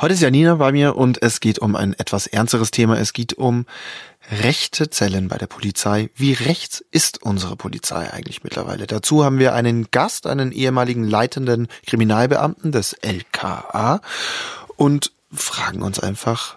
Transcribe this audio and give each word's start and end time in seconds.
Heute 0.00 0.14
ist 0.14 0.22
Janina 0.22 0.54
bei 0.54 0.72
mir 0.72 0.96
und 0.96 1.22
es 1.22 1.40
geht 1.40 1.58
um 1.58 1.76
ein 1.76 1.92
etwas 1.92 2.26
ernsteres 2.26 2.70
Thema. 2.70 2.98
Es 2.98 3.12
geht 3.12 3.34
um 3.34 3.66
rechte 4.30 4.88
Zellen 4.88 5.28
bei 5.28 5.36
der 5.36 5.46
Polizei. 5.46 6.08
Wie 6.16 6.32
rechts 6.32 6.82
ist 6.90 7.22
unsere 7.22 7.54
Polizei 7.54 8.10
eigentlich 8.10 8.42
mittlerweile? 8.42 8.86
Dazu 8.86 9.22
haben 9.22 9.38
wir 9.38 9.52
einen 9.52 9.90
Gast, 9.90 10.26
einen 10.26 10.52
ehemaligen 10.52 11.04
leitenden 11.04 11.68
Kriminalbeamten 11.84 12.72
des 12.72 12.94
LKA 12.94 14.00
und 14.76 15.12
fragen 15.34 15.82
uns 15.82 16.00
einfach, 16.00 16.56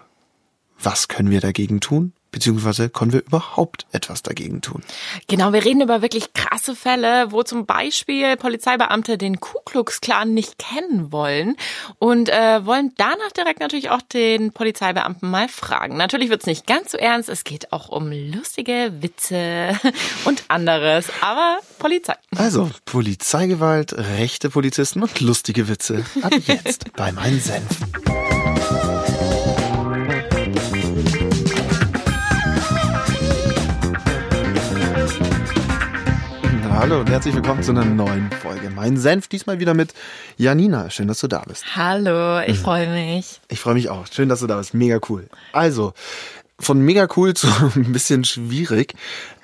was 0.80 1.08
können 1.08 1.30
wir 1.30 1.42
dagegen 1.42 1.80
tun? 1.80 2.14
Beziehungsweise 2.34 2.88
können 2.88 3.12
wir 3.12 3.24
überhaupt 3.24 3.86
etwas 3.92 4.24
dagegen 4.24 4.60
tun? 4.60 4.82
Genau, 5.28 5.52
wir 5.52 5.64
reden 5.64 5.80
über 5.82 6.02
wirklich 6.02 6.32
krasse 6.32 6.74
Fälle, 6.74 7.30
wo 7.30 7.44
zum 7.44 7.64
Beispiel 7.64 8.36
Polizeibeamte 8.36 9.16
den 9.16 9.38
Ku 9.38 9.58
Klux 9.64 10.00
Klan 10.00 10.34
nicht 10.34 10.58
kennen 10.58 11.12
wollen 11.12 11.56
und 12.00 12.28
äh, 12.28 12.66
wollen 12.66 12.92
danach 12.96 13.30
direkt 13.36 13.60
natürlich 13.60 13.90
auch 13.90 14.02
den 14.02 14.50
Polizeibeamten 14.50 15.30
mal 15.30 15.48
fragen. 15.48 15.96
Natürlich 15.96 16.28
wird's 16.28 16.46
nicht 16.46 16.66
ganz 16.66 16.90
so 16.90 16.98
ernst, 16.98 17.28
es 17.28 17.44
geht 17.44 17.72
auch 17.72 17.88
um 17.88 18.10
lustige 18.10 18.92
Witze 18.98 19.78
und 20.24 20.42
anderes, 20.48 21.06
aber 21.20 21.60
Polizei. 21.78 22.14
Also, 22.36 22.68
Polizeigewalt, 22.84 23.92
rechte 23.96 24.50
Polizisten 24.50 25.04
und 25.04 25.20
lustige 25.20 25.68
Witze. 25.68 26.04
Ab 26.20 26.32
jetzt 26.46 26.92
bei 26.96 27.12
meinen 27.12 27.40
Senf. 27.40 27.78
Hallo 36.76 36.98
und 36.98 37.08
herzlich 37.08 37.32
willkommen 37.36 37.62
zu 37.62 37.70
einer 37.70 37.84
neuen 37.84 38.32
Folge. 38.32 38.68
Mein 38.68 38.96
Senf 38.96 39.28
diesmal 39.28 39.60
wieder 39.60 39.74
mit 39.74 39.94
Janina. 40.36 40.90
Schön, 40.90 41.06
dass 41.06 41.20
du 41.20 41.28
da 41.28 41.44
bist. 41.46 41.76
Hallo, 41.76 42.40
ich 42.40 42.58
freue 42.58 42.88
mich. 42.88 43.40
Ich 43.48 43.60
freue 43.60 43.74
mich 43.74 43.90
auch. 43.90 44.08
Schön, 44.08 44.28
dass 44.28 44.40
du 44.40 44.48
da 44.48 44.58
bist. 44.58 44.74
Mega 44.74 44.98
cool. 45.08 45.28
Also, 45.52 45.94
von 46.58 46.80
mega 46.80 47.06
cool 47.16 47.32
zu 47.34 47.46
ein 47.76 47.92
bisschen 47.92 48.24
schwierig. 48.24 48.94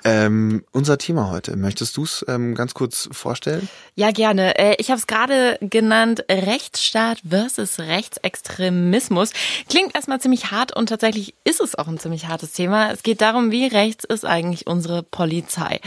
Ähm, 0.03 0.65
unser 0.73 0.97
Thema 0.97 1.31
heute. 1.31 1.55
Möchtest 1.55 1.95
du 1.95 2.03
es 2.03 2.25
ähm, 2.27 2.53
ganz 2.53 2.73
kurz 2.73 3.07
vorstellen? 3.13 3.69
Ja, 3.95 4.11
gerne. 4.11 4.59
Äh, 4.59 4.75
ich 4.77 4.89
habe 4.89 4.99
es 4.99 5.07
gerade 5.07 5.57
genannt, 5.61 6.25
Rechtsstaat 6.29 7.19
versus 7.27 7.79
Rechtsextremismus. 7.79 9.31
Klingt 9.69 9.95
erstmal 9.95 10.19
ziemlich 10.19 10.51
hart 10.51 10.75
und 10.75 10.89
tatsächlich 10.89 11.33
ist 11.45 11.61
es 11.61 11.75
auch 11.75 11.87
ein 11.87 11.97
ziemlich 11.97 12.27
hartes 12.27 12.51
Thema. 12.51 12.91
Es 12.91 13.03
geht 13.03 13.21
darum, 13.21 13.51
wie 13.51 13.67
rechts 13.67 14.03
ist 14.03 14.25
eigentlich 14.25 14.67
unsere 14.67 15.01
Polizei 15.01 15.79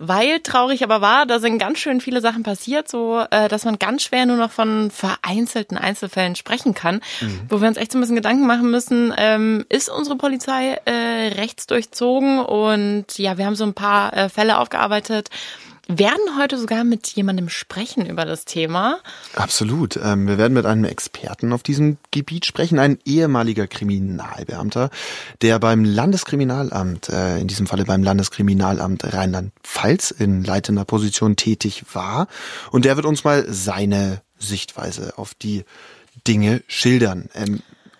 weil 0.00 0.40
traurig 0.40 0.82
aber 0.82 1.02
war, 1.02 1.26
da 1.26 1.38
sind 1.38 1.58
ganz 1.58 1.78
schön 1.78 2.00
viele 2.00 2.22
Sachen 2.22 2.42
passiert, 2.42 2.88
so 2.88 3.22
äh, 3.30 3.48
dass 3.48 3.66
man 3.66 3.78
ganz 3.78 4.02
schwer 4.02 4.24
nur 4.24 4.38
noch 4.38 4.50
von 4.50 4.90
vereinzelten 4.90 5.76
Einzelfällen 5.76 6.36
sprechen 6.36 6.72
kann, 6.72 7.02
mhm. 7.20 7.40
wo 7.50 7.60
wir 7.60 7.68
uns 7.68 7.76
echt 7.76 7.92
so 7.92 7.98
ein 7.98 8.00
bisschen 8.00 8.16
Gedanken 8.16 8.46
machen 8.46 8.70
müssen, 8.70 9.12
ähm, 9.18 9.66
ist 9.68 9.90
unsere 9.90 10.16
Polizei 10.16 10.80
äh, 10.86 11.34
rechtsdurchzogen? 11.36 12.40
Und 12.40 13.18
ja, 13.18 13.36
wir 13.36 13.44
haben 13.44 13.56
so 13.56 13.64
ein 13.64 13.74
paar 13.74 14.16
äh, 14.16 14.28
Fälle 14.30 14.58
aufgearbeitet, 14.58 15.28
werden 15.98 16.38
heute 16.38 16.58
sogar 16.58 16.84
mit 16.84 17.08
jemandem 17.08 17.48
sprechen 17.48 18.06
über 18.06 18.24
das 18.24 18.44
Thema. 18.44 18.98
Absolut. 19.34 19.98
Ähm, 20.02 20.26
wir 20.26 20.38
werden 20.38 20.54
mit 20.54 20.66
einem 20.66 20.84
Experten 20.84 21.52
auf 21.52 21.62
diesem 21.62 21.98
Gebiet 22.10 22.46
sprechen, 22.46 22.78
ein 22.78 22.98
ehemaliger 23.04 23.66
Kriminalbeamter, 23.66 24.90
der 25.42 25.58
beim 25.58 25.84
Landeskriminalamt, 25.84 27.08
äh, 27.08 27.38
in 27.38 27.48
diesem 27.48 27.66
Falle 27.66 27.84
beim 27.84 28.02
Landeskriminalamt 28.02 29.12
Rheinland-Pfalz 29.12 30.10
in 30.12 30.44
leitender 30.44 30.84
Position 30.84 31.36
tätig 31.36 31.84
war. 31.92 32.28
Und 32.70 32.84
der 32.84 32.96
wird 32.96 33.06
uns 33.06 33.24
mal 33.24 33.46
seine 33.48 34.22
Sichtweise 34.38 35.14
auf 35.16 35.34
die 35.34 35.64
Dinge 36.26 36.62
schildern. 36.66 37.28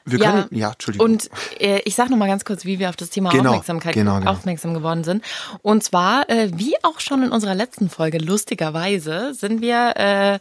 Wir 0.04 0.18
ja, 0.18 0.30
können, 0.30 0.48
ja, 0.50 0.72
Entschuldigung. 0.72 1.04
Und 1.04 1.30
äh, 1.58 1.80
ich 1.84 1.94
sage 1.94 2.10
noch 2.10 2.16
mal 2.16 2.26
ganz 2.26 2.44
kurz, 2.44 2.64
wie 2.64 2.78
wir 2.78 2.88
auf 2.88 2.96
das 2.96 3.10
Thema 3.10 3.30
genau, 3.30 3.50
Aufmerksamkeit 3.50 3.94
genau, 3.94 4.18
genau. 4.18 4.30
aufmerksam 4.30 4.74
geworden 4.74 5.04
sind. 5.04 5.24
Und 5.62 5.84
zwar, 5.84 6.28
äh, 6.28 6.50
wie 6.54 6.74
auch 6.82 7.00
schon 7.00 7.22
in 7.22 7.30
unserer 7.30 7.54
letzten 7.54 7.90
Folge, 7.90 8.18
lustigerweise, 8.18 9.34
sind 9.34 9.60
wir 9.60 9.96
äh, 9.96 10.38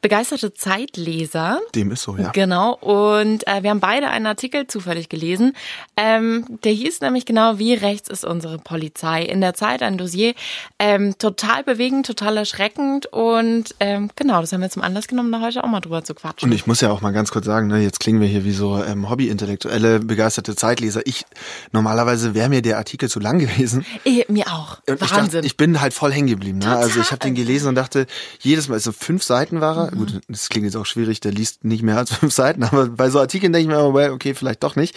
begeisterte 0.00 0.52
Zeitleser. 0.54 1.60
Dem 1.74 1.90
ist 1.90 2.02
so, 2.02 2.16
ja. 2.16 2.30
Genau. 2.30 2.74
Und 2.74 3.46
äh, 3.46 3.62
wir 3.62 3.70
haben 3.70 3.80
beide 3.80 4.08
einen 4.08 4.26
Artikel 4.26 4.66
zufällig 4.66 5.08
gelesen. 5.08 5.54
Ähm, 5.96 6.44
der 6.64 6.72
hieß 6.72 7.00
nämlich 7.00 7.26
genau, 7.26 7.58
wie 7.58 7.74
rechts 7.74 8.08
ist 8.08 8.24
unsere 8.24 8.58
Polizei. 8.58 9.22
In 9.22 9.40
der 9.40 9.54
Zeit 9.54 9.82
ein 9.82 9.98
Dossier. 9.98 10.34
Ähm, 10.78 11.16
total 11.18 11.64
bewegend, 11.64 12.06
total 12.06 12.36
erschreckend. 12.36 13.06
Und 13.06 13.74
ähm, 13.80 14.10
genau, 14.16 14.40
das 14.40 14.52
haben 14.52 14.60
wir 14.60 14.70
zum 14.70 14.82
Anlass 14.82 15.08
genommen, 15.08 15.32
da 15.32 15.40
heute 15.40 15.62
auch 15.64 15.68
mal 15.68 15.80
drüber 15.80 16.04
zu 16.04 16.14
quatschen. 16.14 16.48
Und 16.48 16.54
ich 16.54 16.66
muss 16.66 16.80
ja 16.80 16.90
auch 16.90 17.00
mal 17.00 17.12
ganz 17.12 17.30
kurz 17.30 17.46
sagen, 17.46 17.68
ne, 17.68 17.82
jetzt 17.82 18.00
klingen 18.00 18.20
wir 18.20 18.28
hier 18.28 18.44
wie 18.44 18.52
so 18.52 18.82
ähm, 18.82 19.08
Hobby-Intellektuelle, 19.08 20.00
begeisterte 20.00 20.56
Zeitleser. 20.56 21.02
Ich, 21.06 21.24
normalerweise 21.72 22.34
wäre 22.34 22.48
mir 22.48 22.62
der 22.62 22.78
Artikel 22.78 23.08
zu 23.08 23.20
lang 23.20 23.38
gewesen. 23.38 23.84
Ich, 24.04 24.28
mir 24.28 24.46
auch. 24.48 24.78
Und 24.88 25.00
Wahnsinn. 25.00 25.04
Ich, 25.04 25.32
dachte, 25.32 25.46
ich 25.46 25.56
bin 25.56 25.80
halt 25.80 25.94
voll 25.94 26.12
hängen 26.12 26.28
geblieben. 26.28 26.58
Ne? 26.58 26.76
Also 26.76 27.00
ich 27.00 27.10
habe 27.10 27.20
den 27.20 27.34
gelesen 27.34 27.68
und 27.68 27.74
dachte, 27.74 28.06
jedes 28.40 28.68
Mal, 28.68 28.80
so 28.80 28.92
fünf 28.92 29.22
Seiten 29.22 29.60
war 29.60 29.75
er. 29.76 29.94
Mhm. 29.94 29.98
Gut, 29.98 30.20
das 30.28 30.48
klingt 30.48 30.64
jetzt 30.64 30.76
auch 30.76 30.86
schwierig, 30.86 31.20
der 31.20 31.32
liest 31.32 31.64
nicht 31.64 31.82
mehr 31.82 31.96
als 31.96 32.12
fünf 32.14 32.32
Seiten, 32.32 32.62
aber 32.62 32.88
bei 32.88 33.10
so 33.10 33.20
Artikeln 33.20 33.52
denke 33.52 33.72
ich 33.72 33.76
mir, 33.76 34.12
okay, 34.12 34.34
vielleicht 34.34 34.62
doch 34.62 34.76
nicht. 34.76 34.96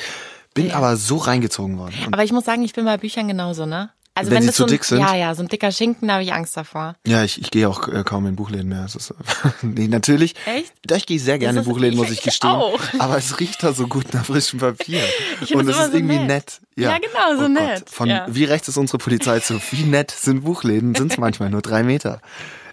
Bin 0.56 0.68
ja. 0.68 0.76
aber 0.76 0.98
so 0.98 1.18
reingezogen 1.18 1.78
worden. 1.78 1.94
Und 2.08 2.14
aber 2.14 2.24
ich 2.24 2.32
muss 2.32 2.46
sagen, 2.46 2.64
ich 2.64 2.74
bin 2.74 2.84
bei 2.84 2.98
Büchern 2.98 3.28
genauso, 3.28 3.68
ne? 3.68 3.92
Also 4.20 4.32
wenn, 4.32 4.40
wenn 4.40 4.44
sie 4.44 4.54
zu 4.54 4.64
so 4.64 4.68
dick 4.68 4.84
sind? 4.84 5.00
Ja, 5.00 5.16
ja, 5.16 5.34
so 5.34 5.44
ein 5.44 5.48
dicker 5.48 5.72
Schinken, 5.72 6.08
da 6.08 6.16
habe 6.16 6.24
ich 6.24 6.34
Angst 6.34 6.58
davor. 6.58 6.96
Ja, 7.08 7.24
ich, 7.24 7.40
ich 7.40 7.52
gehe 7.52 7.70
auch 7.70 7.88
äh, 7.88 8.04
kaum 8.04 8.26
in 8.28 8.36
Buchläden 8.36 8.68
mehr. 8.68 8.82
Das 8.82 8.96
ist, 8.96 9.14
nee, 9.62 9.88
natürlich. 9.88 10.36
Echt? 10.46 10.74
Da 10.84 10.98
ich 10.98 11.06
gehe 11.06 11.20
sehr 11.20 11.40
gerne 11.40 11.60
in 11.60 11.66
Buchläden, 11.66 11.98
muss 11.98 12.10
ich 12.12 12.22
gestehen. 12.22 12.50
Auch. 12.50 12.80
Aber 12.98 13.18
es 13.18 13.40
riecht 13.40 13.64
da 13.64 13.72
so 13.72 13.88
gut 13.88 14.14
nach 14.14 14.26
frischem 14.26 14.60
Papier. 14.60 15.02
Ich 15.42 15.56
Und 15.56 15.70
es 15.70 15.78
ist 15.78 15.92
so 15.92 15.98
irgendwie 15.98 16.18
nett. 16.18 16.28
nett. 16.28 16.62
Ja. 16.76 16.92
ja, 16.92 16.98
genau, 16.98 17.40
so 17.40 17.46
oh 17.46 17.48
nett. 17.48 17.80
Gott. 17.86 17.90
Von 17.90 18.10
ja. 18.10 18.26
wie 18.30 18.44
rechts 18.44 18.68
ist 18.68 18.78
unsere 18.78 18.98
Polizei 18.98 19.40
zu 19.40 19.62
wie 19.72 19.84
nett 19.84 20.12
sind 20.12 20.44
Buchläden, 20.44 20.96
sind 20.96 21.14
es 21.14 21.18
manchmal 21.18 21.50
nur 21.50 21.62
drei 21.62 21.84
Meter. 21.84 22.22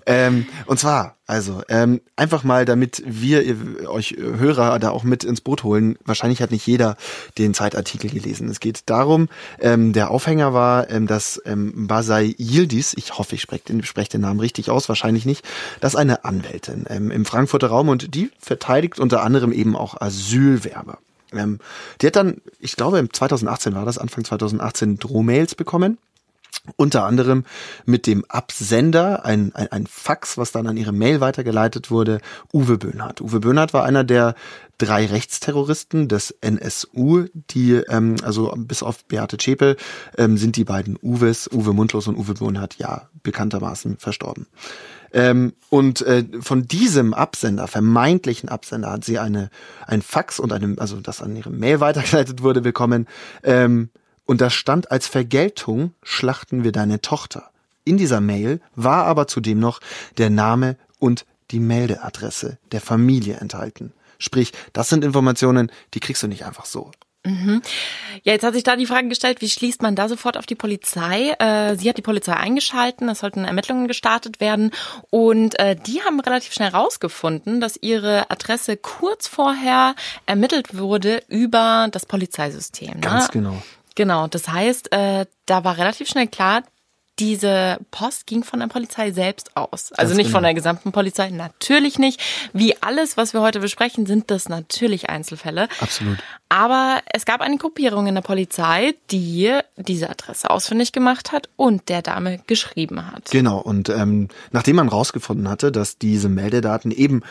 Ähm, 0.06 0.46
und 0.66 0.78
zwar, 0.78 1.16
also, 1.26 1.62
ähm, 1.68 2.00
einfach 2.14 2.44
mal, 2.44 2.64
damit 2.64 3.02
wir 3.04 3.42
ihr, 3.42 3.90
euch 3.90 4.16
Hörer 4.16 4.78
da 4.78 4.90
auch 4.90 5.02
mit 5.02 5.24
ins 5.24 5.40
Boot 5.40 5.64
holen. 5.64 5.98
Wahrscheinlich 6.04 6.40
hat 6.40 6.52
nicht 6.52 6.64
jeder 6.66 6.96
den 7.38 7.54
Zeitartikel 7.54 8.10
gelesen. 8.10 8.48
Es 8.48 8.60
geht 8.60 8.82
darum, 8.86 9.28
ähm, 9.58 9.92
der 9.92 10.12
Aufhänger 10.12 10.54
war, 10.54 10.88
ähm, 10.90 11.08
dass 11.08 11.42
ähm, 11.44 11.88
Basai 11.88 12.36
Yildiz, 12.38 12.94
ich 12.96 13.18
hoffe, 13.18 13.34
ich 13.34 13.42
spreche 13.42 13.64
den, 13.64 13.82
sprech 13.82 14.08
den 14.08 14.20
Namen 14.20 14.38
richtig 14.38 14.70
aus, 14.70 14.88
wahrscheinlich 14.88 15.26
nicht, 15.26 15.44
das 15.80 15.94
ist 15.94 15.98
eine 15.98 16.24
Anwältin 16.24 16.84
ähm, 16.88 17.10
im 17.10 17.24
Frankfurter 17.24 17.66
Raum 17.66 17.88
und 17.88 18.14
die 18.14 18.30
verteidigt 18.38 19.00
unter 19.00 19.22
anderem 19.22 19.50
eben 19.50 19.74
auch 19.74 20.00
Asylwerber. 20.00 20.98
Ähm, 21.32 21.58
die 22.00 22.06
hat 22.06 22.14
dann, 22.14 22.40
ich 22.60 22.76
glaube, 22.76 23.08
2018 23.10 23.74
war 23.74 23.84
das, 23.84 23.98
Anfang 23.98 24.24
2018 24.24 24.98
Drohmails 24.98 25.56
bekommen 25.56 25.98
unter 26.76 27.04
anderem 27.04 27.44
mit 27.84 28.06
dem 28.06 28.24
Absender, 28.28 29.24
ein, 29.24 29.54
ein, 29.54 29.70
ein 29.70 29.86
Fax, 29.86 30.36
was 30.36 30.52
dann 30.52 30.66
an 30.66 30.76
ihre 30.76 30.92
Mail 30.92 31.20
weitergeleitet 31.20 31.90
wurde, 31.90 32.20
Uwe 32.52 32.78
Böhnhardt. 32.78 33.20
Uwe 33.20 33.40
Böhnhardt 33.40 33.72
war 33.72 33.84
einer 33.84 34.04
der 34.04 34.34
drei 34.78 35.06
Rechtsterroristen 35.06 36.08
des 36.08 36.32
NSU, 36.40 37.26
die, 37.32 37.72
ähm, 37.88 38.16
also 38.22 38.52
bis 38.56 38.82
auf 38.82 39.04
Beate 39.04 39.38
Zschäpel, 39.38 39.76
ähm, 40.18 40.36
sind 40.36 40.56
die 40.56 40.64
beiden 40.64 40.98
Uwes, 41.00 41.48
Uwe 41.52 41.72
Mundlos 41.72 42.08
und 42.08 42.16
Uwe 42.16 42.34
Böhnhardt, 42.34 42.76
ja, 42.78 43.08
bekanntermaßen 43.22 43.96
verstorben. 43.98 44.46
Ähm, 45.12 45.54
und 45.70 46.02
äh, 46.02 46.24
von 46.40 46.66
diesem 46.66 47.14
Absender, 47.14 47.68
vermeintlichen 47.68 48.48
Absender, 48.48 48.90
hat 48.90 49.04
sie 49.04 49.18
eine, 49.18 49.50
ein 49.86 50.02
Fax 50.02 50.38
und 50.38 50.52
einem, 50.52 50.78
also 50.78 51.00
das 51.00 51.22
an 51.22 51.34
ihre 51.36 51.50
Mail 51.50 51.80
weitergeleitet 51.80 52.42
wurde, 52.42 52.60
bekommen, 52.60 53.06
ähm, 53.42 53.90
und 54.26 54.40
da 54.40 54.50
stand 54.50 54.90
als 54.90 55.06
Vergeltung 55.06 55.94
schlachten 56.02 56.64
wir 56.64 56.72
deine 56.72 57.00
Tochter. 57.00 57.50
In 57.84 57.96
dieser 57.96 58.20
Mail 58.20 58.60
war 58.74 59.06
aber 59.06 59.28
zudem 59.28 59.60
noch 59.60 59.80
der 60.18 60.30
Name 60.30 60.76
und 60.98 61.24
die 61.52 61.60
Meldeadresse 61.60 62.58
der 62.72 62.80
Familie 62.80 63.36
enthalten. 63.36 63.92
Sprich, 64.18 64.52
das 64.72 64.88
sind 64.88 65.04
Informationen, 65.04 65.70
die 65.94 66.00
kriegst 66.00 66.22
du 66.22 66.26
nicht 66.26 66.44
einfach 66.44 66.64
so. 66.64 66.90
Mhm. 67.26 67.60
Ja, 68.22 68.32
jetzt 68.32 68.44
hat 68.44 68.54
sich 68.54 68.62
da 68.62 68.76
die 68.76 68.86
Frage 68.86 69.08
gestellt, 69.08 69.40
wie 69.40 69.48
schließt 69.48 69.82
man 69.82 69.96
da 69.96 70.08
sofort 70.08 70.36
auf 70.36 70.46
die 70.46 70.54
Polizei? 70.54 71.30
Äh, 71.38 71.76
sie 71.76 71.88
hat 71.88 71.98
die 71.98 72.02
Polizei 72.02 72.34
eingeschalten, 72.34 73.08
es 73.08 73.18
sollten 73.18 73.44
Ermittlungen 73.44 73.88
gestartet 73.88 74.40
werden 74.40 74.70
und 75.10 75.58
äh, 75.58 75.74
die 75.74 76.02
haben 76.02 76.20
relativ 76.20 76.52
schnell 76.52 76.70
rausgefunden, 76.70 77.60
dass 77.60 77.76
ihre 77.80 78.30
Adresse 78.30 78.76
kurz 78.76 79.26
vorher 79.26 79.96
ermittelt 80.24 80.78
wurde 80.78 81.22
über 81.28 81.88
das 81.90 82.06
Polizeisystem. 82.06 82.94
Ne? 82.94 83.00
Ganz 83.00 83.28
genau. 83.28 83.60
Genau, 83.96 84.28
das 84.28 84.48
heißt, 84.48 84.92
äh, 84.92 85.26
da 85.46 85.64
war 85.64 85.78
relativ 85.78 86.08
schnell 86.08 86.28
klar, 86.28 86.62
diese 87.18 87.78
Post 87.90 88.26
ging 88.26 88.44
von 88.44 88.60
der 88.60 88.66
Polizei 88.66 89.10
selbst 89.10 89.56
aus. 89.56 89.90
Also 89.92 90.10
Ganz 90.10 90.16
nicht 90.18 90.26
genau. 90.26 90.36
von 90.36 90.42
der 90.42 90.54
gesamten 90.54 90.92
Polizei, 90.92 91.30
natürlich 91.30 91.98
nicht. 91.98 92.20
Wie 92.52 92.80
alles, 92.82 93.16
was 93.16 93.32
wir 93.32 93.40
heute 93.40 93.60
besprechen, 93.60 94.04
sind 94.04 94.30
das 94.30 94.50
natürlich 94.50 95.08
Einzelfälle. 95.08 95.68
Absolut. 95.80 96.18
Aber 96.50 97.00
es 97.10 97.24
gab 97.24 97.40
eine 97.40 97.56
Gruppierung 97.56 98.06
in 98.06 98.14
der 98.14 98.22
Polizei, 98.22 98.94
die 99.10 99.58
diese 99.76 100.10
Adresse 100.10 100.50
ausfindig 100.50 100.92
gemacht 100.92 101.32
hat 101.32 101.48
und 101.56 101.88
der 101.88 102.02
Dame 102.02 102.40
geschrieben 102.46 103.10
hat. 103.10 103.30
Genau. 103.30 103.58
Und 103.58 103.88
ähm, 103.88 104.28
nachdem 104.52 104.76
man 104.76 104.88
rausgefunden 104.88 105.48
hatte, 105.48 105.72
dass 105.72 105.96
diese 105.96 106.28
Meldedaten 106.28 106.90
eben 106.90 107.22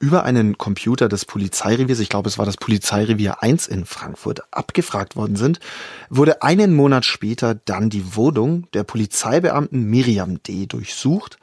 über 0.00 0.24
einen 0.24 0.58
Computer 0.58 1.08
des 1.08 1.26
Polizeireviers, 1.26 2.00
ich 2.00 2.08
glaube 2.08 2.28
es 2.28 2.38
war 2.38 2.46
das 2.46 2.56
Polizeirevier 2.56 3.42
1 3.42 3.68
in 3.68 3.84
Frankfurt, 3.84 4.42
abgefragt 4.50 5.14
worden 5.14 5.36
sind, 5.36 5.60
wurde 6.08 6.42
einen 6.42 6.74
Monat 6.74 7.04
später 7.04 7.54
dann 7.54 7.90
die 7.90 8.16
Wohnung 8.16 8.66
der 8.72 8.82
Polizeibeamten 8.82 9.84
Miriam 9.84 10.42
D. 10.42 10.66
durchsucht 10.66 11.36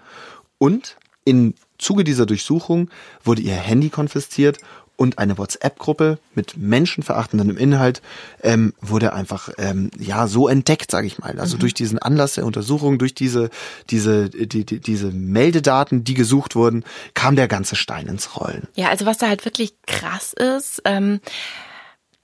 und 0.58 0.98
in 1.24 1.54
Zuge 1.78 2.04
dieser 2.04 2.26
Durchsuchung 2.26 2.90
wurde 3.24 3.44
ihr 3.44 3.54
Handy 3.54 3.90
konfisziert 3.90 4.58
und 4.98 5.20
eine 5.20 5.38
WhatsApp-Gruppe 5.38 6.20
mit 6.36 6.58
menschenverachtendem 6.58 7.56
Inhalt 7.58 8.02
ähm, 8.44 8.74
wurde 8.82 9.14
einfach 9.14 9.50
ähm, 9.58 9.92
ja 9.98 10.28
so 10.28 10.50
entdeckt, 10.50 10.92
sage 10.92 11.08
ich 11.08 11.20
mal. 11.20 11.40
Also 11.40 11.56
mhm. 11.56 11.62
durch 11.62 11.74
diesen 11.74 12.00
Anlass 12.00 12.34
der 12.34 12.46
Untersuchung, 12.46 12.98
durch 12.98 13.16
diese 13.16 13.50
diese 13.90 14.30
die, 14.30 14.66
die, 14.66 14.80
diese 14.80 15.12
Meldedaten, 15.12 16.04
die 16.04 16.16
gesucht 16.16 16.56
wurden, 16.56 16.84
kam 17.14 17.36
der 17.36 17.48
ganze 17.48 17.76
Stein 17.76 18.08
ins 18.08 18.36
Rollen. 18.36 18.68
Ja, 18.76 18.90
also 18.90 19.06
was 19.06 19.20
da 19.20 19.28
halt 19.28 19.46
wirklich 19.46 19.76
krass 19.86 20.34
ist. 20.34 20.82
Ähm 20.84 21.22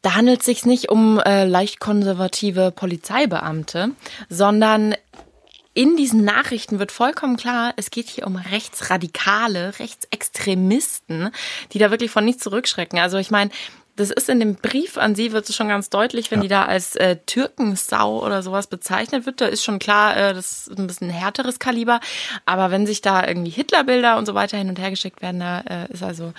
da 0.04 0.16
handelt 0.16 0.42
es 0.42 0.46
sich 0.46 0.66
nicht 0.66 0.90
um 0.90 1.18
äh, 1.20 1.46
leicht 1.46 1.80
konservative 1.80 2.72
Polizeibeamte, 2.72 3.92
sondern 4.30 4.96
in 5.74 5.96
diesen 5.96 6.24
Nachrichten 6.24 6.80
wird 6.80 6.92
vollkommen 6.92 7.38
klar, 7.38 7.74
es 7.78 7.90
geht 7.90 8.08
hier 8.08 8.28
um 8.28 8.36
Rechtsradikale, 8.36 9.80
Rechtsextremisten, 9.80 11.32
die 11.72 11.80
da 11.80 11.92
wirklich 11.92 12.12
von 12.12 12.26
nichts 12.26 12.44
zurückschrecken. 12.44 13.00
Also 13.00 13.18
ich 13.18 13.32
meine, 13.32 13.50
das 13.96 14.10
ist 14.10 14.28
in 14.28 14.40
dem 14.40 14.56
Brief 14.56 14.98
an 14.98 15.14
sie, 15.14 15.32
wird 15.32 15.48
es 15.48 15.56
schon 15.56 15.68
ganz 15.68 15.90
deutlich, 15.90 16.32
wenn 16.32 16.40
ja. 16.40 16.44
die 16.44 16.48
da 16.50 16.66
als 16.66 16.96
äh, 16.96 17.18
Türkensau 17.26 18.26
oder 18.26 18.42
sowas 18.42 18.68
bezeichnet 18.68 19.26
wird. 19.26 19.40
Da 19.40 19.46
ist 19.46 19.64
schon 19.64 19.78
klar, 19.78 20.18
äh, 20.18 20.34
das 20.34 20.68
ist 20.68 20.80
ein 20.80 20.88
bisschen 20.88 21.12
härteres 21.12 21.60
Kaliber. 21.60 22.00
Aber 22.46 22.72
wenn 22.72 22.88
sich 22.88 23.02
da 23.02 23.28
irgendwie 23.28 23.52
Hitlerbilder 23.52 24.18
und 24.18 24.26
so 24.26 24.34
weiter 24.34 24.58
hin 24.58 24.70
und 24.70 24.80
her 24.80 24.90
geschickt 24.90 25.22
werden, 25.22 25.42
da 25.42 25.60
äh, 25.62 25.94
ist 25.94 26.02
also 26.02 26.34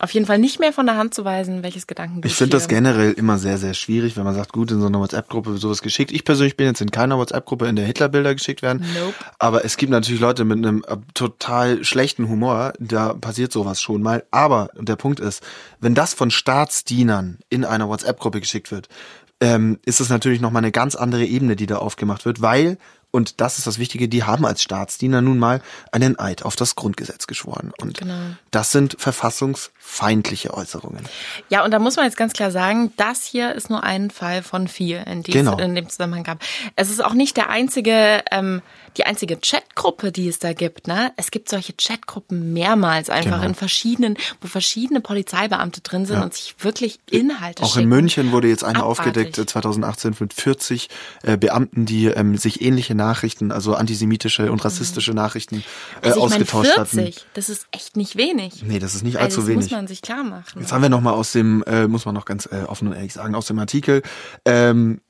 auf 0.00 0.12
jeden 0.12 0.24
Fall 0.24 0.38
nicht 0.38 0.58
mehr 0.58 0.72
von 0.72 0.86
der 0.86 0.96
Hand 0.96 1.12
zu 1.12 1.26
weisen, 1.26 1.62
welches 1.62 1.86
Gedanken 1.86 2.22
Ich 2.24 2.34
finde 2.34 2.56
das 2.56 2.68
generell 2.68 3.12
immer 3.12 3.36
sehr, 3.36 3.58
sehr 3.58 3.74
schwierig, 3.74 4.16
wenn 4.16 4.24
man 4.24 4.34
sagt, 4.34 4.50
gut, 4.52 4.70
in 4.70 4.80
so 4.80 4.86
einer 4.86 4.98
WhatsApp-Gruppe 4.98 5.50
wird 5.50 5.60
sowas 5.60 5.82
geschickt. 5.82 6.10
Ich 6.10 6.24
persönlich 6.24 6.56
bin 6.56 6.66
jetzt 6.66 6.80
in 6.80 6.90
keiner 6.90 7.18
WhatsApp-Gruppe, 7.18 7.66
in 7.66 7.76
der 7.76 7.84
Hitlerbilder 7.84 8.34
geschickt 8.34 8.62
werden. 8.62 8.84
Nope. 8.98 9.14
Aber 9.38 9.64
es 9.64 9.76
gibt 9.76 9.92
natürlich 9.92 10.20
Leute 10.20 10.46
mit 10.46 10.56
einem 10.56 10.82
äh, 10.88 10.96
total 11.12 11.84
schlechten 11.84 12.28
Humor, 12.30 12.72
da 12.78 13.12
passiert 13.12 13.52
sowas 13.52 13.82
schon 13.82 14.00
mal. 14.00 14.24
Aber 14.30 14.70
der 14.74 14.96
Punkt 14.96 15.20
ist, 15.20 15.42
wenn 15.80 15.94
das 15.94 16.14
von 16.14 16.30
Staatsdienern 16.30 17.38
in 17.50 17.66
einer 17.66 17.88
WhatsApp-Gruppe 17.88 18.40
geschickt 18.40 18.72
wird, 18.72 18.88
ähm, 19.42 19.78
ist 19.84 20.00
es 20.00 20.08
natürlich 20.08 20.40
nochmal 20.40 20.62
eine 20.62 20.72
ganz 20.72 20.94
andere 20.94 21.26
Ebene, 21.26 21.56
die 21.56 21.66
da 21.66 21.76
aufgemacht 21.76 22.24
wird, 22.24 22.40
weil 22.40 22.78
und 23.10 23.40
das 23.40 23.58
ist 23.58 23.66
das 23.66 23.78
Wichtige, 23.78 24.08
die 24.08 24.24
haben 24.24 24.46
als 24.46 24.62
Staatsdiener 24.62 25.20
nun 25.20 25.38
mal 25.38 25.62
einen 25.90 26.18
Eid 26.18 26.44
auf 26.44 26.56
das 26.56 26.76
Grundgesetz 26.76 27.26
geschworen. 27.26 27.72
Und 27.78 27.98
genau. 27.98 28.14
das 28.50 28.70
sind 28.70 28.96
verfassungsfeindliche 30.00 30.54
Äußerungen. 30.54 31.04
Ja, 31.48 31.64
und 31.64 31.72
da 31.72 31.78
muss 31.78 31.96
man 31.96 32.04
jetzt 32.06 32.16
ganz 32.16 32.32
klar 32.32 32.50
sagen, 32.50 32.92
das 32.96 33.24
hier 33.24 33.54
ist 33.54 33.70
nur 33.70 33.82
ein 33.82 34.10
Fall 34.10 34.42
von 34.42 34.68
vier, 34.68 35.06
in, 35.06 35.22
die 35.22 35.32
genau. 35.32 35.56
es 35.58 35.64
in 35.64 35.74
dem 35.74 35.88
Zusammenhang 35.88 36.24
gab. 36.24 36.38
Es 36.76 36.90
ist 36.90 37.04
auch 37.04 37.14
nicht 37.14 37.36
der 37.36 37.50
einzige, 37.50 38.22
ähm, 38.30 38.62
die 38.96 39.04
einzige 39.04 39.36
Chatgruppe, 39.36 40.12
die 40.12 40.28
es 40.28 40.38
da 40.38 40.52
gibt. 40.52 40.86
Ne? 40.86 41.12
Es 41.16 41.30
gibt 41.30 41.48
solche 41.48 41.72
Chatgruppen 41.74 42.52
mehrmals 42.52 43.10
einfach 43.10 43.36
genau. 43.36 43.46
in 43.46 43.54
verschiedenen, 43.54 44.16
wo 44.40 44.48
verschiedene 44.48 45.00
Polizeibeamte 45.00 45.80
drin 45.80 46.06
sind 46.06 46.16
ja. 46.16 46.22
und 46.22 46.34
sich 46.34 46.54
wirklich 46.58 46.98
Inhalte 47.10 47.62
Auch 47.62 47.74
schicken. 47.74 47.84
in 47.84 47.88
München 47.88 48.32
wurde 48.32 48.48
jetzt 48.48 48.64
eine 48.64 48.80
Abartig. 48.80 49.06
aufgedeckt, 49.06 49.50
2018 49.50 50.16
mit 50.20 50.32
40 50.32 50.88
äh, 51.22 51.36
Beamten, 51.36 51.86
die 51.86 52.06
ähm, 52.06 52.36
sich 52.36 52.62
ähnliche 52.62 52.94
Nachrichten, 52.94 53.52
also 53.52 53.74
antisemitische 53.74 54.50
und 54.50 54.64
rassistische 54.64 55.12
Nachrichten 55.12 55.64
äh, 56.02 56.08
also 56.08 56.22
ausgetauscht 56.22 56.72
40, 56.72 56.98
hatten. 56.98 57.14
Das 57.34 57.48
ist 57.48 57.66
echt 57.72 57.96
nicht 57.96 58.16
wenig. 58.16 58.62
Nee, 58.62 58.78
das 58.78 58.94
ist 58.94 59.02
nicht 59.02 59.18
allzu 59.18 59.40
also 59.40 59.48
wenig. 59.48 59.70
Man 59.80 59.86
sich 59.86 60.02
klar 60.02 60.24
machen. 60.24 60.60
Jetzt 60.60 60.72
haben 60.72 60.82
wir 60.82 60.90
noch 60.90 61.00
mal 61.00 61.12
aus 61.12 61.32
dem, 61.32 61.62
äh, 61.62 61.88
muss 61.88 62.04
man 62.04 62.14
noch 62.14 62.26
ganz 62.26 62.44
äh, 62.44 62.64
offen 62.66 62.88
und 62.88 62.94
ehrlich 62.94 63.14
sagen, 63.14 63.34
aus 63.34 63.46
dem 63.46 63.58
Artikel. 63.58 64.02
Ähm, 64.44 65.00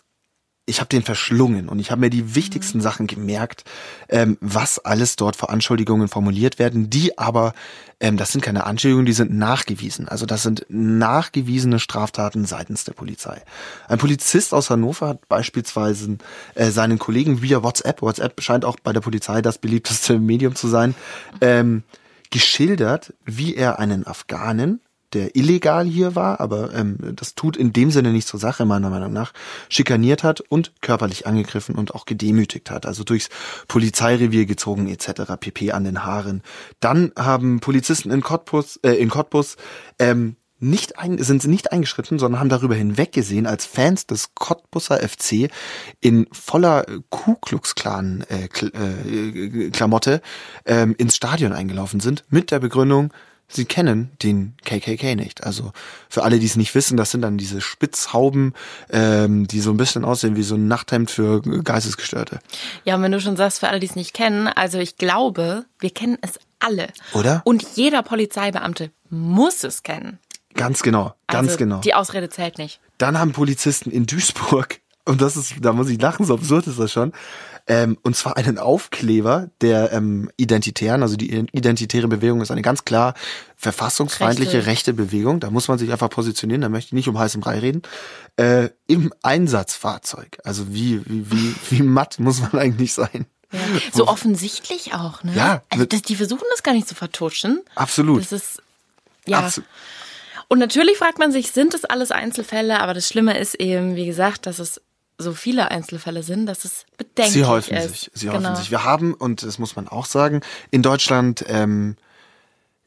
ich 0.64 0.78
habe 0.78 0.88
den 0.88 1.02
verschlungen 1.02 1.68
und 1.68 1.80
ich 1.80 1.90
habe 1.90 2.02
mir 2.02 2.10
die 2.10 2.36
wichtigsten 2.36 2.78
mhm. 2.78 2.82
Sachen 2.82 3.06
gemerkt, 3.08 3.64
ähm, 4.08 4.38
was 4.40 4.78
alles 4.78 5.16
dort 5.16 5.34
vor 5.34 5.50
Anschuldigungen 5.50 6.06
formuliert 6.06 6.60
werden, 6.60 6.88
die 6.88 7.18
aber, 7.18 7.52
ähm, 7.98 8.16
das 8.16 8.30
sind 8.30 8.42
keine 8.42 8.64
Anschuldigungen, 8.64 9.06
die 9.06 9.12
sind 9.12 9.36
nachgewiesen. 9.36 10.06
Also 10.06 10.24
das 10.24 10.44
sind 10.44 10.64
nachgewiesene 10.68 11.80
Straftaten 11.80 12.44
seitens 12.44 12.84
der 12.84 12.92
Polizei. 12.92 13.42
Ein 13.88 13.98
Polizist 13.98 14.54
aus 14.54 14.70
Hannover 14.70 15.08
hat 15.08 15.28
beispielsweise 15.28 16.18
äh, 16.54 16.70
seinen 16.70 17.00
Kollegen 17.00 17.42
via 17.42 17.64
WhatsApp, 17.64 18.02
WhatsApp 18.02 18.40
scheint 18.40 18.64
auch 18.64 18.76
bei 18.80 18.92
der 18.92 19.00
Polizei 19.00 19.42
das 19.42 19.58
beliebteste 19.58 20.20
Medium 20.20 20.54
zu 20.54 20.68
sein, 20.68 20.94
ähm, 21.40 21.82
geschildert, 22.30 23.14
wie 23.24 23.54
er 23.54 23.78
einen 23.78 24.06
Afghanen 24.06 24.80
der 25.12 25.34
illegal 25.34 25.86
hier 25.86 26.14
war, 26.14 26.40
aber 26.40 26.72
ähm, 26.74 26.96
das 27.16 27.34
tut 27.34 27.56
in 27.56 27.72
dem 27.72 27.90
Sinne 27.90 28.12
nicht 28.12 28.28
zur 28.28 28.38
Sache, 28.38 28.64
meiner 28.64 28.90
Meinung 28.90 29.12
nach, 29.12 29.32
schikaniert 29.68 30.22
hat 30.22 30.40
und 30.40 30.72
körperlich 30.80 31.26
angegriffen 31.26 31.74
und 31.74 31.94
auch 31.94 32.06
gedemütigt 32.06 32.70
hat, 32.70 32.86
also 32.86 33.02
durchs 33.02 33.28
Polizeirevier 33.66 34.46
gezogen 34.46 34.88
etc. 34.88 35.32
pp. 35.38 35.72
an 35.72 35.84
den 35.84 36.04
Haaren. 36.04 36.42
Dann 36.78 37.12
haben 37.18 37.60
Polizisten 37.60 38.10
in 38.10 38.20
Cottbus, 38.20 38.76
äh, 38.82 38.92
in 38.92 39.10
Cottbus 39.10 39.56
ähm, 39.98 40.36
nicht 40.60 40.98
ein, 40.98 41.18
sind 41.22 41.44
nicht 41.46 41.72
eingeschritten, 41.72 42.18
sondern 42.18 42.40
haben 42.40 42.48
darüber 42.48 42.74
hinweggesehen, 42.74 43.46
als 43.46 43.66
Fans 43.66 44.06
des 44.06 44.34
Cottbusser 44.34 44.98
FC 44.98 45.50
in 46.00 46.26
voller 46.32 46.84
Ku 47.08 47.34
Klux 47.34 47.74
Klan 47.74 48.24
äh, 48.28 48.44
äh, 48.44 49.70
Klamotte 49.70 50.20
ähm, 50.66 50.94
ins 50.98 51.16
Stadion 51.16 51.52
eingelaufen 51.52 52.00
sind 52.00 52.24
mit 52.28 52.50
der 52.50 52.60
Begründung, 52.60 53.12
sie 53.50 53.64
kennen 53.64 54.10
den 54.22 54.54
KKK 54.64 55.16
nicht. 55.16 55.44
Also 55.44 55.72
für 56.08 56.22
alle, 56.22 56.38
die 56.38 56.46
es 56.46 56.56
nicht 56.56 56.74
wissen, 56.74 56.96
das 56.96 57.10
sind 57.10 57.22
dann 57.22 57.36
diese 57.36 57.60
Spitzhauben, 57.60 58.54
ähm, 58.90 59.46
die 59.46 59.60
so 59.60 59.70
ein 59.70 59.76
bisschen 59.76 60.04
aussehen 60.04 60.36
wie 60.36 60.42
so 60.42 60.54
ein 60.54 60.68
Nachthemd 60.68 61.10
für 61.10 61.42
Geistesgestörte. 61.42 62.40
Ja, 62.84 62.96
und 62.96 63.02
wenn 63.02 63.12
du 63.12 63.20
schon 63.20 63.36
sagst, 63.36 63.60
für 63.60 63.68
alle, 63.68 63.80
die 63.80 63.86
es 63.86 63.96
nicht 63.96 64.14
kennen, 64.14 64.48
also 64.48 64.78
ich 64.78 64.96
glaube, 64.96 65.66
wir 65.78 65.90
kennen 65.90 66.18
es 66.22 66.38
alle. 66.58 66.88
Oder? 67.12 67.42
Und 67.44 67.64
jeder 67.74 68.02
Polizeibeamte 68.02 68.90
muss 69.08 69.64
es 69.64 69.82
kennen. 69.82 70.18
Ganz 70.54 70.82
genau, 70.82 71.14
ganz 71.26 71.48
also 71.48 71.58
genau. 71.58 71.80
Die 71.80 71.94
Ausrede 71.94 72.28
zählt 72.28 72.58
nicht. 72.58 72.80
Dann 72.98 73.18
haben 73.18 73.32
Polizisten 73.32 73.90
in 73.90 74.06
Duisburg, 74.06 74.80
und 75.04 75.20
das 75.22 75.36
ist, 75.36 75.54
da 75.60 75.72
muss 75.72 75.88
ich 75.88 76.00
lachen, 76.00 76.26
so 76.26 76.34
absurd 76.34 76.66
ist 76.66 76.78
das 76.78 76.92
schon, 76.92 77.12
ähm, 77.66 77.98
und 78.02 78.16
zwar 78.16 78.36
einen 78.36 78.58
Aufkleber 78.58 79.48
der 79.60 79.92
ähm, 79.92 80.30
Identitären, 80.36 81.02
also 81.02 81.16
die 81.16 81.32
identitäre 81.52 82.08
Bewegung 82.08 82.40
ist 82.40 82.50
eine 82.50 82.62
ganz 82.62 82.84
klar 82.84 83.14
verfassungsfeindliche 83.56 84.54
rechte. 84.54 84.66
rechte 84.66 84.92
Bewegung. 84.92 85.38
Da 85.40 85.50
muss 85.50 85.68
man 85.68 85.78
sich 85.78 85.92
einfach 85.92 86.10
positionieren, 86.10 86.62
da 86.62 86.68
möchte 86.68 86.88
ich 86.88 86.92
nicht 86.94 87.08
um 87.08 87.18
heißen 87.18 87.40
Brei 87.40 87.58
reden. 87.60 87.82
Äh, 88.36 88.70
Im 88.88 89.12
Einsatzfahrzeug. 89.22 90.38
Also 90.42 90.72
wie, 90.72 91.02
wie, 91.06 91.30
wie, 91.30 91.54
wie 91.70 91.82
matt 91.82 92.18
muss 92.18 92.40
man 92.40 92.58
eigentlich 92.58 92.92
sein? 92.92 93.26
Ja. 93.52 93.60
So 93.92 94.06
offensichtlich 94.06 94.94
auch, 94.94 95.24
ne? 95.24 95.32
Ja. 95.34 95.62
Also 95.70 95.84
das, 95.84 96.02
die 96.02 96.14
versuchen 96.16 96.44
das 96.50 96.62
gar 96.62 96.72
nicht 96.72 96.88
zu 96.88 96.94
vertuschen. 96.94 97.60
Absolut. 97.74 98.20
Das 98.20 98.32
ist, 98.32 98.62
ja. 99.26 99.40
Absolut. 99.40 99.68
Und 100.52 100.58
natürlich 100.58 100.98
fragt 100.98 101.20
man 101.20 101.30
sich, 101.30 101.52
sind 101.52 101.74
das 101.74 101.84
alles 101.84 102.10
Einzelfälle? 102.10 102.80
Aber 102.80 102.92
das 102.92 103.06
Schlimme 103.06 103.38
ist 103.38 103.54
eben, 103.54 103.94
wie 103.94 104.04
gesagt, 104.04 104.46
dass 104.46 104.58
es 104.58 104.80
so 105.16 105.32
viele 105.32 105.70
Einzelfälle 105.70 106.24
sind, 106.24 106.46
dass 106.46 106.64
es 106.64 106.86
bedenklich 106.96 107.32
Sie 107.34 107.44
häufen 107.44 107.76
ist. 107.76 107.88
sich. 107.88 108.10
Sie 108.14 108.26
genau. 108.26 108.40
häufen 108.40 108.56
sich. 108.56 108.72
Wir 108.72 108.82
haben, 108.82 109.14
und 109.14 109.44
das 109.44 109.60
muss 109.60 109.76
man 109.76 109.86
auch 109.86 110.06
sagen, 110.06 110.40
in 110.72 110.82
Deutschland, 110.82 111.44
ähm, 111.46 111.94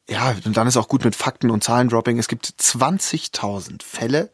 ja, 0.09 0.35
und 0.43 0.57
dann 0.57 0.67
ist 0.67 0.75
auch 0.75 0.89
gut 0.89 1.05
mit 1.05 1.15
Fakten 1.15 1.49
und 1.49 1.63
Zahlendropping. 1.63 2.19
Es 2.19 2.27
gibt 2.27 2.47
20.000 2.47 3.81
Fälle, 3.81 4.29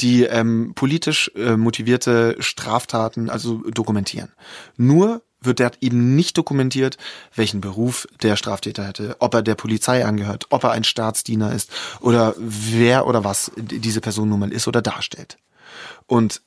die 0.00 0.22
ähm, 0.22 0.70
politisch 0.76 1.32
äh, 1.34 1.56
motivierte 1.56 2.36
Straftaten 2.38 3.28
also 3.28 3.56
dokumentieren. 3.72 4.30
Nur 4.76 5.22
wird 5.40 5.60
dort 5.60 5.78
eben 5.80 6.16
nicht 6.16 6.36
dokumentiert, 6.36 6.96
welchen 7.34 7.60
Beruf 7.60 8.06
der 8.22 8.36
Straftäter 8.36 8.86
hätte, 8.86 9.16
ob 9.20 9.34
er 9.34 9.42
der 9.42 9.54
Polizei 9.54 10.04
angehört, 10.04 10.46
ob 10.50 10.64
er 10.64 10.72
ein 10.72 10.84
Staatsdiener 10.84 11.52
ist 11.52 11.70
oder 12.00 12.34
wer 12.38 13.06
oder 13.06 13.24
was 13.24 13.52
diese 13.56 14.00
Person 14.00 14.28
nun 14.28 14.40
mal 14.40 14.52
ist 14.52 14.66
oder 14.68 14.82
darstellt. 14.82 15.38
Und 16.06 16.42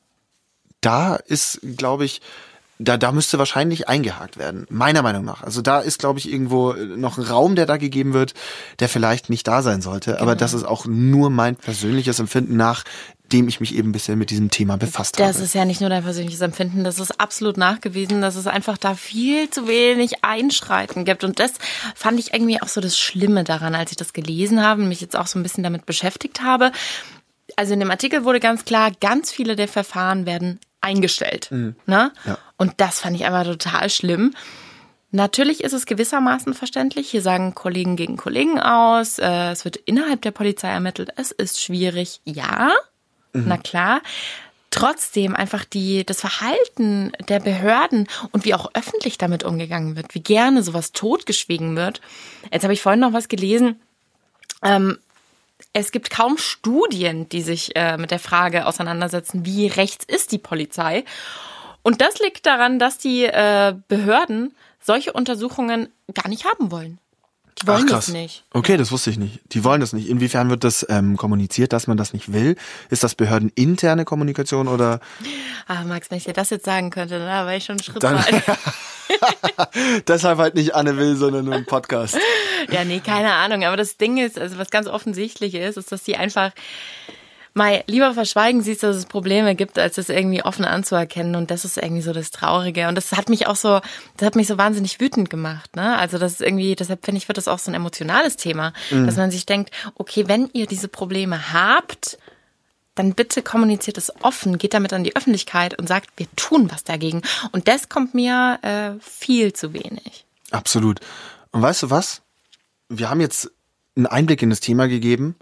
da 0.81 1.15
ist, 1.15 1.61
glaube 1.77 2.05
ich, 2.05 2.21
da, 2.83 2.97
da 2.97 3.11
müsste 3.11 3.37
wahrscheinlich 3.37 3.87
eingehakt 3.87 4.37
werden, 4.37 4.65
meiner 4.69 5.01
Meinung 5.01 5.23
nach. 5.23 5.43
Also 5.43 5.61
da 5.61 5.79
ist, 5.79 5.99
glaube 5.99 6.19
ich, 6.19 6.31
irgendwo 6.31 6.73
noch 6.73 7.17
ein 7.17 7.23
Raum, 7.23 7.55
der 7.55 7.65
da 7.65 7.77
gegeben 7.77 8.13
wird, 8.13 8.33
der 8.79 8.89
vielleicht 8.89 9.29
nicht 9.29 9.47
da 9.47 9.61
sein 9.61 9.81
sollte. 9.81 10.11
Genau. 10.11 10.23
Aber 10.23 10.35
das 10.35 10.53
ist 10.53 10.63
auch 10.63 10.85
nur 10.85 11.29
mein 11.29 11.55
persönliches 11.55 12.19
Empfinden 12.19 12.57
nach 12.57 12.83
dem 13.31 13.47
ich 13.47 13.61
mich 13.61 13.75
eben 13.75 13.93
bisher 13.93 14.17
mit 14.17 14.29
diesem 14.29 14.49
Thema 14.49 14.75
befasst 14.77 15.17
das 15.17 15.23
habe. 15.25 15.33
Das 15.33 15.41
ist 15.41 15.55
ja 15.55 15.63
nicht 15.63 15.79
nur 15.79 15.89
dein 15.89 16.03
persönliches 16.03 16.41
Empfinden, 16.41 16.83
das 16.83 16.99
ist 16.99 17.17
absolut 17.17 17.55
nachgewiesen, 17.55 18.21
dass 18.21 18.35
es 18.35 18.45
einfach 18.45 18.77
da 18.77 18.93
viel 18.93 19.49
zu 19.49 19.69
wenig 19.69 20.23
Einschreiten 20.23 21.05
gibt. 21.05 21.23
Und 21.23 21.39
das 21.39 21.53
fand 21.95 22.19
ich 22.19 22.33
irgendwie 22.33 22.61
auch 22.61 22.67
so 22.67 22.81
das 22.81 22.99
Schlimme 22.99 23.45
daran, 23.45 23.73
als 23.73 23.91
ich 23.91 23.97
das 23.97 24.11
gelesen 24.11 24.61
habe 24.61 24.81
und 24.81 24.89
mich 24.89 24.99
jetzt 24.99 25.15
auch 25.15 25.27
so 25.27 25.39
ein 25.39 25.43
bisschen 25.43 25.63
damit 25.63 25.85
beschäftigt 25.85 26.41
habe. 26.41 26.73
Also 27.55 27.73
in 27.73 27.79
dem 27.79 27.91
Artikel 27.91 28.25
wurde 28.25 28.41
ganz 28.41 28.65
klar, 28.65 28.91
ganz 28.99 29.31
viele 29.31 29.55
der 29.55 29.69
Verfahren 29.69 30.25
werden 30.25 30.59
eingestellt. 30.81 31.49
Mhm. 31.51 31.75
Ne? 31.85 32.11
Ja. 32.25 32.37
Und 32.57 32.73
das 32.77 32.99
fand 32.99 33.15
ich 33.15 33.25
einfach 33.25 33.43
total 33.43 33.89
schlimm. 33.89 34.33
Natürlich 35.11 35.63
ist 35.63 35.73
es 35.73 35.85
gewissermaßen 35.85 36.53
verständlich. 36.53 37.09
Hier 37.09 37.21
sagen 37.21 37.53
Kollegen 37.53 37.97
gegen 37.97 38.17
Kollegen 38.17 38.59
aus. 38.59 39.19
Äh, 39.19 39.51
es 39.51 39.65
wird 39.65 39.75
innerhalb 39.75 40.21
der 40.21 40.31
Polizei 40.31 40.69
ermittelt. 40.69 41.09
Es 41.17 41.31
ist 41.31 41.61
schwierig. 41.61 42.21
Ja, 42.23 42.71
mhm. 43.33 43.43
na 43.47 43.57
klar. 43.57 44.01
Trotzdem 44.69 45.35
einfach 45.35 45.65
die, 45.65 46.05
das 46.05 46.21
Verhalten 46.21 47.11
der 47.27 47.41
Behörden 47.41 48.07
und 48.31 48.45
wie 48.45 48.53
auch 48.53 48.71
öffentlich 48.73 49.17
damit 49.17 49.43
umgegangen 49.43 49.97
wird, 49.97 50.15
wie 50.15 50.21
gerne 50.21 50.63
sowas 50.63 50.93
totgeschwiegen 50.93 51.75
wird. 51.75 51.99
Jetzt 52.53 52.63
habe 52.63 52.73
ich 52.73 52.81
vorhin 52.81 53.01
noch 53.01 53.11
was 53.11 53.27
gelesen. 53.27 53.81
Ähm, 54.63 54.97
es 55.73 55.91
gibt 55.91 56.09
kaum 56.09 56.37
Studien, 56.37 57.29
die 57.29 57.41
sich 57.41 57.75
äh, 57.75 57.97
mit 57.97 58.11
der 58.11 58.19
Frage 58.19 58.65
auseinandersetzen, 58.65 59.45
wie 59.45 59.67
rechts 59.67 60.05
ist 60.05 60.31
die 60.31 60.37
Polizei. 60.37 61.03
Und 61.83 62.01
das 62.01 62.19
liegt 62.19 62.45
daran, 62.45 62.79
dass 62.79 62.97
die 62.97 63.25
äh, 63.25 63.75
Behörden 63.87 64.53
solche 64.79 65.13
Untersuchungen 65.13 65.89
gar 66.13 66.27
nicht 66.27 66.45
haben 66.45 66.71
wollen. 66.71 66.99
Die 67.61 67.67
wollen 67.67 67.83
Ach, 67.85 67.89
krass. 67.89 68.05
das 68.05 68.13
nicht. 68.13 68.43
Okay, 68.53 68.77
das 68.77 68.91
wusste 68.91 69.09
ich 69.09 69.19
nicht. 69.19 69.39
Die 69.51 69.63
wollen 69.63 69.81
das 69.81 69.93
nicht. 69.93 70.09
Inwiefern 70.09 70.49
wird 70.49 70.63
das 70.63 70.85
ähm, 70.89 71.17
kommuniziert, 71.17 71.73
dass 71.73 71.87
man 71.87 71.97
das 71.97 72.13
nicht 72.13 72.33
will? 72.33 72.55
Ist 72.89 73.03
das 73.03 73.15
behördeninterne 73.15 74.05
Kommunikation 74.05 74.67
oder? 74.67 74.99
Ah, 75.67 75.83
Max, 75.83 76.09
wenn 76.09 76.17
ich 76.17 76.23
dir 76.23 76.33
das 76.33 76.49
jetzt 76.49 76.65
sagen 76.65 76.89
könnte, 76.89 77.19
ne, 77.19 77.25
da 77.25 77.45
wäre 77.45 77.57
ich 77.57 77.65
schon 77.65 77.73
einen 77.73 77.83
Schritt 77.83 78.03
Dann, 78.03 78.23
Deshalb 80.07 80.39
halt 80.39 80.55
nicht 80.55 80.75
Anne 80.75 80.97
Will, 80.97 81.15
sondern 81.15 81.45
nur 81.45 81.55
ein 81.55 81.65
Podcast. 81.65 82.17
Ja, 82.69 82.83
nee, 82.83 82.99
keine 82.99 83.33
Ahnung. 83.33 83.63
Aber 83.63 83.77
das 83.77 83.97
Ding 83.97 84.17
ist, 84.17 84.39
also 84.39 84.57
was 84.57 84.69
ganz 84.69 84.87
offensichtlich 84.87 85.55
ist, 85.55 85.77
ist, 85.77 85.91
dass 85.91 86.03
die 86.03 86.15
einfach 86.15 86.51
Mai, 87.53 87.83
lieber 87.87 88.13
verschweigen 88.13 88.61
sie 88.61 88.71
es, 88.71 88.79
dass 88.79 88.95
es 88.95 89.05
Probleme 89.05 89.55
gibt, 89.55 89.77
als 89.77 89.97
es 89.97 90.07
irgendwie 90.07 90.43
offen 90.43 90.63
anzuerkennen. 90.63 91.35
Und 91.35 91.51
das 91.51 91.65
ist 91.65 91.77
irgendwie 91.77 92.01
so 92.01 92.13
das 92.13 92.31
Traurige. 92.31 92.87
Und 92.87 92.95
das 92.95 93.11
hat 93.11 93.27
mich 93.27 93.47
auch 93.47 93.57
so, 93.57 93.81
das 94.17 94.25
hat 94.25 94.35
mich 94.35 94.47
so 94.47 94.57
wahnsinnig 94.57 94.99
wütend 95.01 95.29
gemacht. 95.29 95.75
Ne? 95.75 95.97
Also 95.97 96.17
das 96.17 96.33
ist 96.33 96.41
irgendwie, 96.41 96.75
deshalb 96.75 97.03
finde 97.03 97.17
ich, 97.17 97.27
wird 97.27 97.37
das 97.37 97.49
auch 97.49 97.59
so 97.59 97.69
ein 97.69 97.75
emotionales 97.75 98.37
Thema, 98.37 98.71
mhm. 98.89 99.05
dass 99.05 99.17
man 99.17 99.31
sich 99.31 99.45
denkt, 99.45 99.71
okay, 99.95 100.27
wenn 100.27 100.49
ihr 100.53 100.65
diese 100.65 100.87
Probleme 100.87 101.51
habt, 101.51 102.17
dann 102.95 103.13
bitte 103.13 103.41
kommuniziert 103.41 103.97
es 103.97 104.11
offen, 104.23 104.57
geht 104.57 104.73
damit 104.73 104.93
an 104.93 105.03
die 105.03 105.15
Öffentlichkeit 105.15 105.77
und 105.77 105.87
sagt, 105.87 106.09
wir 106.17 106.27
tun 106.35 106.69
was 106.71 106.83
dagegen. 106.83 107.21
Und 107.51 107.67
das 107.67 107.89
kommt 107.89 108.13
mir 108.13 108.59
äh, 108.61 108.91
viel 109.01 109.53
zu 109.53 109.73
wenig. 109.73 110.25
Absolut. 110.51 110.99
Und 111.51 111.61
weißt 111.61 111.83
du 111.83 111.89
was? 111.89 112.21
Wir 112.89 113.09
haben 113.09 113.21
jetzt 113.21 113.51
einen 113.95 114.07
Einblick 114.07 114.41
in 114.41 114.49
das 114.49 114.59
Thema 114.59 114.87
gegeben 114.87 115.35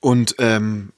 und 0.00 0.34
ähm, 0.38 0.92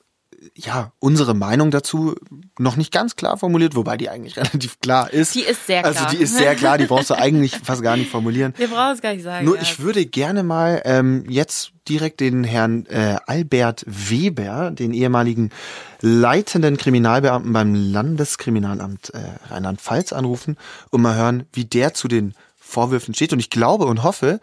ja, 0.55 0.93
unsere 0.99 1.35
Meinung 1.35 1.71
dazu 1.71 2.15
noch 2.59 2.77
nicht 2.77 2.93
ganz 2.93 3.17
klar 3.17 3.39
formuliert, 3.39 3.75
wobei 3.75 3.97
die 3.97 4.11
eigentlich 4.11 4.37
relativ 4.37 4.81
klar 4.81 5.13
ist. 5.13 5.35
Die 5.35 5.41
ist 5.41 5.67
sehr 5.67 5.83
klar. 5.83 5.95
Also 5.95 6.17
die 6.17 6.23
ist 6.23 6.37
sehr 6.37 6.55
klar, 6.55 6.79
die 6.79 6.87
brauchst 6.87 7.11
du 7.11 7.15
eigentlich 7.19 7.57
fast 7.57 7.83
gar 7.83 7.97
nicht 7.97 8.11
formulieren. 8.11 8.55
Wir 8.57 8.69
brauchen 8.69 8.95
es 8.95 9.01
gar 9.01 9.15
nicht 9.15 9.23
sagen. 9.23 9.45
Nur 9.45 9.57
ja. 9.57 9.63
ich 9.63 9.81
würde 9.81 10.05
gerne 10.05 10.43
mal 10.43 10.83
ähm, 10.85 11.25
jetzt 11.29 11.73
direkt 11.89 12.21
den 12.21 12.45
Herrn 12.45 12.87
äh, 12.87 13.17
Albert 13.27 13.85
Weber, 13.87 14.71
den 14.71 14.93
ehemaligen 14.93 15.51
leitenden 16.01 16.77
Kriminalbeamten 16.77 17.53
beim 17.53 17.75
Landeskriminalamt 17.75 19.11
äh, 19.15 19.21
Rheinland-Pfalz 19.53 20.13
anrufen 20.13 20.57
und 20.91 21.03
mal 21.03 21.17
hören, 21.17 21.45
wie 21.53 21.65
der 21.65 21.95
zu 21.95 22.09
den 22.09 22.35
Vorwürfen 22.73 23.15
steht. 23.15 23.33
Und 23.33 23.39
ich 23.39 23.51
glaube 23.51 23.85
und 23.85 24.03
hoffe, 24.03 24.41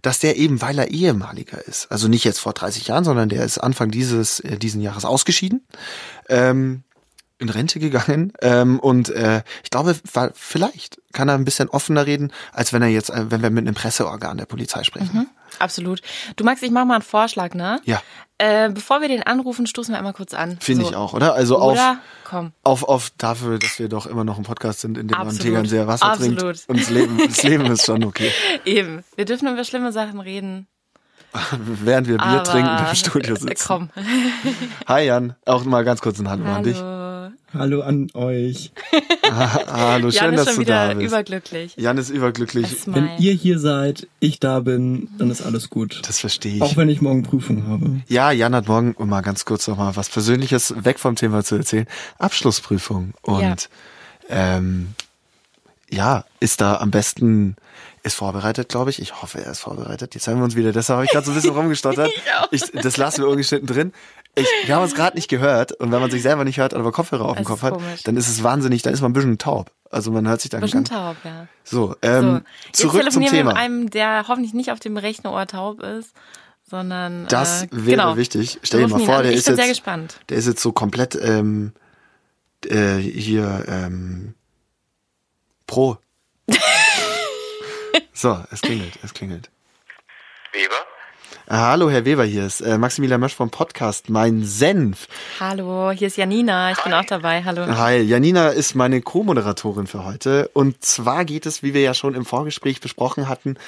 dass 0.00 0.18
der 0.18 0.36
eben, 0.36 0.62
weil 0.62 0.78
er 0.78 0.90
ehemaliger 0.90 1.66
ist, 1.66 1.90
also 1.90 2.08
nicht 2.08 2.24
jetzt 2.24 2.40
vor 2.40 2.52
30 2.52 2.88
Jahren, 2.88 3.04
sondern 3.04 3.28
der 3.28 3.44
ist 3.44 3.58
Anfang 3.58 3.90
dieses 3.90 4.40
äh, 4.40 4.56
diesen 4.56 4.80
Jahres 4.80 5.04
ausgeschieden, 5.04 5.66
ähm, 6.28 6.82
in 7.38 7.48
Rente 7.48 7.80
gegangen 7.80 8.32
ähm, 8.40 8.78
und 8.78 9.08
äh, 9.10 9.42
ich 9.64 9.70
glaube, 9.70 9.96
vielleicht 10.34 11.00
kann 11.12 11.28
er 11.28 11.34
ein 11.34 11.44
bisschen 11.44 11.68
offener 11.68 12.06
reden, 12.06 12.32
als 12.52 12.72
wenn 12.72 12.82
er 12.82 12.88
jetzt, 12.88 13.10
äh, 13.10 13.30
wenn 13.30 13.42
wir 13.42 13.50
mit 13.50 13.66
einem 13.66 13.74
Presseorgan 13.74 14.38
der 14.38 14.46
Polizei 14.46 14.84
sprechen. 14.84 15.18
Mhm, 15.18 15.26
absolut. 15.62 16.02
Du 16.36 16.44
Max, 16.44 16.62
ich 16.62 16.70
mache 16.70 16.86
mal 16.86 16.94
einen 16.94 17.02
Vorschlag, 17.02 17.54
ne? 17.54 17.80
Ja. 17.84 18.02
Äh, 18.38 18.70
bevor 18.70 19.00
wir 19.00 19.08
den 19.08 19.22
anrufen, 19.22 19.66
stoßen 19.66 19.92
wir 19.94 19.98
einmal 19.98 20.12
kurz 20.14 20.34
an. 20.34 20.58
Finde 20.60 20.84
so. 20.84 20.90
ich 20.90 20.96
auch, 20.96 21.12
oder? 21.14 21.34
Also 21.34 21.60
oder? 21.60 21.98
auf, 22.30 22.50
auf, 22.64 22.82
auf 22.84 23.12
dafür, 23.16 23.58
dass 23.58 23.78
wir 23.78 23.88
doch 23.88 24.06
immer 24.06 24.24
noch 24.24 24.36
ein 24.36 24.44
Podcast 24.44 24.80
sind, 24.80 24.98
in 24.98 25.08
dem 25.08 25.16
Absolut. 25.16 25.38
man 25.38 25.44
Tegernseer 25.44 25.86
Wasser 25.86 26.06
Absolut. 26.06 26.38
trinkt. 26.38 26.68
Und 26.68 26.80
das 26.80 26.90
Leben, 26.90 27.18
das 27.24 27.42
Leben 27.44 27.66
ist 27.66 27.86
schon 27.86 28.04
okay. 28.04 28.32
Eben. 28.64 29.04
Wir 29.16 29.24
dürfen 29.24 29.48
über 29.48 29.64
schlimme 29.64 29.92
Sachen 29.92 30.20
reden. 30.20 30.66
Während 31.58 32.08
wir 32.08 32.18
Bier 32.18 32.26
Aber, 32.26 32.44
trinken 32.44 32.76
im 32.88 32.94
Studio 32.94 33.36
sitzen. 33.36 33.64
Komm. 33.66 33.90
Hi 34.86 35.06
Jan, 35.06 35.34
auch 35.46 35.64
mal 35.64 35.84
ganz 35.84 36.02
kurz 36.02 36.18
ein 36.18 36.28
Hallo, 36.28 36.44
Hallo. 36.44 36.56
an 36.56 36.62
dich. 36.62 36.82
Hallo 37.54 37.82
an 37.82 38.08
euch. 38.14 38.72
Hallo, 39.30 40.10
schön, 40.10 40.20
Jan 40.22 40.34
ist 40.34 40.38
dass 40.40 40.46
schon 40.48 40.54
du 40.56 40.60
wieder 40.62 40.88
da 40.88 40.94
bist. 40.94 41.06
überglücklich. 41.06 41.76
Jan 41.76 41.98
ist 41.98 42.08
überglücklich. 42.08 42.86
Wenn 42.86 43.10
ihr 43.18 43.34
hier 43.34 43.58
seid, 43.58 44.06
ich 44.20 44.40
da 44.40 44.60
bin, 44.60 45.08
dann 45.18 45.30
ist 45.30 45.42
alles 45.42 45.68
gut. 45.68 46.00
Das 46.06 46.18
verstehe 46.18 46.56
ich. 46.56 46.62
Auch 46.62 46.76
wenn 46.76 46.88
ich 46.88 47.02
morgen 47.02 47.22
Prüfung 47.22 47.66
habe. 47.66 48.00
Ja, 48.08 48.30
Jan 48.30 48.54
hat 48.54 48.68
morgen, 48.68 48.94
um 48.94 49.08
mal 49.08 49.20
ganz 49.20 49.44
kurz 49.44 49.68
noch 49.68 49.76
mal 49.76 49.96
was 49.96 50.08
Persönliches 50.08 50.74
weg 50.84 50.98
vom 50.98 51.14
Thema 51.14 51.44
zu 51.44 51.56
erzählen, 51.56 51.86
Abschlussprüfung. 52.18 53.12
Und 53.20 53.68
ja, 54.30 54.56
ähm, 54.56 54.94
ja 55.90 56.24
ist 56.40 56.62
da 56.62 56.76
am 56.78 56.90
besten 56.90 57.56
ist 58.02 58.14
vorbereitet, 58.14 58.68
glaube 58.68 58.90
ich. 58.90 59.00
Ich 59.00 59.22
hoffe, 59.22 59.44
er 59.44 59.52
ist 59.52 59.60
vorbereitet. 59.60 60.14
Jetzt 60.14 60.26
haben 60.26 60.38
wir 60.38 60.44
uns 60.44 60.56
wieder. 60.56 60.72
Deshalb 60.72 60.96
habe 60.96 61.04
ich 61.04 61.12
gerade 61.12 61.24
so 61.24 61.32
ein 61.32 61.34
bisschen 61.34 61.50
rumgestottert. 61.54 62.10
ich, 62.50 62.62
das 62.72 62.96
lassen 62.96 63.22
wir 63.22 63.28
ungeschnitten 63.28 63.66
drin. 63.68 63.92
Ich, 64.34 64.48
wir 64.64 64.74
haben 64.74 64.82
uns 64.82 64.94
gerade 64.94 65.16
nicht 65.16 65.28
gehört 65.28 65.72
und 65.72 65.92
wenn 65.92 66.00
man 66.00 66.10
sich 66.10 66.22
selber 66.22 66.44
nicht 66.44 66.58
hört, 66.58 66.72
aber 66.72 66.90
Kopfhörer 66.90 67.26
auf 67.26 67.36
dem 67.36 67.44
Kopf 67.44 67.62
hat, 67.62 67.74
komisch. 67.74 68.02
dann 68.04 68.16
ist 68.16 68.28
es 68.28 68.42
wahnsinnig, 68.42 68.80
dann 68.80 68.94
ist 68.94 69.02
man 69.02 69.10
ein 69.10 69.14
bisschen 69.14 69.36
taub. 69.36 69.70
Also 69.90 70.10
man 70.10 70.26
hört 70.26 70.40
sich 70.40 70.50
dann 70.50 70.60
ein 70.60 70.64
bisschen 70.64 70.86
taub, 70.86 71.16
ja. 71.22 71.48
So, 71.64 71.94
ähm, 72.00 72.42
so. 72.72 72.88
zurück 72.88 73.02
Jetzt 73.04 73.12
zum 73.12 73.26
Thema. 73.26 73.50
mit 73.50 73.58
einem, 73.58 73.90
der 73.90 74.26
hoffentlich 74.28 74.54
nicht 74.54 74.72
auf 74.72 74.80
dem 74.80 74.96
rechten 74.96 75.26
Ohr 75.26 75.46
taub 75.46 75.82
ist, 75.82 76.14
sondern 76.62 77.26
das 77.28 77.64
äh, 77.64 77.68
wäre 77.72 77.96
genau. 77.96 78.16
wichtig. 78.16 78.58
Stell 78.62 78.80
dir 78.80 78.88
mal 78.88 79.00
vor, 79.00 79.22
der 79.22 79.32
ich 79.32 79.38
ist 79.38 79.48
jetzt, 79.48 79.56
sehr 79.56 79.68
gespannt. 79.68 80.18
der 80.30 80.38
ist 80.38 80.46
jetzt 80.46 80.62
so 80.62 80.72
komplett 80.72 81.14
ähm, 81.14 81.72
äh, 82.64 82.96
hier 82.96 83.66
ähm, 83.68 84.34
pro. 85.66 85.98
so, 88.14 88.42
es 88.50 88.62
klingelt, 88.62 88.98
es 89.02 89.12
klingelt. 89.12 89.50
Hallo, 91.54 91.90
Herr 91.90 92.06
Weber, 92.06 92.24
hier 92.24 92.46
ist 92.46 92.62
äh, 92.62 92.78
Maximilian 92.78 93.20
Mösch 93.20 93.34
vom 93.34 93.50
Podcast 93.50 94.08
Mein 94.08 94.42
Senf. 94.42 95.06
Hallo, 95.38 95.90
hier 95.90 96.06
ist 96.06 96.16
Janina, 96.16 96.70
ich 96.70 96.78
Hi. 96.78 96.84
bin 96.84 96.94
auch 96.94 97.04
dabei. 97.04 97.44
Hallo. 97.44 97.66
Hi, 97.66 97.98
Janina 97.98 98.48
ist 98.48 98.74
meine 98.74 99.02
Co-Moderatorin 99.02 99.86
für 99.86 100.06
heute. 100.06 100.48
Und 100.54 100.82
zwar 100.82 101.26
geht 101.26 101.44
es, 101.44 101.62
wie 101.62 101.74
wir 101.74 101.82
ja 101.82 101.92
schon 101.92 102.14
im 102.14 102.24
Vorgespräch 102.24 102.80
besprochen 102.80 103.28
hatten, 103.28 103.58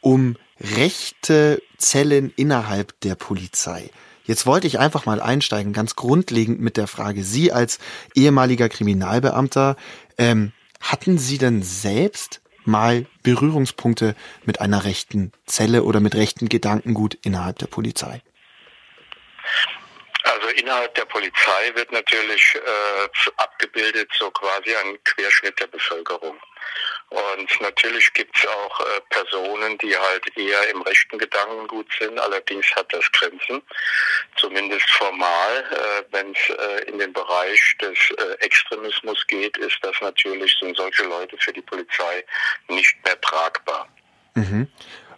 um 0.00 0.36
rechte 0.60 1.60
Zellen 1.78 2.32
innerhalb 2.36 3.00
der 3.00 3.16
Polizei. 3.16 3.90
Jetzt 4.22 4.46
wollte 4.46 4.68
ich 4.68 4.78
einfach 4.78 5.04
mal 5.04 5.20
einsteigen, 5.20 5.72
ganz 5.72 5.96
grundlegend 5.96 6.60
mit 6.60 6.76
der 6.76 6.86
Frage, 6.86 7.24
Sie 7.24 7.50
als 7.50 7.80
ehemaliger 8.14 8.68
Kriminalbeamter, 8.68 9.74
ähm, 10.16 10.52
hatten 10.80 11.18
Sie 11.18 11.38
denn 11.38 11.64
selbst 11.64 12.40
mal 12.64 13.06
Berührungspunkte 13.22 14.14
mit 14.44 14.60
einer 14.60 14.84
rechten 14.84 15.32
Zelle 15.46 15.82
oder 15.82 16.00
mit 16.00 16.14
rechten 16.14 16.48
Gedankengut 16.48 17.14
innerhalb 17.22 17.58
der 17.58 17.66
Polizei? 17.66 18.22
Also 20.24 20.48
innerhalb 20.48 20.94
der 20.94 21.04
Polizei 21.04 21.74
wird 21.74 21.92
natürlich 21.92 22.54
äh, 22.54 23.30
abgebildet 23.36 24.10
so 24.18 24.30
quasi 24.30 24.74
ein 24.74 24.98
Querschnitt 25.04 25.58
der 25.58 25.66
Bevölkerung. 25.66 26.36
Und 27.12 27.60
natürlich 27.60 28.10
gibt 28.14 28.34
es 28.36 28.46
auch 28.48 28.80
äh, 28.80 29.00
Personen, 29.10 29.76
die 29.78 29.94
halt 29.94 30.34
eher 30.34 30.70
im 30.70 30.80
rechten 30.80 31.18
Gedankengut 31.18 31.86
sind. 32.00 32.18
Allerdings 32.18 32.64
hat 32.74 32.90
das 32.90 33.04
Grenzen, 33.12 33.60
zumindest 34.36 34.88
formal. 34.90 35.64
Äh, 35.70 36.04
Wenn 36.10 36.32
es 36.32 36.56
äh, 36.56 36.90
in 36.90 36.98
den 36.98 37.12
Bereich 37.12 37.76
des 37.82 37.98
äh, 38.16 38.32
Extremismus 38.40 39.26
geht, 39.26 39.58
ist 39.58 39.76
das 39.82 39.94
natürlich, 40.00 40.56
sind 40.58 40.74
solche 40.74 41.02
Leute 41.02 41.36
für 41.38 41.52
die 41.52 41.60
Polizei 41.60 42.24
nicht 42.68 42.96
mehr 43.04 43.20
tragbar. 43.20 43.88
Mhm. 44.34 44.68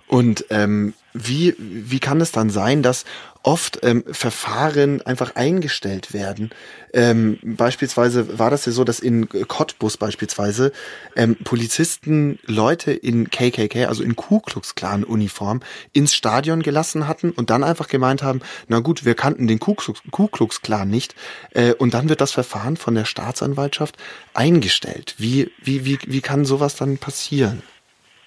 Und 0.08 0.46
ähm, 0.50 0.94
wie, 1.12 1.54
wie 1.58 2.00
kann 2.00 2.20
es 2.20 2.32
dann 2.32 2.50
sein, 2.50 2.82
dass 2.82 3.04
oft 3.44 3.84
ähm, 3.84 4.04
Verfahren 4.12 5.00
einfach 5.02 5.36
eingestellt 5.36 6.12
werden? 6.12 6.50
Ähm, 6.94 7.40
beispielsweise 7.42 8.38
war 8.38 8.50
das 8.50 8.66
ja 8.66 8.72
so, 8.72 8.84
dass 8.84 9.00
in 9.00 9.28
Cottbus 9.28 9.96
beispielsweise 9.96 10.72
ähm, 11.16 11.34
Polizisten 11.42 12.38
Leute 12.46 12.92
in 12.92 13.30
KKK, 13.30 13.86
also 13.86 14.04
in 14.04 14.14
Ku 14.14 14.38
Klux 14.38 14.76
Klan 14.76 15.02
Uniform, 15.02 15.60
ins 15.92 16.14
Stadion 16.14 16.62
gelassen 16.62 17.08
hatten 17.08 17.32
und 17.32 17.50
dann 17.50 17.64
einfach 17.64 17.88
gemeint 17.88 18.22
haben, 18.22 18.42
na 18.68 18.78
gut, 18.78 19.04
wir 19.04 19.16
kannten 19.16 19.48
den 19.48 19.58
Ku 19.58 19.74
Klux, 19.74 20.02
Ku 20.12 20.28
Klux 20.28 20.62
Klan 20.62 20.88
nicht 20.88 21.16
äh, 21.50 21.72
und 21.72 21.94
dann 21.94 22.08
wird 22.08 22.20
das 22.20 22.30
Verfahren 22.30 22.76
von 22.76 22.94
der 22.94 23.06
Staatsanwaltschaft 23.06 23.96
eingestellt. 24.32 25.16
Wie, 25.18 25.50
wie, 25.60 25.84
wie, 25.84 25.98
wie 26.06 26.20
kann 26.20 26.44
sowas 26.44 26.76
dann 26.76 26.98
passieren? 26.98 27.64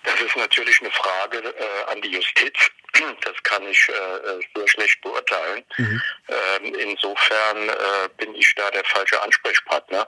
Das 0.03 0.15
ist 0.25 0.35
natürlich 0.35 0.79
eine 0.81 0.91
Frage 1.27 1.47
äh, 1.47 1.91
an 1.91 2.01
die 2.01 2.09
Justiz. 2.09 2.53
Das 3.23 3.35
kann 3.43 3.61
ich 3.69 3.89
äh, 3.89 4.39
sehr 4.55 4.67
schlecht 4.67 4.99
beurteilen. 5.01 5.63
Mhm. 5.77 6.01
Ähm, 6.29 6.75
insofern 6.89 7.69
äh, 7.69 8.09
bin 8.17 8.33
ich 8.33 8.51
da 8.55 8.71
der 8.71 8.83
falsche 8.85 9.21
Ansprechpartner. 9.21 10.07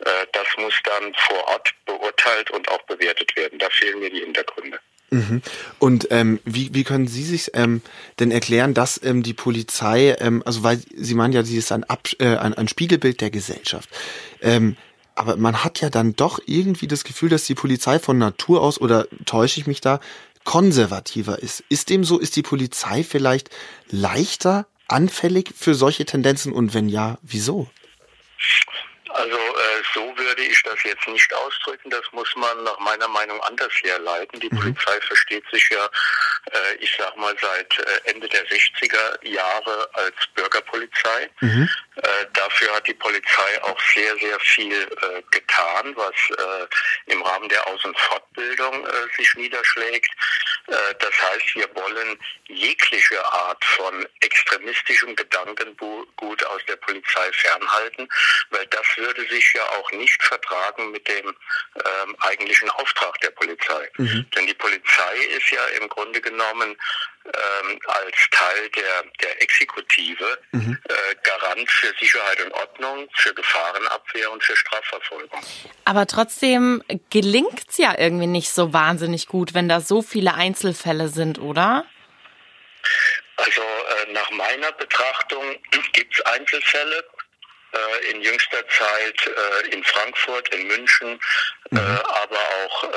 Äh, 0.00 0.26
das 0.32 0.46
muss 0.58 0.74
dann 0.84 1.12
vor 1.14 1.48
Ort 1.48 1.70
beurteilt 1.86 2.50
und 2.52 2.68
auch 2.68 2.82
bewertet 2.82 3.34
werden. 3.34 3.58
Da 3.58 3.68
fehlen 3.70 3.98
mir 3.98 4.10
die 4.10 4.20
Hintergründe. 4.20 4.78
Mhm. 5.10 5.42
Und 5.80 6.08
ähm, 6.12 6.38
wie, 6.44 6.72
wie 6.72 6.84
können 6.84 7.08
Sie 7.08 7.24
sich 7.24 7.50
ähm, 7.54 7.82
denn 8.20 8.30
erklären, 8.30 8.74
dass 8.74 9.02
ähm, 9.02 9.24
die 9.24 9.34
Polizei, 9.34 10.14
ähm, 10.20 10.44
also 10.46 10.62
weil 10.62 10.80
Sie 10.94 11.14
meinen 11.14 11.32
ja, 11.32 11.42
sie 11.42 11.56
ist 11.56 11.72
ein, 11.72 11.82
Ab 11.84 12.06
äh, 12.20 12.36
ein, 12.36 12.54
ein 12.54 12.68
Spiegelbild 12.68 13.20
der 13.20 13.30
Gesellschaft. 13.30 13.88
Ähm, 14.40 14.76
aber 15.16 15.36
man 15.36 15.64
hat 15.64 15.80
ja 15.80 15.90
dann 15.90 16.14
doch 16.14 16.40
irgendwie 16.46 16.86
das 16.86 17.04
Gefühl, 17.04 17.28
dass 17.28 17.44
die 17.44 17.54
Polizei 17.54 17.98
von 17.98 18.16
Natur 18.16 18.62
aus, 18.62 18.80
oder 18.80 19.06
täusche 19.26 19.60
ich 19.60 19.66
mich 19.66 19.80
da, 19.80 20.00
konservativer 20.44 21.38
ist. 21.38 21.62
Ist 21.68 21.90
dem 21.90 22.04
so? 22.04 22.18
Ist 22.18 22.36
die 22.36 22.42
Polizei 22.42 23.04
vielleicht 23.04 23.50
leichter 23.88 24.66
anfällig 24.88 25.52
für 25.56 25.74
solche 25.74 26.04
Tendenzen? 26.04 26.52
Und 26.52 26.74
wenn 26.74 26.88
ja, 26.88 27.18
wieso? 27.22 27.68
Also 29.12 29.36
äh, 29.36 29.82
so 29.92 30.16
würde 30.16 30.42
ich 30.42 30.62
das 30.62 30.82
jetzt 30.84 31.06
nicht 31.08 31.34
ausdrücken. 31.34 31.90
Das 31.90 32.04
muss 32.12 32.28
man 32.36 32.64
nach 32.64 32.78
meiner 32.78 33.08
Meinung 33.08 33.40
anders 33.42 33.72
herleiten. 33.82 34.40
Die 34.40 34.48
mhm. 34.50 34.60
Polizei 34.60 35.00
versteht 35.00 35.44
sich 35.52 35.68
ja, 35.70 35.84
äh, 36.52 36.74
ich 36.80 36.94
sag 36.96 37.16
mal, 37.16 37.34
seit 37.40 37.78
äh, 37.78 38.10
Ende 38.10 38.28
der 38.28 38.46
60er 38.46 39.26
Jahre 39.26 39.88
als 39.94 40.14
Bürgerpolizei. 40.34 41.30
Mhm. 41.40 41.68
Äh, 42.02 42.26
dafür 42.32 42.74
hat 42.74 42.86
die 42.86 42.94
Polizei 42.94 43.62
auch 43.62 43.78
sehr, 43.94 44.16
sehr 44.16 44.40
viel 44.40 44.72
äh, 44.72 45.22
getan, 45.30 45.94
was 45.96 46.14
äh, 46.30 47.12
im 47.12 47.22
Rahmen 47.22 47.48
der 47.48 47.66
Aus- 47.66 47.84
und 47.84 47.98
Fortbildung 47.98 48.86
sich 49.16 49.34
niederschlägt. 49.34 50.10
das 50.66 51.22
heißt, 51.22 51.54
wir 51.56 51.68
wollen 51.74 52.18
jegliche 52.46 53.24
Art 53.24 53.64
von 53.64 54.06
extremistischem 54.20 55.16
Gedankengut 55.16 56.44
aus 56.44 56.62
der 56.68 56.76
Polizei 56.76 57.32
fernhalten, 57.32 58.08
weil 58.50 58.66
das 58.66 58.86
würde 58.96 59.26
sich 59.28 59.52
ja 59.54 59.64
auch 59.64 59.90
nicht 59.92 60.22
vertragen 60.22 60.90
mit 60.92 61.06
dem 61.08 61.26
ähm, 61.26 62.16
eigentlichen 62.20 62.70
Auftrag 62.70 63.20
der 63.20 63.30
Polizei. 63.30 63.90
Mhm. 63.96 64.26
Denn 64.34 64.46
die 64.46 64.54
Polizei 64.54 65.16
ist 65.36 65.50
ja 65.50 65.64
im 65.80 65.88
Grunde 65.88 66.20
genommen 66.20 66.76
ähm, 67.24 67.78
als 67.86 68.16
Teil 68.30 68.68
der, 68.70 69.04
der 69.22 69.42
Exekutive 69.42 70.38
mhm. 70.52 70.78
äh, 70.88 70.92
Garant 71.22 71.70
für 71.70 71.92
Sicherheit 71.98 72.42
und 72.44 72.52
Ordnung, 72.52 73.08
für 73.14 73.34
Gefahrenabwehr 73.34 74.30
und 74.30 74.42
für 74.42 74.56
Strafverfolgung. 74.56 75.40
Aber 75.84 76.06
trotzdem 76.06 76.82
gelingt 77.10 77.68
es 77.68 77.78
ja 77.78 77.94
irgendwie 77.96 78.26
nicht 78.26 78.50
so 78.50 78.72
wahnsinnig 78.72 79.26
gut, 79.26 79.54
wenn 79.54 79.68
da 79.68 79.80
so 79.80 80.02
viele 80.02 80.34
Einzelfälle 80.34 81.08
sind, 81.08 81.38
oder? 81.38 81.84
Also 83.36 83.62
äh, 83.62 84.12
nach 84.12 84.30
meiner 84.30 84.72
Betrachtung 84.72 85.42
gibt 85.92 86.14
es 86.14 86.24
Einzelfälle, 86.26 87.04
äh, 87.72 88.10
in 88.10 88.22
jüngster 88.22 88.66
Zeit 88.68 89.26
äh, 89.26 89.74
in 89.74 89.84
Frankfurt, 89.84 90.52
in 90.54 90.66
München, 90.66 91.20
äh, 91.70 91.74
mhm. 91.74 91.98
aber 92.04 92.38
auch 92.38 92.90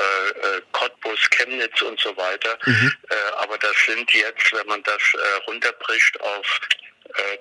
Cottbus, 0.72 1.18
Chemnitz 1.30 1.80
und 1.82 2.00
so 2.00 2.16
weiter. 2.16 2.58
Mhm. 2.66 2.92
aber 3.38 3.56
das 3.58 3.74
sind 3.86 4.12
jetzt, 4.12 4.52
wenn 4.52 4.66
man 4.66 4.82
das 4.82 5.00
runterbricht 5.46 6.20
auf 6.20 6.60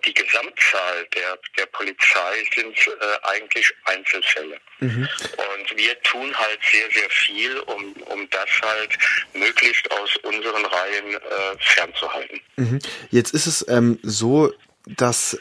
die 0.05 0.13
Gesamtzahl 0.13 1.07
der, 1.15 1.39
der 1.57 1.65
Polizei 1.67 2.45
sind 2.53 2.77
äh, 2.77 2.91
eigentlich 3.23 3.73
Einzelfälle. 3.85 4.57
Mhm. 4.79 5.07
Und 5.37 5.77
wir 5.77 5.99
tun 6.01 6.37
halt 6.37 6.59
sehr, 6.71 6.91
sehr 6.91 7.09
viel, 7.09 7.57
um, 7.61 7.93
um 8.03 8.29
das 8.29 8.49
halt 8.61 8.97
möglichst 9.33 9.89
aus 9.91 10.15
unseren 10.17 10.65
Reihen 10.65 11.15
äh, 11.15 11.19
fernzuhalten. 11.59 12.39
Mhm. 12.57 12.79
Jetzt 13.09 13.33
ist 13.33 13.47
es 13.47 13.67
ähm, 13.67 13.99
so, 14.03 14.53
dass 14.85 15.33
äh, 15.33 15.37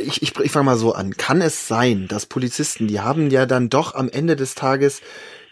ich, 0.00 0.22
ich, 0.22 0.38
ich 0.38 0.50
fange 0.50 0.64
mal 0.64 0.76
so 0.76 0.92
an. 0.92 1.16
Kann 1.16 1.40
es 1.40 1.68
sein, 1.68 2.08
dass 2.08 2.26
Polizisten, 2.26 2.88
die 2.88 3.00
haben 3.00 3.30
ja 3.30 3.46
dann 3.46 3.68
doch 3.68 3.94
am 3.94 4.08
Ende 4.08 4.36
des 4.36 4.54
Tages 4.54 5.00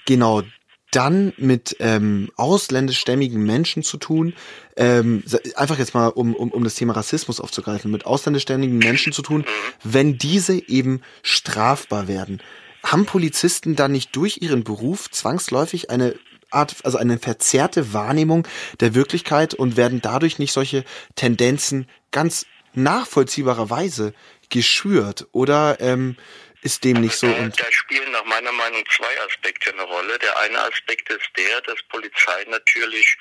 genau 0.07 0.43
dann 0.91 1.35
mit 1.37 1.77
ähm, 1.81 2.31
ausländischstämmigen 2.37 3.43
Menschen 3.43 3.83
zu 3.83 3.99
tun, 3.99 4.35
ähm, 4.77 5.23
einfach 5.55 5.79
jetzt 5.79 5.95
mal, 5.95 6.09
um, 6.09 6.35
um, 6.35 6.51
um 6.51 6.65
das 6.65 6.77
Thema 6.77 6.95
Rassismus 6.95 7.41
aufzugreifen, 7.41 7.91
mit 7.91 8.07
ausländischstämmigen 8.07 8.79
Menschen 8.79 9.13
zu 9.13 9.23
tun, 9.23 9.45
wenn 9.85 10.17
diese 10.17 10.69
eben 10.69 11.03
strafbar 11.23 12.09
werden. 12.09 12.41
Haben 12.83 13.05
Polizisten 13.05 13.77
dann 13.77 13.93
nicht 13.93 14.17
durch 14.17 14.39
ihren 14.41 14.65
Beruf 14.65 15.11
zwangsläufig 15.11 15.91
eine 15.91 16.15
Art, 16.51 16.77
also 16.85 16.97
eine 16.97 17.19
verzerrte 17.19 17.93
Wahrnehmung 17.93 18.47
der 18.81 18.95
Wirklichkeit 18.95 19.53
und 19.53 19.77
werden 19.77 20.01
dadurch 20.01 20.39
nicht 20.39 20.53
solche 20.53 20.85
Tendenzen 21.15 21.87
ganz 22.13 22.47
nachvollziehbarerweise 22.75 24.15
geschürt 24.51 25.27
oder 25.33 25.79
ähm, 25.81 26.17
ist 26.63 26.85
dem 26.85 27.01
nicht 27.01 27.17
so? 27.17 27.27
Da, 27.29 27.37
und 27.37 27.61
da 27.61 27.71
spielen 27.71 28.11
nach 28.11 28.25
meiner 28.25 28.53
Meinung 28.53 28.85
zwei 28.97 29.21
Aspekte 29.27 29.73
eine 29.73 29.83
Rolle. 29.83 30.19
Der 30.19 30.39
eine 30.41 30.61
Aspekt 30.61 31.09
ist 31.11 31.29
der, 31.37 31.61
dass 31.63 31.83
Polizei 31.89 32.45
natürlich 32.49 33.17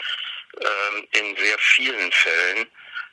ähm, 0.60 1.08
in 1.12 1.36
sehr 1.38 1.58
vielen 1.60 2.12
Fällen 2.12 2.68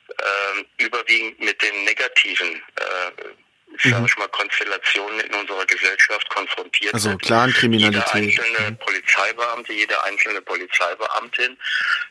ähm, 0.09 0.65
überwiegend 0.77 1.39
mit 1.39 1.61
den 1.61 1.83
negativen 1.83 2.61
äh, 2.75 3.44
mhm. 3.83 3.89
sage 3.89 4.05
ich 4.07 4.17
mal, 4.17 4.27
Konstellationen 4.29 5.19
in 5.21 5.33
unserer 5.33 5.65
Gesellschaft 5.65 6.29
konfrontiert 6.29 6.93
also 6.93 7.09
sind. 7.09 7.21
Also 7.21 7.27
Clankriminalität. 7.27 8.13
Jeder 8.13 8.43
einzelne 8.43 8.71
mhm. 8.71 8.77
Polizeibeamte, 8.77 9.73
jede 9.73 10.03
einzelne 10.03 10.41
Polizeibeamtin. 10.41 11.57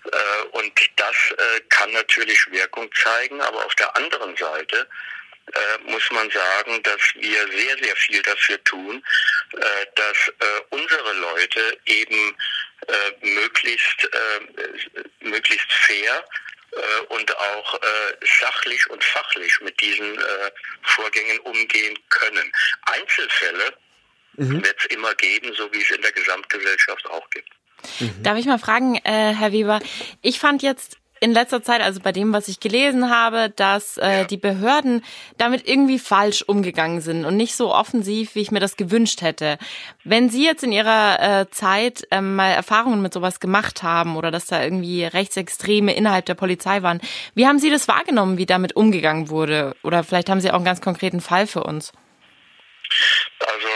Äh, 0.05 0.59
und 0.59 0.73
das 0.97 1.15
äh, 1.31 1.61
kann 1.69 1.93
natürlich 1.93 2.39
Wirkung 2.51 2.91
zeigen, 2.95 3.41
aber 3.41 3.65
auf 3.65 3.75
der 3.77 3.97
anderen 3.97 4.37
Seite 4.37 4.89
äh, 5.53 5.91
muss 5.91 6.11
man 6.11 6.31
sagen, 6.31 6.83
dass 6.83 7.01
wir 7.17 7.47
sehr, 7.49 7.77
sehr 7.79 7.97
viel 7.97 8.23
dafür 8.23 8.65
tun, 8.65 9.05
äh, 9.53 9.59
dass 9.95 10.29
äh, 10.29 10.61
unsere 10.71 11.13
Leute 11.15 11.79
eben 11.87 12.37
möglichst, 13.23 14.07
möglichst 15.21 15.73
fair 15.73 16.23
und 17.09 17.37
auch 17.37 17.75
äh, 17.75 18.27
sachlich 18.41 18.89
und 18.91 19.03
fachlich 19.03 19.61
mit 19.61 19.81
diesen 19.81 20.19
äh, 20.19 20.51
Vorgängen 20.83 21.39
umgehen 21.41 21.99
können. 22.09 22.53
Einzelfälle 22.83 23.75
mhm. 24.37 24.65
wird 24.65 24.77
es 24.79 24.87
immer 24.87 25.15
geben, 25.15 25.53
so 25.55 25.73
wie 25.73 25.83
es 25.83 25.91
in 25.91 26.03
der 26.03 26.13
Gesamtgesellschaft 26.13 27.07
auch 27.11 27.29
gibt. 27.31 27.51
Mhm. 28.01 28.23
Darf 28.23 28.39
ich 28.39 28.47
mal 28.47 28.59
fragen, 28.59 28.97
äh, 28.97 29.35
Herr 29.35 29.53
Weber, 29.53 29.81
ich 30.23 30.39
fand 30.39 30.63
jetzt 30.63 30.99
in 31.21 31.33
letzter 31.33 31.63
Zeit, 31.63 31.81
also 31.81 32.01
bei 32.01 32.13
dem, 32.13 32.33
was 32.33 32.49
ich 32.49 32.61
gelesen 32.61 33.11
habe, 33.11 33.51
dass 33.51 33.97
äh, 33.97 34.27
die 34.27 34.37
Behörden 34.37 35.05
damit 35.39 35.67
irgendwie 35.67 35.99
falsch 35.99 36.43
umgegangen 36.43 37.01
sind 37.01 37.25
und 37.25 37.37
nicht 37.37 37.57
so 37.57 37.73
offensiv, 37.73 38.35
wie 38.35 38.41
ich 38.41 38.51
mir 38.51 38.61
das 38.61 38.77
gewünscht 38.77 39.23
hätte. 39.23 39.59
Wenn 40.05 40.29
Sie 40.29 40.45
jetzt 40.45 40.65
in 40.65 40.73
Ihrer 40.73 41.41
äh, 41.41 41.51
Zeit 41.51 42.07
ähm, 42.11 42.37
mal 42.37 42.51
Erfahrungen 42.51 43.01
mit 43.01 43.15
sowas 43.15 43.41
gemacht 43.41 43.83
haben 43.83 44.17
oder 44.17 44.31
dass 44.31 44.47
da 44.47 44.63
irgendwie 44.63 45.05
Rechtsextreme 45.05 45.95
innerhalb 45.95 46.27
der 46.27 46.35
Polizei 46.35 46.83
waren, 46.83 47.01
wie 47.35 47.47
haben 47.47 47.59
Sie 47.59 47.71
das 47.71 47.89
wahrgenommen, 47.89 48.37
wie 48.37 48.47
damit 48.47 48.77
umgegangen 48.77 49.31
wurde? 49.31 49.77
Oder 49.83 50.05
vielleicht 50.05 50.29
haben 50.29 50.41
Sie 50.41 50.51
auch 50.51 50.57
einen 50.57 50.65
ganz 50.65 50.81
konkreten 50.81 51.21
Fall 51.21 51.47
für 51.47 51.63
uns. 51.63 51.93
Also 53.41 53.69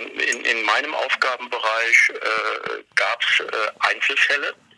ähm, 0.00 0.10
in, 0.18 0.44
in 0.44 0.64
meinem 0.64 0.94
Aufgabenbereich 0.94 2.10
äh, 2.10 2.82
gab 2.94 3.22
es 3.22 3.40
äh, 3.40 3.44
Einzelfälle, 3.80 4.48
äh, 4.48 4.73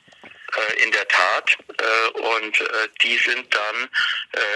in 0.83 0.91
der 0.93 1.07
Tat. 1.09 1.57
Äh, 1.79 2.09
und 2.19 2.61
äh, 2.61 2.89
die 3.03 3.17
sind 3.19 3.55
dann 3.55 3.89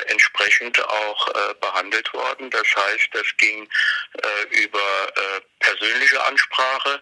entsprechend 0.06 0.78
auch 0.80 1.54
behandelt 1.60 2.12
worden. 2.12 2.50
Das 2.50 2.66
heißt, 2.76 3.08
das 3.12 3.26
ging 3.38 3.68
über 4.50 5.12
persönliche 5.58 6.22
Ansprache 6.24 7.00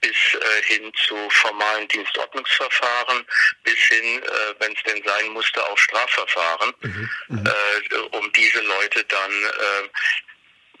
bis 0.00 0.16
hin 0.64 0.92
zu 1.06 1.16
formalen 1.30 1.88
Dienstordnungsverfahren, 1.88 3.24
bis 3.62 3.78
hin, 3.78 4.22
wenn 4.58 4.72
es 4.72 4.82
denn 4.82 5.02
sein 5.04 5.28
musste, 5.28 5.64
auch 5.64 5.78
Strafverfahren, 5.78 6.74
mhm. 6.80 7.10
Mhm. 7.28 7.48
um 8.12 8.32
diese 8.32 8.60
Leute 8.60 9.04
dann 9.04 9.50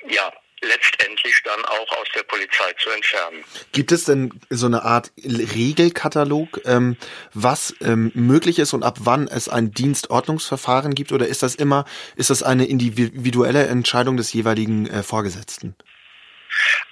ja 0.08 0.32
letztendlich 0.60 1.42
dann 1.44 1.64
auch 1.64 1.98
aus 1.98 2.08
der 2.14 2.22
Polizei 2.22 2.72
zu 2.78 2.90
entfernen. 2.90 3.44
Gibt 3.72 3.92
es 3.92 4.04
denn 4.04 4.40
so 4.50 4.66
eine 4.66 4.82
Art 4.82 5.12
Regelkatalog, 5.24 6.60
ähm, 6.64 6.96
was 7.32 7.74
ähm, 7.80 8.10
möglich 8.14 8.58
ist 8.58 8.72
und 8.72 8.82
ab 8.82 8.98
wann 9.00 9.28
es 9.28 9.48
ein 9.48 9.72
Dienstordnungsverfahren 9.72 10.94
gibt 10.94 11.12
oder 11.12 11.26
ist 11.26 11.42
das 11.42 11.54
immer, 11.54 11.84
ist 12.16 12.30
das 12.30 12.42
eine 12.42 12.66
individuelle 12.66 13.66
Entscheidung 13.66 14.16
des 14.16 14.32
jeweiligen 14.32 14.86
äh, 14.86 15.02
Vorgesetzten? 15.02 15.76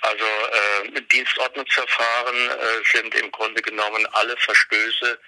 Also 0.00 0.24
äh, 0.24 1.00
Dienstordnungsverfahren 1.12 2.36
äh, 2.36 2.98
sind 2.98 3.14
im 3.14 3.30
Grunde 3.30 3.62
genommen 3.62 4.06
alle 4.12 4.36
Verstöße 4.36 5.18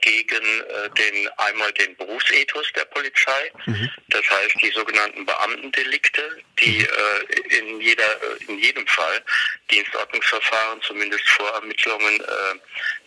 gegen 0.00 0.60
äh, 0.60 0.90
den 0.90 1.28
einmal 1.38 1.72
den 1.72 1.96
Berufsethos 1.96 2.72
der 2.74 2.84
Polizei, 2.86 3.52
mhm. 3.66 3.90
das 4.08 4.28
heißt 4.28 4.56
die 4.62 4.70
sogenannten 4.70 5.24
Beamtendelikte, 5.24 6.22
die 6.60 6.80
äh, 6.80 7.58
in 7.58 7.80
jeder 7.80 8.04
äh, 8.04 8.44
in 8.48 8.58
jedem 8.58 8.86
Fall 8.86 9.22
Dienstordnungsverfahren, 9.70 10.80
zumindest 10.82 11.26
Vorermittlungen 11.28 12.20
äh, 12.20 12.54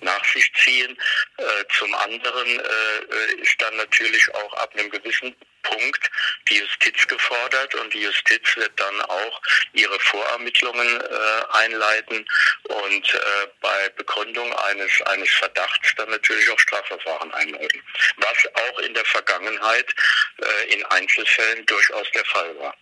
nach 0.01 0.23
sich 0.25 0.51
ziehen. 0.63 0.97
Äh, 1.37 1.43
zum 1.77 1.93
anderen 1.95 2.59
äh, 2.59 3.41
ist 3.41 3.55
dann 3.59 3.75
natürlich 3.77 4.33
auch 4.35 4.53
ab 4.55 4.71
einem 4.75 4.89
gewissen 4.89 5.35
Punkt 5.63 6.11
die 6.49 6.57
Justiz 6.57 7.07
gefordert 7.07 7.75
und 7.75 7.93
die 7.93 8.01
Justiz 8.01 8.55
wird 8.55 8.71
dann 8.77 9.01
auch 9.01 9.41
ihre 9.73 9.99
Vorermittlungen 9.99 11.01
äh, 11.01 11.57
einleiten 11.57 12.25
und 12.63 13.13
äh, 13.13 13.47
bei 13.61 13.89
Begründung 13.97 14.51
eines, 14.53 15.01
eines 15.05 15.29
Verdachts 15.29 15.93
dann 15.97 16.09
natürlich 16.09 16.49
auch 16.49 16.59
Strafverfahren 16.59 17.33
einleiten. 17.33 17.81
Was 18.17 18.45
auch 18.53 18.79
in 18.79 18.93
der 18.93 19.05
Vergangenheit 19.05 19.93
äh, 20.37 20.73
in 20.73 20.85
Einzelfällen 20.85 21.65
durchaus 21.65 22.07
der 22.13 22.25
Fall 22.25 22.59
war. 22.59 22.75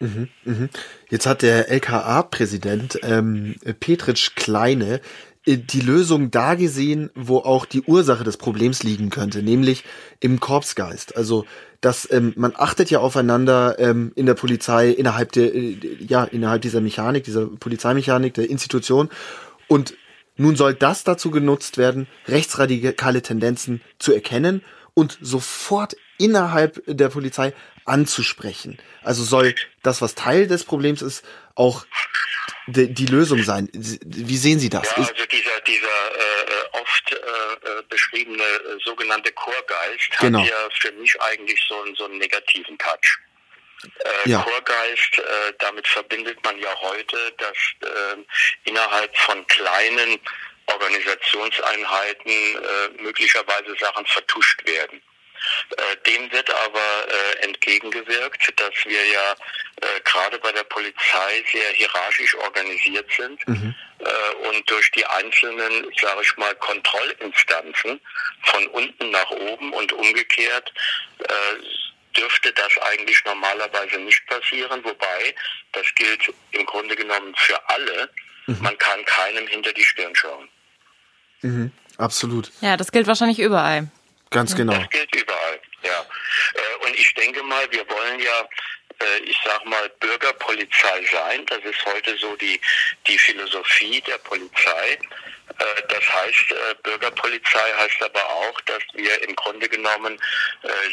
Mhm, 0.00 0.28
mhm. 0.44 0.70
Jetzt 1.10 1.26
hat 1.26 1.42
der 1.42 1.68
LKA-Präsident 1.68 2.98
ähm, 3.02 3.54
Petritsch 3.78 4.34
Kleine 4.34 5.00
äh, 5.46 5.58
die 5.58 5.80
Lösung 5.80 6.30
da 6.30 6.54
gesehen, 6.54 7.10
wo 7.14 7.38
auch 7.38 7.66
die 7.66 7.82
Ursache 7.82 8.24
des 8.24 8.36
Problems 8.36 8.82
liegen 8.82 9.10
könnte, 9.10 9.42
nämlich 9.42 9.84
im 10.18 10.40
Korpsgeist. 10.40 11.16
Also 11.16 11.46
dass 11.82 12.10
ähm, 12.10 12.32
man 12.36 12.54
achtet 12.56 12.90
ja 12.90 13.00
aufeinander 13.00 13.78
ähm, 13.78 14.12
in 14.14 14.24
der 14.24 14.34
Polizei 14.34 14.88
innerhalb 14.88 15.32
der 15.32 15.54
äh, 15.54 15.76
ja 16.00 16.24
innerhalb 16.24 16.62
dieser 16.62 16.80
Mechanik, 16.80 17.24
dieser 17.24 17.46
Polizeimechanik 17.46 18.32
der 18.32 18.48
Institution 18.48 19.10
und 19.68 19.94
nun 20.36 20.56
soll 20.56 20.74
das 20.74 21.04
dazu 21.04 21.30
genutzt 21.30 21.76
werden, 21.76 22.06
rechtsradikale 22.26 23.20
Tendenzen 23.20 23.82
zu 23.98 24.14
erkennen 24.14 24.62
und 24.94 25.18
sofort 25.20 25.94
innerhalb 26.18 26.82
der 26.86 27.08
Polizei 27.10 27.52
anzusprechen. 27.84 28.78
Also 29.02 29.24
soll 29.24 29.54
das, 29.82 30.00
was 30.00 30.14
Teil 30.14 30.46
des 30.46 30.64
Problems 30.64 31.02
ist, 31.02 31.24
auch 31.54 31.84
die, 32.66 32.92
die 32.92 33.06
Lösung 33.06 33.42
sein. 33.42 33.68
Wie 33.72 34.36
sehen 34.36 34.58
Sie 34.58 34.68
das? 34.68 34.88
Ja, 34.90 34.96
also 34.96 35.26
dieser, 35.26 35.60
dieser 35.60 35.86
äh, 35.86 36.80
oft 36.80 37.12
äh, 37.12 37.82
beschriebene 37.88 38.42
äh, 38.42 38.78
sogenannte 38.84 39.32
Chorgeist 39.32 40.10
genau. 40.20 40.40
hat 40.40 40.48
ja 40.48 40.68
für 40.80 40.92
mich 40.92 41.20
eigentlich 41.20 41.60
so, 41.68 41.80
einen, 41.82 41.94
so 41.94 42.04
einen 42.04 42.18
negativen 42.18 42.76
Touch. 42.78 43.18
Äh, 43.84 44.30
ja. 44.30 44.42
Chorgeist, 44.42 45.18
äh, 45.18 45.52
damit 45.58 45.86
verbindet 45.88 46.42
man 46.44 46.58
ja 46.58 46.74
heute, 46.80 47.16
dass 47.38 47.56
äh, 47.80 48.16
innerhalb 48.64 49.16
von 49.18 49.44
kleinen 49.48 50.20
Organisationseinheiten 50.66 52.30
äh, 52.30 53.02
möglicherweise 53.02 53.74
Sachen 53.80 54.06
vertuscht 54.06 54.64
werden. 54.66 55.02
Äh, 55.76 55.96
dem 56.10 56.30
wird 56.32 56.50
aber 56.50 57.06
äh, 57.08 57.44
entgegengewirkt, 57.44 58.60
dass 58.60 58.74
wir 58.84 59.06
ja 59.06 59.32
äh, 59.80 60.00
gerade 60.04 60.38
bei 60.38 60.52
der 60.52 60.64
Polizei 60.64 61.44
sehr 61.50 61.70
hierarchisch 61.72 62.34
organisiert 62.36 63.10
sind 63.16 63.48
mhm. 63.48 63.74
äh, 63.98 64.48
und 64.48 64.70
durch 64.70 64.90
die 64.92 65.04
einzelnen, 65.06 65.86
sage 66.00 66.22
ich 66.22 66.36
mal, 66.36 66.54
Kontrollinstanzen 66.56 68.00
von 68.42 68.66
unten 68.68 69.10
nach 69.10 69.30
oben 69.30 69.72
und 69.72 69.92
umgekehrt 69.92 70.72
äh, 71.18 71.26
dürfte 72.16 72.52
das 72.52 72.76
eigentlich 72.82 73.24
normalerweise 73.24 73.98
nicht 73.98 74.26
passieren, 74.26 74.84
wobei 74.84 75.34
das 75.72 75.86
gilt 75.94 76.32
im 76.52 76.66
Grunde 76.66 76.94
genommen 76.94 77.34
für 77.36 77.58
alle. 77.70 78.10
Mhm. 78.46 78.58
Man 78.60 78.76
kann 78.78 79.04
keinem 79.04 79.46
hinter 79.46 79.72
die 79.72 79.84
Stirn 79.84 80.14
schauen. 80.14 80.48
Mhm, 81.40 81.72
absolut. 81.98 82.50
Ja, 82.60 82.76
das 82.76 82.92
gilt 82.92 83.06
wahrscheinlich 83.06 83.38
überall. 83.38 83.90
Ganz 84.32 84.56
genau. 84.56 84.72
Das 84.72 84.88
gilt 84.90 85.14
überall, 85.14 85.60
ja. 85.82 86.06
Äh, 86.54 86.86
und 86.86 86.98
ich 86.98 87.14
denke 87.14 87.42
mal, 87.42 87.70
wir 87.70 87.88
wollen 87.88 88.20
ja 88.20 88.48
äh, 88.98 89.18
ich 89.24 89.38
sag 89.44 89.64
mal, 89.66 89.88
Bürgerpolizei 90.00 91.04
sein. 91.12 91.44
Das 91.46 91.58
ist 91.64 91.84
heute 91.84 92.16
so 92.18 92.34
die, 92.36 92.60
die 93.06 93.18
Philosophie 93.18 94.00
der 94.02 94.18
Polizei. 94.18 94.98
Äh, 95.58 95.82
das 95.88 96.08
heißt, 96.08 96.82
Bürgerpolizei 96.82 97.72
heißt 97.78 98.02
aber 98.02 98.24
auch, 98.24 98.60
dass 98.62 98.82
wir 98.94 99.22
im 99.22 99.34
Grunde 99.36 99.68
genommen 99.68 100.20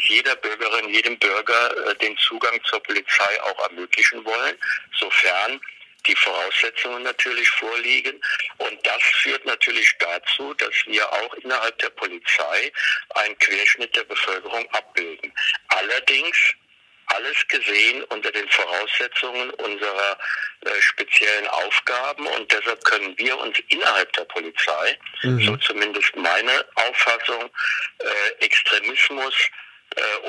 jeder 0.02 0.36
Bürgerin, 0.36 0.88
jedem 0.90 1.18
Bürger 1.18 1.94
den 2.00 2.16
Zugang 2.18 2.60
zur 2.64 2.82
Polizei 2.82 3.42
auch 3.42 3.70
ermöglichen 3.70 4.24
wollen, 4.24 4.56
sofern 4.98 5.60
die 6.02 6.16
Voraussetzungen 6.16 7.02
natürlich 7.02 7.48
vorliegen. 7.50 8.20
Und 8.58 8.86
das 8.86 9.02
führt 9.22 9.44
natürlich 9.44 9.92
dazu, 9.98 10.54
dass 10.54 10.74
wir 10.86 11.10
auch 11.12 11.34
innerhalb 11.34 11.78
der 11.78 11.90
Polizei 11.90 12.72
einen 13.14 13.38
Querschnitt 13.38 13.94
der 13.96 14.04
Bevölkerung 14.04 14.68
abbilden. 14.72 15.32
Allerdings 15.68 16.54
alles 17.06 17.46
gesehen 17.48 18.04
unter 18.04 18.30
den 18.30 18.48
Voraussetzungen 18.48 19.50
unserer 19.50 20.18
äh, 20.60 20.80
speziellen 20.80 21.48
Aufgaben 21.48 22.26
und 22.26 22.52
deshalb 22.52 22.84
können 22.84 23.18
wir 23.18 23.36
uns 23.36 23.58
innerhalb 23.68 24.12
der 24.12 24.24
Polizei, 24.26 24.98
mhm. 25.22 25.44
so 25.44 25.56
zumindest 25.56 26.14
meine 26.14 26.64
Auffassung, 26.76 27.50
äh, 27.98 28.44
Extremismus 28.44 29.34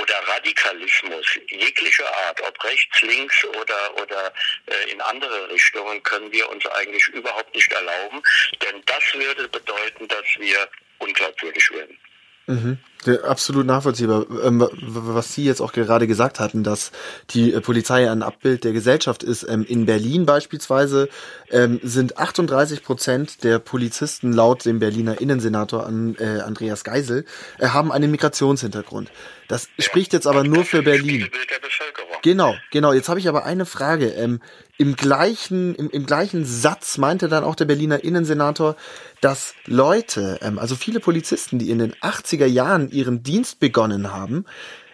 oder 0.02 0.16
Radikalismus 0.28 1.26
jeglicher 1.50 2.08
Art, 2.28 2.42
ob 2.42 2.64
rechts, 2.64 3.02
links 3.02 3.44
oder, 3.46 4.02
oder 4.02 4.34
äh, 4.66 4.92
in 4.92 5.02
andere 5.02 5.50
Richtungen, 5.50 6.02
können 6.04 6.32
wir 6.32 6.50
uns 6.50 6.66
eigentlich 6.66 7.08
überhaupt 7.10 7.54
nicht 7.54 7.72
erlauben. 7.72 8.22
Denn 8.62 8.82
das 8.86 9.04
würde 9.14 9.48
bedeuten, 9.48 10.08
dass 10.08 10.26
wir 10.38 10.68
unglaubwürdig 11.00 11.72
werden. 11.72 11.98
Mhm. 12.48 12.78
Absolut 13.24 13.66
nachvollziehbar. 13.66 14.26
Ähm, 14.44 14.68
was 14.74 15.34
Sie 15.34 15.46
jetzt 15.46 15.62
auch 15.62 15.74
gerade 15.74 16.06
gesagt 16.06 16.40
hatten, 16.40 16.64
dass 16.64 16.92
die 17.32 17.54
äh, 17.54 17.62
Polizei 17.62 18.10
ein 18.10 18.22
Abbild 18.22 18.64
der 18.64 18.74
Gesellschaft 18.74 19.24
ist. 19.24 19.44
Ähm, 19.48 19.66
in 19.68 19.86
Berlin 19.86 20.26
beispielsweise 20.26 21.10
ähm, 21.50 21.80
sind 21.82 22.18
38 22.18 22.84
Prozent 22.84 23.44
der 23.44 23.58
Polizisten 23.58 24.34
laut 24.34 24.66
dem 24.66 24.80
Berliner 24.80 25.20
Innensenator 25.20 25.88
äh, 26.20 26.42
Andreas 26.42 26.84
Geisel 26.84 27.26
äh, 27.58 27.70
haben 27.70 27.92
einen 27.92 28.12
Migrationshintergrund. 28.12 29.12
Das 29.52 29.68
spricht 29.80 30.14
jetzt 30.14 30.28
aber 30.28 30.46
nur 30.46 30.64
für 30.64 30.82
Berlin. 30.82 31.28
Genau, 32.22 32.56
genau. 32.72 32.94
Jetzt 32.94 33.10
habe 33.10 33.20
ich 33.20 33.28
aber 33.28 33.44
eine 33.44 33.66
Frage. 33.66 34.40
Im 34.78 34.96
gleichen, 34.96 35.76
im, 35.76 35.90
im 35.90 36.06
gleichen 36.06 36.46
Satz 36.46 36.98
meinte 36.98 37.28
dann 37.28 37.44
auch 37.44 37.56
der 37.56 37.66
Berliner 37.66 38.02
Innensenator, 38.02 38.78
dass 39.20 39.54
Leute, 39.66 40.40
also 40.56 40.78
viele 40.78 41.02
Polizisten, 41.02 41.60
die 41.60 41.70
in 41.70 41.80
den 41.80 41.94
80er 41.96 42.46
Jahren 42.46 42.90
ihren 42.92 43.24
Dienst 43.24 43.60
begonnen 43.60 44.14
haben, 44.14 44.46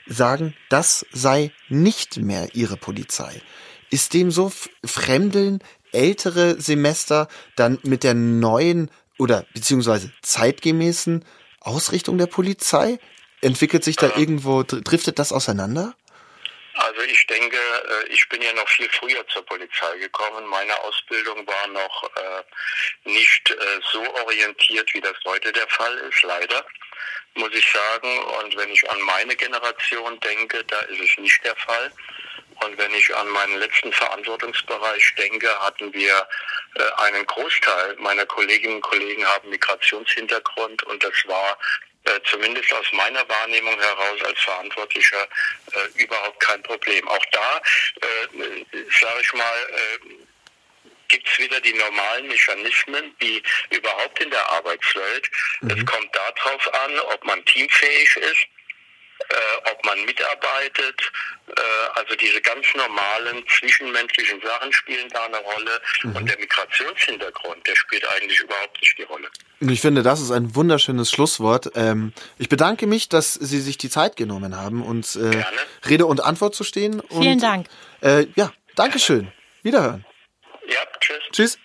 sagen, 0.07 0.55
das 0.69 1.05
sei 1.11 1.51
nicht 1.69 2.17
mehr 2.17 2.55
ihre 2.55 2.77
Polizei. 2.77 3.43
Ist 3.91 4.15
dem 4.15 4.31
so 4.31 4.51
fremdeln 4.83 5.59
ältere 5.91 6.59
Semester 6.59 7.27
dann 7.55 7.77
mit 7.83 8.03
der 8.03 8.15
neuen 8.15 8.89
oder 9.19 9.45
beziehungsweise 9.53 10.11
zeitgemäßen 10.23 11.23
Ausrichtung 11.59 12.17
der 12.17 12.25
Polizei? 12.25 12.97
Entwickelt 13.41 13.83
sich 13.83 13.95
da 13.95 14.15
irgendwo, 14.15 14.63
driftet 14.63 15.19
das 15.19 15.31
auseinander? 15.31 15.95
Also 16.77 17.01
ich 17.01 17.25
denke, 17.25 17.57
äh, 17.57 18.07
ich 18.13 18.27
bin 18.29 18.41
ja 18.41 18.53
noch 18.53 18.67
viel 18.69 18.89
früher 18.89 19.25
zur 19.27 19.45
Polizei 19.45 19.97
gekommen. 19.97 20.45
Meine 20.47 20.79
Ausbildung 20.81 21.45
war 21.47 21.67
noch 21.67 22.03
äh, 22.15 23.09
nicht 23.09 23.49
äh, 23.49 23.79
so 23.91 24.01
orientiert, 24.23 24.93
wie 24.93 25.01
das 25.01 25.15
heute 25.25 25.51
der 25.51 25.67
Fall 25.69 25.97
ist, 26.09 26.21
leider 26.23 26.65
muss 27.35 27.53
ich 27.53 27.71
sagen. 27.71 28.19
Und 28.39 28.55
wenn 28.57 28.69
ich 28.69 28.89
an 28.89 28.99
meine 29.01 29.35
Generation 29.35 30.19
denke, 30.19 30.63
da 30.65 30.79
ist 30.81 31.01
es 31.01 31.17
nicht 31.19 31.43
der 31.43 31.55
Fall. 31.55 31.91
Und 32.63 32.75
wenn 32.79 32.93
ich 32.95 33.15
an 33.15 33.27
meinen 33.27 33.59
letzten 33.59 33.93
Verantwortungsbereich 33.93 35.13
denke, 35.15 35.47
hatten 35.59 35.93
wir 35.93 36.27
einen 36.97 37.25
Großteil 37.27 37.95
meiner 37.99 38.25
Kolleginnen 38.25 38.77
und 38.77 38.81
Kollegen 38.81 39.23
haben 39.25 39.49
Migrationshintergrund 39.49 40.81
und 40.83 41.03
das 41.03 41.13
war 41.27 41.57
äh, 42.07 42.21
zumindest 42.29 42.71
aus 42.73 42.91
meiner 42.93 43.27
Wahrnehmung 43.27 43.79
heraus 43.79 44.21
als 44.23 44.39
Verantwortlicher 44.39 45.27
äh, 45.73 46.01
überhaupt 46.03 46.39
kein 46.39 46.61
Problem. 46.63 47.07
Auch 47.07 47.25
da, 47.31 47.61
äh, 48.01 48.65
sage 48.99 49.21
ich 49.21 49.33
mal, 49.33 49.67
äh, 49.71 50.25
gibt 51.07 51.27
es 51.27 51.37
wieder 51.39 51.59
die 51.61 51.73
normalen 51.73 52.27
Mechanismen 52.27 53.15
wie 53.19 53.41
überhaupt 53.69 54.21
in 54.21 54.29
der 54.29 54.45
Arbeitswelt. 54.51 55.29
Mhm. 55.61 55.69
Es 55.71 55.85
kommt 55.85 56.15
darauf 56.15 56.73
an, 56.73 56.99
ob 56.99 57.23
man 57.25 57.43
teamfähig 57.45 58.15
ist, 58.17 58.47
äh, 59.29 59.71
ob 59.71 59.85
man 59.85 60.03
mitarbeitet. 60.05 61.11
Äh, 61.47 61.61
also 61.95 62.15
diese 62.15 62.41
ganz 62.41 62.65
normalen 62.75 63.43
zwischenmenschlichen 63.47 64.41
Sachen 64.41 64.71
spielen 64.71 65.09
da 65.09 65.25
eine 65.25 65.37
Rolle. 65.37 65.81
Mhm. 66.03 66.15
Und 66.15 66.29
der 66.29 66.39
Migrationshintergrund, 66.39 67.67
der 67.67 67.75
spielt 67.75 68.07
eigentlich 68.09 68.39
überhaupt 68.39 68.79
nicht 68.81 68.97
die 68.97 69.03
Rolle. 69.03 69.29
Ich 69.59 69.81
finde, 69.81 70.03
das 70.03 70.21
ist 70.21 70.31
ein 70.31 70.55
wunderschönes 70.55 71.09
Schlusswort. 71.09 71.71
Ähm, 71.75 72.13
ich 72.37 72.49
bedanke 72.49 72.87
mich, 72.87 73.09
dass 73.09 73.33
Sie 73.33 73.59
sich 73.59 73.77
die 73.77 73.89
Zeit 73.89 74.15
genommen 74.15 74.55
haben, 74.55 74.83
uns 74.83 75.15
äh, 75.15 75.43
Rede 75.87 76.05
und 76.05 76.23
Antwort 76.23 76.55
zu 76.55 76.63
stehen. 76.63 77.01
Vielen 77.09 77.33
und, 77.33 77.43
Dank. 77.43 77.67
Äh, 78.01 78.27
ja, 78.35 78.53
Dankeschön. 78.75 79.31
Wiederhören. 79.63 80.05
Ja, 80.67 80.79
tschüss. 80.99 81.23
Tschüss. 81.31 81.59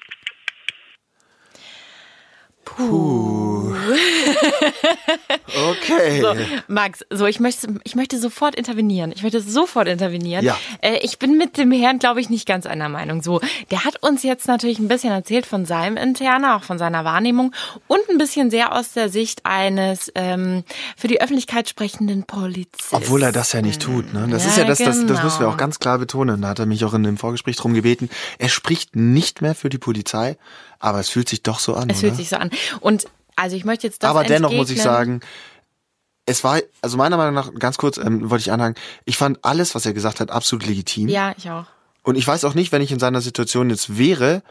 Puh. 2.65 3.32
Okay. 5.71 6.21
So, 6.21 6.35
Max, 6.69 7.05
so 7.11 7.27
ich 7.27 7.39
möchte, 7.41 7.69
ich 7.85 7.95
möchte 7.95 8.19
sofort 8.19 8.55
intervenieren. 8.55 9.13
Ich 9.15 9.23
möchte 9.23 9.41
sofort 9.41 9.87
intervenieren. 9.87 10.45
Ja. 10.45 10.57
Äh, 10.81 10.99
ich 11.03 11.19
bin 11.19 11.37
mit 11.37 11.59
dem 11.59 11.71
Herrn, 11.73 11.99
glaube 11.99 12.21
ich, 12.21 12.31
nicht 12.31 12.47
ganz 12.47 12.65
einer 12.67 12.89
Meinung. 12.89 13.23
So, 13.23 13.41
der 13.71 13.85
hat 13.85 14.03
uns 14.03 14.23
jetzt 14.23 14.47
natürlich 14.49 14.79
ein 14.79 14.89
bisschen 14.89 15.13
erzählt 15.13 15.47
von 15.47 15.67
seinem 15.67 15.97
Interner, 15.97 16.57
auch 16.57 16.63
von 16.63 16.79
seiner 16.79 17.05
Wahrnehmung 17.05 17.53
und 17.87 18.01
ein 18.09 18.19
bisschen 18.19 18.51
sehr 18.51 18.75
aus 18.75 18.93
der 18.93 19.09
Sicht 19.09 19.45
eines 19.45 20.11
ähm, 20.15 20.65
für 20.97 21.09
die 21.09 21.21
Öffentlichkeit 21.21 21.69
sprechenden 21.69 22.25
Polizisten. 22.25 22.97
Obwohl 22.97 23.23
er 23.23 23.33
das 23.33 23.53
ja 23.53 23.61
nicht 23.63 23.83
tut. 23.83 24.13
Ne? 24.15 24.27
Das 24.31 24.45
Ja, 24.45 24.51
ist 24.51 24.57
ja 24.59 24.65
das, 24.65 24.79
das, 24.79 24.89
das 24.89 25.07
genau. 25.07 25.23
müssen 25.23 25.41
wir 25.41 25.49
auch 25.49 25.57
ganz 25.57 25.79
klar 25.79 25.99
betonen. 25.99 26.43
Da 26.43 26.49
hat 26.49 26.59
er 26.59 26.67
mich 26.67 26.85
auch 26.85 26.95
in 26.95 27.03
dem 27.03 27.19
Vorgespräch 27.19 27.57
drum 27.57 27.75
gebeten. 27.75 28.09
Er 28.39 28.49
spricht 28.49 28.97
nicht 28.97 29.43
mehr 29.43 29.55
für 29.55 29.69
die 29.69 29.79
Polizei, 29.79 30.37
aber 30.79 31.01
es 31.01 31.09
fühlt 31.11 31.29
sich 31.29 31.43
doch 31.43 31.59
so 31.59 31.75
an. 31.75 31.91
Es 31.91 31.99
oder? 31.99 32.09
fühlt 32.09 32.17
sich 32.17 32.29
so 32.31 32.37
an. 32.37 32.51
Und 32.81 33.07
also 33.37 33.57
ich 33.57 33.65
möchte 33.65 33.87
jetzt 33.87 34.03
das 34.03 34.11
aber 34.11 34.25
dennoch 34.25 34.53
muss 34.53 34.71
ich 34.71 34.79
entgegnen. 34.79 35.21
sagen, 35.21 35.21
es 36.27 36.45
war, 36.45 36.61
also 36.81 36.97
meiner 36.97 37.17
Meinung 37.17 37.35
nach, 37.35 37.53
ganz 37.55 37.79
kurz, 37.79 37.99
ähm, 37.99 38.31
wollte 38.31 38.43
ich 38.43 38.53
anhaken, 38.53 38.81
ich 39.05 39.17
fand 39.17 39.45
alles, 39.45 39.75
was 39.75 39.87
er 39.87 39.93
gesagt 39.93 40.21
hat, 40.21 40.31
absolut 40.31 40.67
legitim. 40.67 41.09
Ja, 41.09 41.35
ich 41.37 41.51
auch. 41.51 41.67
Und 42.03 42.17
ich 42.17 42.27
weiß 42.27 42.45
auch 42.45 42.55
nicht, 42.55 42.73
wenn 42.73 42.83
ich 42.83 42.93
in 42.93 42.99
seiner 42.99 43.21
Situation 43.21 43.71
jetzt 43.71 43.97
wäre, 43.99 44.43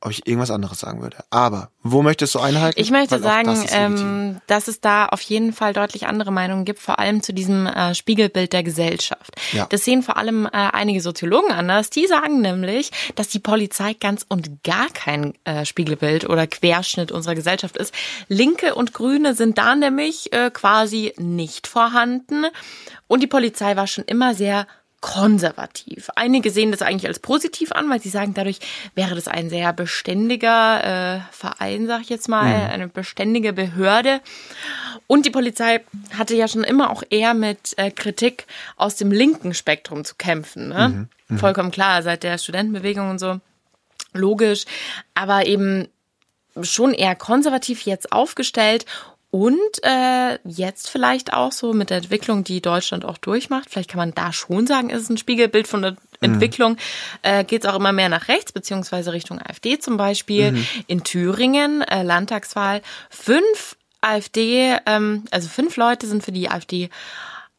ob 0.00 0.12
ich 0.12 0.26
irgendwas 0.26 0.50
anderes 0.50 0.78
sagen 0.78 1.02
würde. 1.02 1.16
Aber 1.30 1.70
wo 1.82 2.02
möchtest 2.02 2.34
du 2.34 2.38
einhaken? 2.38 2.74
Ich 2.76 2.90
möchte 2.90 3.16
Weil 3.16 3.22
sagen, 3.22 3.46
das 3.46 3.66
ähm, 3.72 4.40
dass 4.46 4.68
es 4.68 4.80
da 4.80 5.06
auf 5.06 5.20
jeden 5.22 5.52
Fall 5.52 5.72
deutlich 5.72 6.06
andere 6.06 6.30
Meinungen 6.30 6.64
gibt, 6.64 6.78
vor 6.78 7.00
allem 7.00 7.22
zu 7.22 7.32
diesem 7.32 7.66
äh, 7.66 7.94
Spiegelbild 7.94 8.52
der 8.52 8.62
Gesellschaft. 8.62 9.34
Ja. 9.52 9.66
Das 9.68 9.84
sehen 9.84 10.02
vor 10.02 10.16
allem 10.16 10.46
äh, 10.46 10.50
einige 10.52 11.00
Soziologen 11.00 11.50
anders. 11.50 11.90
Die 11.90 12.06
sagen 12.06 12.40
nämlich, 12.40 12.90
dass 13.16 13.28
die 13.28 13.40
Polizei 13.40 13.94
ganz 13.94 14.24
und 14.28 14.62
gar 14.62 14.88
kein 14.90 15.34
äh, 15.44 15.64
Spiegelbild 15.64 16.28
oder 16.28 16.46
Querschnitt 16.46 17.10
unserer 17.10 17.34
Gesellschaft 17.34 17.76
ist. 17.76 17.92
Linke 18.28 18.76
und 18.76 18.94
Grüne 18.94 19.34
sind 19.34 19.58
da 19.58 19.74
nämlich 19.74 20.32
äh, 20.32 20.50
quasi 20.50 21.12
nicht 21.18 21.66
vorhanden. 21.66 22.46
Und 23.08 23.22
die 23.22 23.26
Polizei 23.26 23.74
war 23.74 23.86
schon 23.86 24.04
immer 24.04 24.34
sehr 24.34 24.66
konservativ. 25.00 26.10
Einige 26.16 26.50
sehen 26.50 26.72
das 26.72 26.82
eigentlich 26.82 27.06
als 27.06 27.20
positiv 27.20 27.72
an, 27.72 27.88
weil 27.88 28.00
sie 28.00 28.08
sagen, 28.08 28.34
dadurch 28.34 28.58
wäre 28.94 29.14
das 29.14 29.28
ein 29.28 29.48
sehr 29.48 29.72
beständiger 29.72 31.18
äh, 31.18 31.20
Verein, 31.30 31.86
sag 31.86 32.00
ich 32.00 32.08
jetzt 32.08 32.28
mal, 32.28 32.68
eine 32.68 32.88
beständige 32.88 33.52
Behörde. 33.52 34.20
Und 35.06 35.24
die 35.24 35.30
Polizei 35.30 35.80
hatte 36.16 36.34
ja 36.34 36.48
schon 36.48 36.64
immer 36.64 36.90
auch 36.90 37.02
eher 37.10 37.34
mit 37.34 37.74
äh, 37.78 37.90
Kritik 37.90 38.46
aus 38.76 38.96
dem 38.96 39.12
linken 39.12 39.54
Spektrum 39.54 40.04
zu 40.04 40.16
kämpfen. 40.16 40.68
Ne? 40.68 41.08
Vollkommen 41.36 41.70
klar, 41.70 42.02
seit 42.02 42.22
der 42.22 42.38
Studentenbewegung 42.38 43.10
und 43.10 43.18
so. 43.18 43.40
Logisch. 44.14 44.64
Aber 45.14 45.46
eben 45.46 45.88
schon 46.62 46.92
eher 46.92 47.14
konservativ 47.14 47.82
jetzt 47.82 48.12
aufgestellt 48.12 48.84
und 49.30 49.58
äh, 49.82 50.38
jetzt 50.44 50.88
vielleicht 50.88 51.34
auch 51.34 51.52
so 51.52 51.74
mit 51.74 51.90
der 51.90 51.98
Entwicklung, 51.98 52.44
die 52.44 52.62
Deutschland 52.62 53.04
auch 53.04 53.18
durchmacht, 53.18 53.68
vielleicht 53.70 53.90
kann 53.90 53.98
man 53.98 54.14
da 54.14 54.32
schon 54.32 54.66
sagen, 54.66 54.88
ist 54.88 55.02
es 55.02 55.10
ein 55.10 55.18
Spiegelbild 55.18 55.68
von 55.68 55.82
der 55.82 55.96
Entwicklung, 56.20 56.76
äh, 57.22 57.44
geht 57.44 57.64
es 57.64 57.70
auch 57.70 57.76
immer 57.76 57.92
mehr 57.92 58.08
nach 58.08 58.28
rechts, 58.28 58.52
beziehungsweise 58.52 59.12
Richtung 59.12 59.38
AfD 59.40 59.78
zum 59.78 59.96
Beispiel. 59.96 60.64
In 60.86 61.04
Thüringen, 61.04 61.82
äh, 61.82 62.02
Landtagswahl, 62.02 62.82
fünf 63.10 63.76
AfD, 64.00 64.76
ähm, 64.86 65.24
also 65.30 65.48
fünf 65.48 65.76
Leute 65.76 66.06
sind 66.06 66.24
für 66.24 66.32
die 66.32 66.50
AfD 66.50 66.88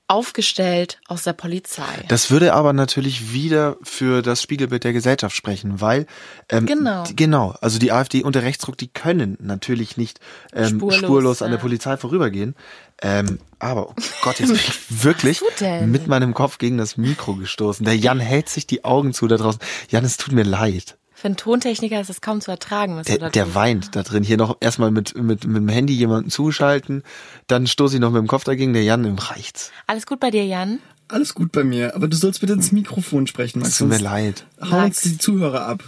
aufgestellt 0.09 0.99
aus 1.07 1.23
der 1.23 1.33
Polizei. 1.33 1.83
Das 2.07 2.31
würde 2.31 2.53
aber 2.53 2.73
natürlich 2.73 3.31
wieder 3.31 3.77
für 3.83 4.21
das 4.21 4.41
Spiegelbild 4.41 4.83
der 4.83 4.91
Gesellschaft 4.91 5.35
sprechen, 5.35 5.81
weil 5.81 6.07
ähm, 6.49 6.65
Genau. 6.65 7.03
die, 7.03 7.15
genau, 7.15 7.55
also 7.61 7.77
die 7.79 7.91
AfD 7.91 8.23
und 8.23 8.35
der 8.35 8.43
Rechtsruck, 8.43 8.75
die 8.77 8.87
können 8.87 9.37
natürlich 9.39 9.97
nicht 9.97 10.19
ähm, 10.51 10.77
spurlos, 10.77 10.97
Spurlos, 10.97 11.41
an 11.41 11.51
der. 11.51 11.59
Polizei 11.59 11.95
vorübergehen. 11.95 12.55
Ähm, 13.01 13.39
aber 13.59 13.89
oh 13.89 13.93
Gott, 14.23 14.39
jetzt 14.39 14.49
bin 14.49 14.55
ich 14.67 15.03
wirklich 15.03 15.41
mit 15.85 16.07
meinem 16.07 16.33
Kopf 16.33 16.57
gegen 16.57 16.77
das 16.77 16.97
Mikro 16.97 17.35
gestoßen. 17.35 17.85
Der 17.85 17.95
Jan 17.95 18.19
hält 18.19 18.49
sich 18.49 18.65
die 18.65 18.83
Augen 18.83 19.13
zu 19.13 19.27
da 19.27 19.37
draußen. 19.37 19.61
Jan, 19.89 20.03
es 20.03 20.17
tut 20.17 20.33
mir 20.33 20.43
leid. 20.43 20.97
Für 21.19 21.27
einen 21.27 21.35
Tontechniker 21.35 21.99
ist 21.99 22.09
es 22.09 22.21
kaum 22.21 22.39
zu 22.39 22.49
ertragen, 22.49 22.95
was 22.95 23.07
du 23.07 23.13
da 23.17 23.29
Der, 23.29 23.29
der 23.45 23.53
weint 23.53 23.93
da 23.93 24.03
drin. 24.03 24.23
Hier 24.23 24.37
noch 24.37 24.55
erstmal 24.61 24.89
mit, 24.89 25.17
mit, 25.17 25.43
mit 25.45 25.57
dem 25.57 25.67
Handy 25.67 25.93
jemanden 25.93 26.29
zuschalten, 26.29 27.03
dann 27.47 27.67
stoße 27.67 27.95
ich 27.95 27.99
noch 27.99 28.11
mit 28.11 28.21
dem 28.21 28.27
Kopf 28.27 28.45
dagegen. 28.45 28.71
Der 28.71 28.83
Jan, 28.83 29.03
ihm 29.03 29.17
reicht's. 29.17 29.71
Alles 29.85 30.05
gut 30.05 30.21
bei 30.21 30.31
dir, 30.31 30.45
Jan? 30.45 30.79
Alles 31.09 31.33
gut 31.33 31.51
bei 31.51 31.65
mir, 31.65 31.93
aber 31.93 32.07
du 32.07 32.15
sollst 32.15 32.39
bitte 32.39 32.53
ins 32.53 32.71
Mikrofon 32.71 33.27
sprechen, 33.27 33.59
Es 33.59 33.63
Max. 33.67 33.77
tut 33.79 33.89
mir 33.89 33.97
leid. 33.97 34.45
Hauen 34.61 34.69
Max. 34.69 35.03
uns 35.03 35.11
die 35.13 35.17
Zuhörer 35.17 35.65
ab. 35.67 35.83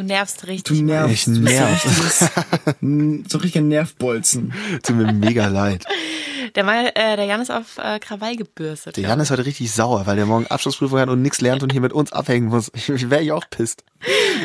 Du 0.00 0.06
nervst 0.06 0.42
Du 0.42 0.46
richtig. 0.46 0.80
nervst. 0.80 1.12
Ich 1.12 1.24
Du 1.24 1.32
nerv. 1.40 3.22
So, 3.28 3.36
richtiger 3.38 3.62
Nervbolzen. 3.62 4.54
Tut 4.82 4.96
mir 4.96 5.12
mega 5.12 5.48
leid. 5.48 5.84
Der, 6.54 6.64
Mal, 6.64 6.86
äh, 6.94 7.16
der 7.16 7.26
Jan 7.26 7.42
ist 7.42 7.50
auf 7.50 7.76
äh, 7.76 7.98
Krawall 7.98 8.34
gebürstet. 8.34 8.96
Der 8.96 9.04
Jan 9.04 9.20
ist 9.20 9.30
heute 9.30 9.44
richtig 9.44 9.70
sauer, 9.70 10.06
weil 10.06 10.16
der 10.16 10.24
morgen 10.24 10.46
Abschlussprüfung 10.46 10.98
hat 11.00 11.10
und 11.10 11.20
nichts 11.20 11.42
lernt 11.42 11.62
und 11.62 11.70
hier 11.70 11.82
mit 11.82 11.92
uns 11.92 12.12
abhängen 12.12 12.48
muss. 12.48 12.70
Ich 12.74 13.10
wäre 13.10 13.22
ich 13.22 13.30
auch 13.32 13.44
pisst. 13.50 13.84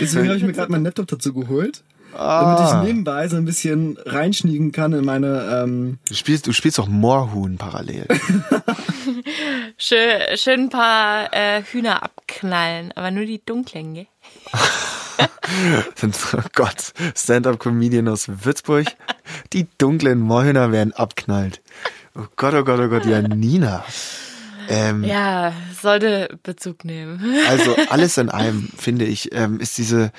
Deswegen 0.02 0.28
habe 0.28 0.38
ich 0.38 0.44
mir 0.44 0.52
gerade 0.52 0.70
meinen 0.74 0.84
Laptop 0.84 1.08
dazu 1.08 1.34
geholt, 1.34 1.84
Ah. 2.18 2.56
damit 2.58 2.70
ich 2.84 2.88
nebenbei 2.94 3.28
so 3.30 3.38
ein 3.38 3.46
bisschen 3.46 3.98
reinschniegen 4.06 4.74
kann 4.74 4.92
in 4.92 5.06
meine. 5.06 5.62
Ähm, 5.64 6.00
Du 6.10 6.16
spielst, 6.16 6.48
du 6.48 6.52
spielst 6.52 6.78
doch 6.80 6.88
Moorhuhn 6.88 7.58
parallel. 7.58 8.08
Schön, 9.78 10.22
schön 10.36 10.60
ein 10.64 10.70
paar 10.70 11.34
äh, 11.34 11.64
Hühner 11.64 12.04
abknallen, 12.04 12.92
aber 12.96 13.12
nur 13.12 13.26
die 13.26 13.42
dunklen, 13.46 13.94
gell? 13.94 14.08
Sind, 15.96 16.18
oh 16.34 16.42
Gott, 16.54 16.94
Stand-up-Comedian 17.16 18.08
aus 18.08 18.28
Würzburg. 18.28 18.88
Die 19.54 19.68
dunklen 19.78 20.20
Moorhühner 20.20 20.72
werden 20.72 20.94
abknallt. 20.94 21.62
Oh 22.16 22.26
Gott, 22.36 22.54
oh 22.54 22.64
Gott, 22.64 22.80
oh 22.80 22.88
Gott, 22.88 23.06
Janina. 23.06 23.84
Ähm, 24.70 25.04
Ja, 25.04 25.54
sollte 25.82 26.40
Bezug 26.44 26.86
nehmen. 26.86 27.40
Also 27.48 27.76
alles 27.90 28.18
in 28.18 28.30
allem, 28.30 28.70
finde 28.78 29.06
ich, 29.06 29.34
ähm, 29.34 29.60
ist 29.60 29.78
diese 29.78 30.12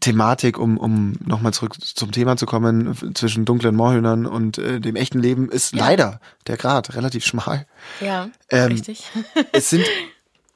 Thematik, 0.00 0.58
um, 0.58 0.78
um 0.78 1.14
nochmal 1.24 1.52
zurück 1.52 1.74
zum 1.80 2.12
Thema 2.12 2.36
zu 2.36 2.46
kommen, 2.46 2.96
zwischen 3.14 3.44
dunklen 3.44 3.74
Moorhühnern 3.74 4.24
und 4.26 4.56
äh, 4.58 4.80
dem 4.80 4.96
echten 4.96 5.20
Leben, 5.20 5.50
ist 5.50 5.74
leider 5.74 6.20
der 6.46 6.56
Grad 6.56 6.94
relativ 6.94 7.24
schmal. 7.24 7.66
Ja, 8.00 8.30
Ähm, 8.48 8.72
richtig. 8.72 9.04
Es 9.52 9.68
sind, 9.68 9.84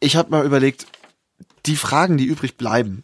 ich 0.00 0.16
habe 0.16 0.30
mal 0.30 0.46
überlegt, 0.46 0.86
die 1.66 1.76
Fragen, 1.76 2.16
die 2.16 2.24
übrig 2.24 2.56
bleiben, 2.56 3.02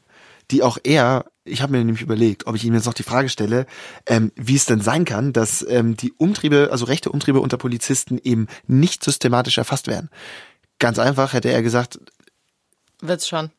die 0.52 0.62
auch 0.62 0.78
er, 0.84 1.24
ich 1.44 1.62
habe 1.62 1.72
mir 1.72 1.78
nämlich 1.78 2.02
überlegt, 2.02 2.46
ob 2.46 2.54
ich 2.54 2.64
ihm 2.64 2.74
jetzt 2.74 2.86
noch 2.86 2.94
die 2.94 3.02
Frage 3.02 3.28
stelle, 3.28 3.66
ähm, 4.06 4.30
wie 4.36 4.54
es 4.54 4.66
denn 4.66 4.80
sein 4.80 5.04
kann, 5.04 5.32
dass 5.32 5.66
ähm, 5.68 5.96
die 5.96 6.12
Umtriebe, 6.12 6.68
also 6.70 6.84
rechte 6.84 7.10
Umtriebe 7.10 7.40
unter 7.40 7.56
Polizisten 7.56 8.18
eben 8.22 8.46
nicht 8.66 9.02
systematisch 9.02 9.58
erfasst 9.58 9.88
werden. 9.88 10.10
Ganz 10.78 10.98
einfach 10.98 11.32
hätte 11.32 11.50
er 11.50 11.62
gesagt, 11.62 11.98
Wird's 13.00 13.26
schon. 13.26 13.50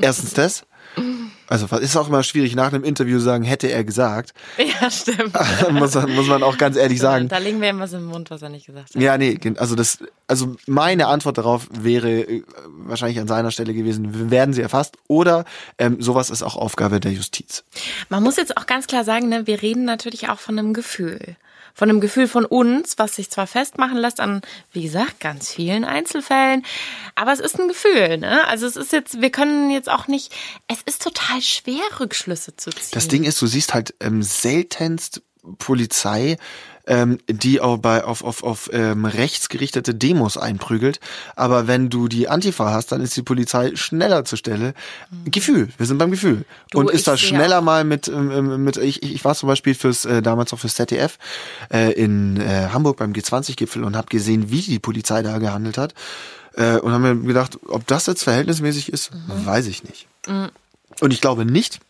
erstens 0.00 0.34
das, 0.34 0.66
also 1.48 1.66
ist 1.76 1.96
auch 1.96 2.08
immer 2.08 2.22
schwierig 2.22 2.54
nach 2.54 2.72
einem 2.72 2.84
Interview 2.84 3.18
sagen, 3.18 3.44
hätte 3.44 3.68
er 3.70 3.84
gesagt, 3.84 4.32
Ja, 4.58 4.90
stimmt. 4.90 5.32
muss, 5.72 5.94
man- 5.94 6.14
muss 6.14 6.26
man 6.26 6.42
auch 6.42 6.58
ganz 6.58 6.76
ehrlich 6.76 6.98
sagen. 7.00 7.28
Da 7.28 7.38
legen 7.38 7.60
wir 7.60 7.70
ihm 7.70 7.78
was 7.80 7.92
im 7.92 8.06
Mund, 8.06 8.30
was 8.30 8.42
er 8.42 8.48
nicht 8.48 8.66
gesagt 8.66 8.94
hat. 8.94 9.02
Ja, 9.02 9.16
nee, 9.18 9.38
also 9.56 9.74
das, 9.74 9.98
also 10.26 10.56
meine 10.66 11.06
Antwort 11.06 11.38
darauf 11.38 11.68
wäre 11.72 12.10
äh, 12.20 12.42
wahrscheinlich 12.66 13.18
an 13.20 13.28
seiner 13.28 13.50
Stelle 13.50 13.74
gewesen, 13.74 14.30
werden 14.30 14.54
sie 14.54 14.62
erfasst 14.62 14.96
oder 15.08 15.44
ähm, 15.78 16.00
sowas 16.00 16.30
ist 16.30 16.42
auch 16.42 16.56
Aufgabe 16.56 17.00
der 17.00 17.12
Justiz. 17.12 17.64
Man 18.08 18.22
muss 18.22 18.36
jetzt 18.36 18.56
auch 18.56 18.66
ganz 18.66 18.86
klar 18.86 19.04
sagen, 19.04 19.28
ne, 19.28 19.46
wir 19.46 19.62
reden 19.62 19.84
natürlich 19.84 20.28
auch 20.28 20.38
von 20.38 20.58
einem 20.58 20.72
Gefühl. 20.74 21.36
Von 21.76 21.90
einem 21.90 22.00
Gefühl 22.00 22.26
von 22.26 22.46
uns, 22.46 22.96
was 22.96 23.16
sich 23.16 23.30
zwar 23.30 23.46
festmachen 23.46 23.98
lässt 23.98 24.18
an, 24.18 24.40
wie 24.72 24.82
gesagt, 24.82 25.20
ganz 25.20 25.50
vielen 25.52 25.84
Einzelfällen, 25.84 26.64
aber 27.14 27.34
es 27.34 27.40
ist 27.40 27.60
ein 27.60 27.68
Gefühl, 27.68 28.16
ne? 28.16 28.46
Also 28.46 28.66
es 28.66 28.76
ist 28.76 28.92
jetzt, 28.92 29.20
wir 29.20 29.28
können 29.30 29.70
jetzt 29.70 29.90
auch 29.90 30.08
nicht, 30.08 30.34
es 30.68 30.78
ist 30.86 31.02
total 31.02 31.42
schwer, 31.42 31.82
Rückschlüsse 32.00 32.56
zu 32.56 32.70
ziehen. 32.70 32.88
Das 32.92 33.08
Ding 33.08 33.24
ist, 33.24 33.42
du 33.42 33.46
siehst 33.46 33.74
halt 33.74 33.94
ähm, 34.00 34.22
seltenst 34.22 35.20
Polizei, 35.58 36.38
ähm, 36.86 37.18
die 37.28 37.60
auch 37.60 37.78
bei 37.78 38.04
auf 38.04 38.22
auf 38.24 38.42
auf 38.44 38.70
ähm, 38.72 39.04
rechtsgerichtete 39.04 39.94
Demos 39.94 40.36
einprügelt. 40.36 41.00
Aber 41.34 41.66
wenn 41.66 41.90
du 41.90 42.08
die 42.08 42.28
Antifa 42.28 42.70
hast, 42.72 42.92
dann 42.92 43.00
ist 43.00 43.16
die 43.16 43.22
Polizei 43.22 43.74
schneller 43.76 44.24
zur 44.24 44.38
Stelle. 44.38 44.74
Gefühl, 45.24 45.68
wir 45.78 45.86
sind 45.86 45.98
beim 45.98 46.10
Gefühl 46.10 46.44
Du, 46.70 46.78
und 46.78 46.90
ist 46.90 47.06
da 47.08 47.16
schneller 47.16 47.58
auch- 47.58 47.62
mal 47.62 47.84
mit 47.84 48.08
ähm, 48.08 48.62
mit 48.64 48.76
ich 48.76 49.02
ich 49.02 49.24
war 49.24 49.34
zum 49.34 49.48
Beispiel 49.48 49.74
fürs 49.74 50.04
äh, 50.04 50.22
damals 50.22 50.52
auch 50.52 50.58
fürs 50.58 50.74
ZDF 50.76 51.18
äh, 51.72 51.92
in 51.92 52.40
äh, 52.40 52.68
Hamburg 52.72 52.96
beim 52.98 53.12
G20-Gipfel 53.12 53.82
und 53.84 53.96
habe 53.96 54.06
gesehen, 54.08 54.50
wie 54.50 54.60
die 54.62 54.78
Polizei 54.78 55.22
da 55.22 55.38
gehandelt 55.38 55.78
hat 55.78 55.94
äh, 56.54 56.76
und 56.78 56.92
haben 56.92 57.02
mir 57.02 57.16
gedacht, 57.26 57.58
ob 57.68 57.86
das 57.86 58.06
jetzt 58.06 58.22
verhältnismäßig 58.24 58.92
ist, 58.92 59.10
Mhm. 59.12 59.44
weiß 59.46 59.66
ich 59.66 59.82
nicht. 59.84 60.06
Und 61.00 61.12
ich 61.12 61.20
glaube 61.20 61.44
nicht, 61.44 61.80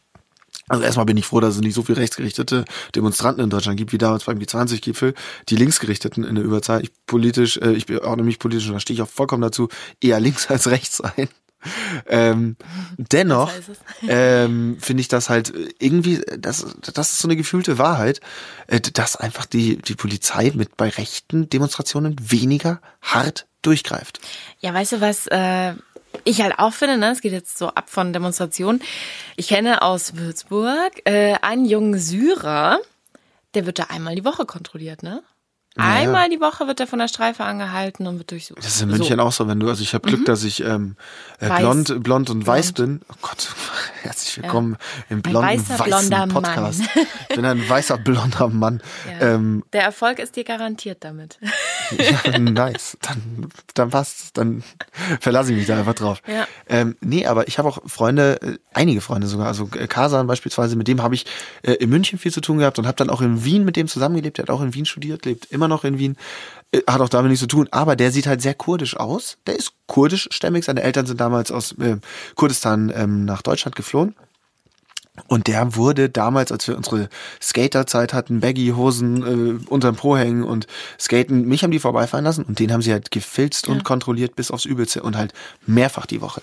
also 0.69 0.83
erstmal 0.83 1.07
bin 1.07 1.17
ich 1.17 1.27
froh, 1.27 1.41
dass 1.41 1.55
es 1.55 1.61
nicht 1.61 1.75
so 1.75 1.83
viele 1.83 1.99
rechtsgerichtete 1.99 2.65
Demonstranten 2.95 3.43
in 3.43 3.51
Deutschland 3.51 3.79
gibt, 3.79 3.93
wie 3.93 3.99
damals 3.99 4.25
beim 4.25 4.39
G20-Gipfel. 4.39 5.15
Die 5.49 5.57
Linksgerichteten 5.57 6.25
in 6.25 6.35
der 6.35 6.45
Überzahl. 6.45 6.83
Ich 6.83 6.91
politisch, 7.07 7.57
äh, 7.59 7.73
ich 7.73 7.89
ordne 8.03 8.25
mich 8.25 8.39
politisch 8.39 8.67
und 8.67 8.75
da 8.75 8.81
stehe 8.81 8.97
ich 8.97 9.03
auch 9.03 9.09
vollkommen 9.09 9.43
dazu, 9.43 9.69
eher 10.03 10.19
links 10.19 10.47
als 10.51 10.69
rechts 10.69 11.01
ein. 11.01 11.29
ähm, 12.09 12.57
dennoch 12.97 13.51
ähm, 14.09 14.77
finde 14.81 15.01
ich 15.01 15.09
das 15.09 15.31
halt 15.31 15.53
irgendwie, 15.79 16.23
das, 16.39 16.67
das 16.93 17.13
ist 17.13 17.19
so 17.21 17.29
eine 17.29 17.37
gefühlte 17.37 17.79
Wahrheit, 17.79 18.21
äh, 18.67 18.81
dass 18.81 19.17
einfach 19.17 19.47
die, 19.47 19.77
die 19.77 19.95
Polizei 19.95 20.53
mit 20.55 20.77
bei 20.77 20.89
rechten 20.89 21.49
Demonstrationen 21.49 22.17
weniger 22.21 22.81
hart 23.03 23.47
durchgreift. 23.63 24.21
Ja, 24.61 24.75
weißt 24.75 24.93
du 24.93 25.01
was, 25.01 25.27
äh, 25.29 25.75
ich 26.25 26.43
halt 26.43 26.59
auch 26.59 26.73
finde, 26.73 26.97
ne, 26.99 27.11
es 27.11 27.21
geht 27.21 27.33
jetzt 27.33 27.59
so 27.59 27.69
ab 27.69 27.91
von 27.91 28.13
Demonstrationen. 28.13 28.83
Ich 29.37 29.49
kenne 29.49 29.83
aus 29.83 30.17
Würzburg 30.17 30.93
äh, 31.05 31.35
einen 31.43 31.65
jungen 31.65 31.99
Syrer, 31.99 32.79
der 33.55 33.67
wird 33.67 33.79
da 33.79 33.85
einmal 33.85 34.15
die 34.15 34.25
Woche 34.25 34.47
kontrolliert, 34.47 35.03
ne? 35.03 35.23
Naja. 35.79 36.01
Einmal 36.01 36.31
die 36.31 36.41
Woche 36.41 36.67
wird 36.67 36.81
er 36.81 36.87
von 36.87 36.99
der 36.99 37.09
Streife 37.09 37.45
angehalten 37.45 38.07
und 38.07 38.17
wird 38.17 38.31
durchsucht. 38.31 38.61
Das 38.61 38.67
ist 38.77 38.81
in 38.81 38.89
München 38.89 39.19
so. 39.19 39.23
auch 39.23 39.33
so, 39.33 39.47
wenn 39.47 39.61
du, 39.61 39.69
also 39.69 39.83
ich 39.83 39.93
habe 39.93 40.09
Glück, 40.09 40.25
dass 40.25 40.43
ich 40.43 40.65
ähm, 40.65 40.97
äh, 41.39 41.51
blond, 41.51 42.03
blond 42.03 42.31
und 42.31 42.47
weiß 42.47 42.73
bin. 42.73 43.03
Oh 43.11 43.15
Gott, 43.21 43.55
herzlich 44.03 44.43
willkommen 44.43 44.79
im 45.11 45.21
blonden, 45.21 45.43
weißer, 45.43 45.79
weißen 45.79 46.09
blonder 46.09 46.27
Podcast. 46.29 46.81
Mann. 46.81 47.07
Ich 47.29 47.37
bin 47.37 47.45
ein 47.45 47.69
weißer, 47.69 47.99
blonder 47.99 48.49
Mann. 48.49 48.83
Ja. 49.21 49.35
Ähm, 49.35 49.65
Der 49.75 49.83
Erfolg 49.83 50.19
ist 50.19 50.37
dir 50.37 50.45
garantiert 50.45 51.05
damit. 51.05 51.39
Ja, 51.99 52.39
nice. 52.39 52.97
Dann, 53.03 53.49
dann 53.75 53.91
passt's. 53.91 54.33
Dann 54.33 54.63
verlasse 55.21 55.53
ich 55.53 55.59
mich 55.59 55.67
da 55.67 55.79
einfach 55.79 55.95
drauf. 55.95 56.23
Ja. 56.27 56.47
Ähm, 56.69 56.97
nee, 57.01 57.27
aber 57.27 57.49
ich 57.49 57.59
habe 57.59 57.69
auch 57.69 57.79
Freunde, 57.87 58.41
äh, 58.43 58.59
einige 58.75 59.01
Freunde 59.01 59.27
sogar, 59.27 59.47
also 59.47 59.69
äh, 59.79 59.87
Kasan 59.87 60.27
beispielsweise, 60.27 60.77
mit 60.77 60.89
dem 60.89 61.03
habe 61.03 61.15
ich 61.15 61.27
äh, 61.63 61.73
in 61.73 61.91
München 61.91 62.19
viel 62.19 62.33
zu 62.33 62.41
tun 62.41 62.59
gehabt 62.59 62.79
und 62.79 62.87
habe 62.87 62.97
dann 62.97 63.11
auch 63.11 63.21
in 63.21 63.45
Wien 63.45 63.65
mit 63.65 63.77
dem 63.77 63.89
zusammengelebt. 63.89 64.39
Der 64.39 64.45
hat 64.45 64.51
auch 64.51 64.63
in 64.63 64.75
Wien 64.75 64.87
studiert, 64.87 65.25
lebt 65.25 65.47
immer 65.47 65.69
noch 65.69 65.85
in 65.85 65.99
Wien, 65.99 66.17
äh, 66.73 66.81
hat 66.87 67.01
auch 67.01 67.09
damit 67.09 67.31
nichts 67.31 67.41
zu 67.41 67.49
tun, 67.49 67.69
aber 67.71 67.97
der 67.97 68.13
sieht 68.13 68.27
halt 68.27 68.43
sehr 68.43 68.55
kurdisch 68.55 68.97
aus. 68.97 69.39
Der 69.47 69.57
ist 69.57 69.73
kurdischstämmig. 69.87 70.65
Seine 70.65 70.83
Eltern 70.83 71.07
sind 71.07 71.21
damals 71.21 71.51
aus 71.53 71.73
äh, 71.79 71.97
Kurdistan 72.35 72.93
ähm, 72.95 73.25
nach 73.25 73.43
Deutschland 73.43 73.77
geflohen. 73.77 74.15
Und 75.29 75.47
der 75.47 75.77
wurde 75.77 76.09
damals, 76.09 76.53
als 76.53 76.69
wir 76.69 76.77
unsere 76.77 77.09
Skaterzeit 77.41 78.13
hatten, 78.13 78.41
Baggy-Hosen 78.41 79.61
äh, 79.65 79.71
unterm 79.71 79.97
Po 79.97 80.17
hängen 80.17 80.45
und 80.45 80.67
skaten, 81.01 81.47
mich 81.47 81.63
haben 81.63 81.71
die 81.71 81.79
vorbeifahren 81.79 82.25
lassen 82.25 82.45
und 82.45 82.59
den 82.59 82.73
haben 82.73 82.83
sie 82.83 82.93
halt 82.93 83.11
gefilzt 83.11 83.69
und 83.69 83.85
kontrolliert 83.85 84.37
bis 84.37 84.51
aufs 84.51 84.65
Übelste 84.65 85.03
und 85.03 85.17
halt 85.17 85.33
mehrfach 85.67 86.07
die 86.07 86.21
Woche. 86.21 86.43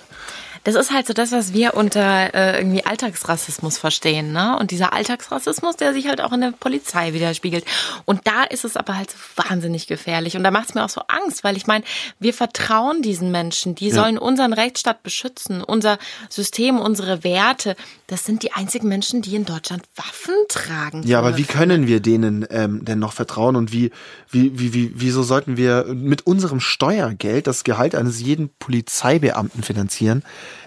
Das 0.63 0.75
ist 0.75 0.91
halt 0.91 1.07
so 1.07 1.13
das, 1.13 1.31
was 1.31 1.53
wir 1.53 1.73
unter 1.73 2.33
äh, 2.33 2.57
irgendwie 2.59 2.85
Alltagsrassismus 2.85 3.77
verstehen, 3.77 4.31
ne? 4.31 4.57
Und 4.57 4.71
dieser 4.71 4.93
Alltagsrassismus, 4.93 5.75
der 5.75 5.93
sich 5.93 6.07
halt 6.07 6.21
auch 6.21 6.31
in 6.31 6.41
der 6.41 6.53
Polizei 6.57 7.13
widerspiegelt. 7.13 7.65
Und 8.05 8.21
da 8.25 8.43
ist 8.43 8.63
es 8.63 8.77
aber 8.77 8.95
halt 8.95 9.11
so 9.11 9.17
wahnsinnig 9.35 9.87
gefährlich. 9.87 10.37
Und 10.37 10.43
da 10.43 10.51
macht 10.51 10.69
es 10.69 10.75
mir 10.75 10.83
auch 10.85 10.89
so 10.89 11.01
Angst, 11.07 11.43
weil 11.43 11.57
ich 11.57 11.67
meine, 11.67 11.83
wir 12.19 12.33
vertrauen 12.33 13.01
diesen 13.01 13.31
Menschen, 13.31 13.75
die 13.75 13.91
sollen 13.91 14.17
unseren 14.17 14.53
Rechtsstaat 14.53 15.03
beschützen, 15.03 15.61
unser 15.61 15.97
System, 16.29 16.79
unsere 16.79 17.23
Werte. 17.23 17.75
Das 18.07 18.25
sind 18.25 18.43
die 18.43 18.53
einzigen 18.53 18.87
Menschen, 18.87 19.21
die 19.21 19.35
in 19.35 19.45
Deutschland 19.45 19.83
Waffen 19.95 20.35
tragen. 20.47 21.03
Ja, 21.03 21.19
aber 21.19 21.37
wie 21.37 21.43
können 21.43 21.87
wir 21.87 21.99
denen 21.99 22.45
ähm, 22.49 22.85
denn 22.85 22.99
noch 22.99 23.13
vertrauen 23.13 23.55
und 23.55 23.71
wie, 23.71 23.91
wie, 24.29 24.57
wie, 24.57 24.73
wie, 24.73 24.91
wieso 24.95 25.23
sollten 25.23 25.57
wir 25.57 25.85
mit 25.87 26.25
unserem 26.25 26.59
Steuergeld 26.59 27.47
das 27.47 27.63
Gehalt 27.63 27.95
eines 27.95 28.21
jeden 28.21 28.49
Polizeibeamten 28.59 29.63
finanzieren, 29.63 30.23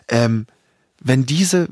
ähm, 0.09 0.47
wenn 1.01 1.27
diese 1.27 1.69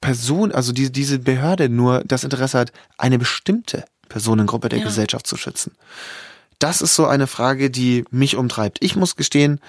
Person, 0.00 0.52
also 0.52 0.72
die, 0.72 0.90
diese 0.90 1.18
Behörde 1.18 1.68
nur 1.68 2.02
das 2.04 2.24
Interesse 2.24 2.58
hat, 2.58 2.72
eine 2.98 3.18
bestimmte 3.18 3.84
Personengruppe 4.08 4.68
der 4.68 4.80
Ja. 4.80 4.84
Gesellschaft 4.84 5.26
zu 5.26 5.36
schützen? 5.36 5.72
Das 6.58 6.82
ist 6.82 6.94
so 6.94 7.06
eine 7.06 7.26
Frage, 7.26 7.70
die 7.70 8.04
mich 8.10 8.36
umtreibt. 8.36 8.78
Ich 8.82 8.96
muss 8.96 9.16
gestehen, 9.16 9.60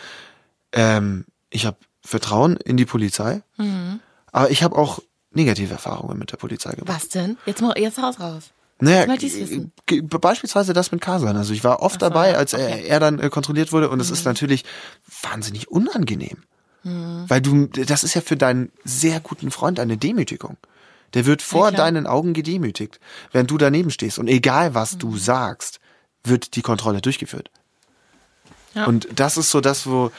ähm, 0.71 1.25
ich 1.49 1.65
habe 1.65 1.77
Vertrauen 2.01 2.57
in 2.57 2.77
die 2.77 2.85
Polizei, 2.85 3.41
aber 4.31 4.49
ich 4.51 4.61
habe 4.63 4.75
auch 4.75 4.99
negative 5.31 5.73
Erfahrungen 5.73 6.19
mit 6.19 6.31
der 6.31 6.37
Polizei 6.37 6.71
gemacht. 6.71 6.89
Was 6.93 7.09
denn? 7.09 7.37
Jetzt, 7.45 7.61
mal- 7.61 7.77
jetzt 7.79 7.97
haus 8.01 8.19
raus. 8.19 8.49
Naja, 8.79 9.05
beispielsweise 10.19 10.73
das 10.73 10.91
mit 10.91 10.99
Kasan. 10.99 11.37
Also 11.37 11.53
ich 11.53 11.63
war 11.63 11.81
oft 11.81 12.01
so, 12.01 12.09
dabei, 12.09 12.35
als 12.37 12.53
er, 12.53 12.67
okay. 12.67 12.81
Mhm. 12.81 12.87
er 12.87 12.99
dann 12.99 13.19
äh, 13.19 13.29
kontrolliert 13.29 13.71
wurde 13.71 13.89
und 13.89 13.99
es 13.99 14.09
ist 14.09 14.25
natürlich 14.25 14.65
wahnsinnig 15.21 15.69
unangenehm. 15.69 16.43
Weil 16.83 17.41
du, 17.41 17.67
das 17.67 18.03
ist 18.03 18.13
ja 18.13 18.21
für 18.21 18.35
deinen 18.35 18.71
sehr 18.83 19.19
guten 19.19 19.51
Freund 19.51 19.79
eine 19.79 19.97
Demütigung. 19.97 20.57
Der 21.13 21.25
wird 21.25 21.41
vor 21.41 21.69
klar. 21.69 21.85
deinen 21.85 22.07
Augen 22.07 22.33
gedemütigt, 22.33 22.99
während 23.31 23.51
du 23.51 23.57
daneben 23.57 23.91
stehst. 23.91 24.19
Und 24.19 24.27
egal 24.27 24.73
was 24.73 24.93
Mhm. 24.95 24.99
du 24.99 25.17
sagst, 25.17 25.79
wird 26.23 26.55
die 26.55 26.61
Kontrolle 26.61 27.01
durchgeführt. 27.01 27.51
Ja. 28.73 28.85
Und 28.85 29.07
das 29.15 29.37
ist 29.37 29.51
so 29.51 29.61
das, 29.61 29.85
wo, 29.87 30.11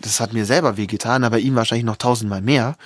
das 0.00 0.20
hat 0.20 0.32
mir 0.32 0.44
selber 0.44 0.76
wehgetan, 0.76 1.24
aber 1.24 1.38
ihm 1.38 1.54
wahrscheinlich 1.54 1.86
noch 1.86 1.96
tausendmal 1.96 2.42
mehr. 2.42 2.76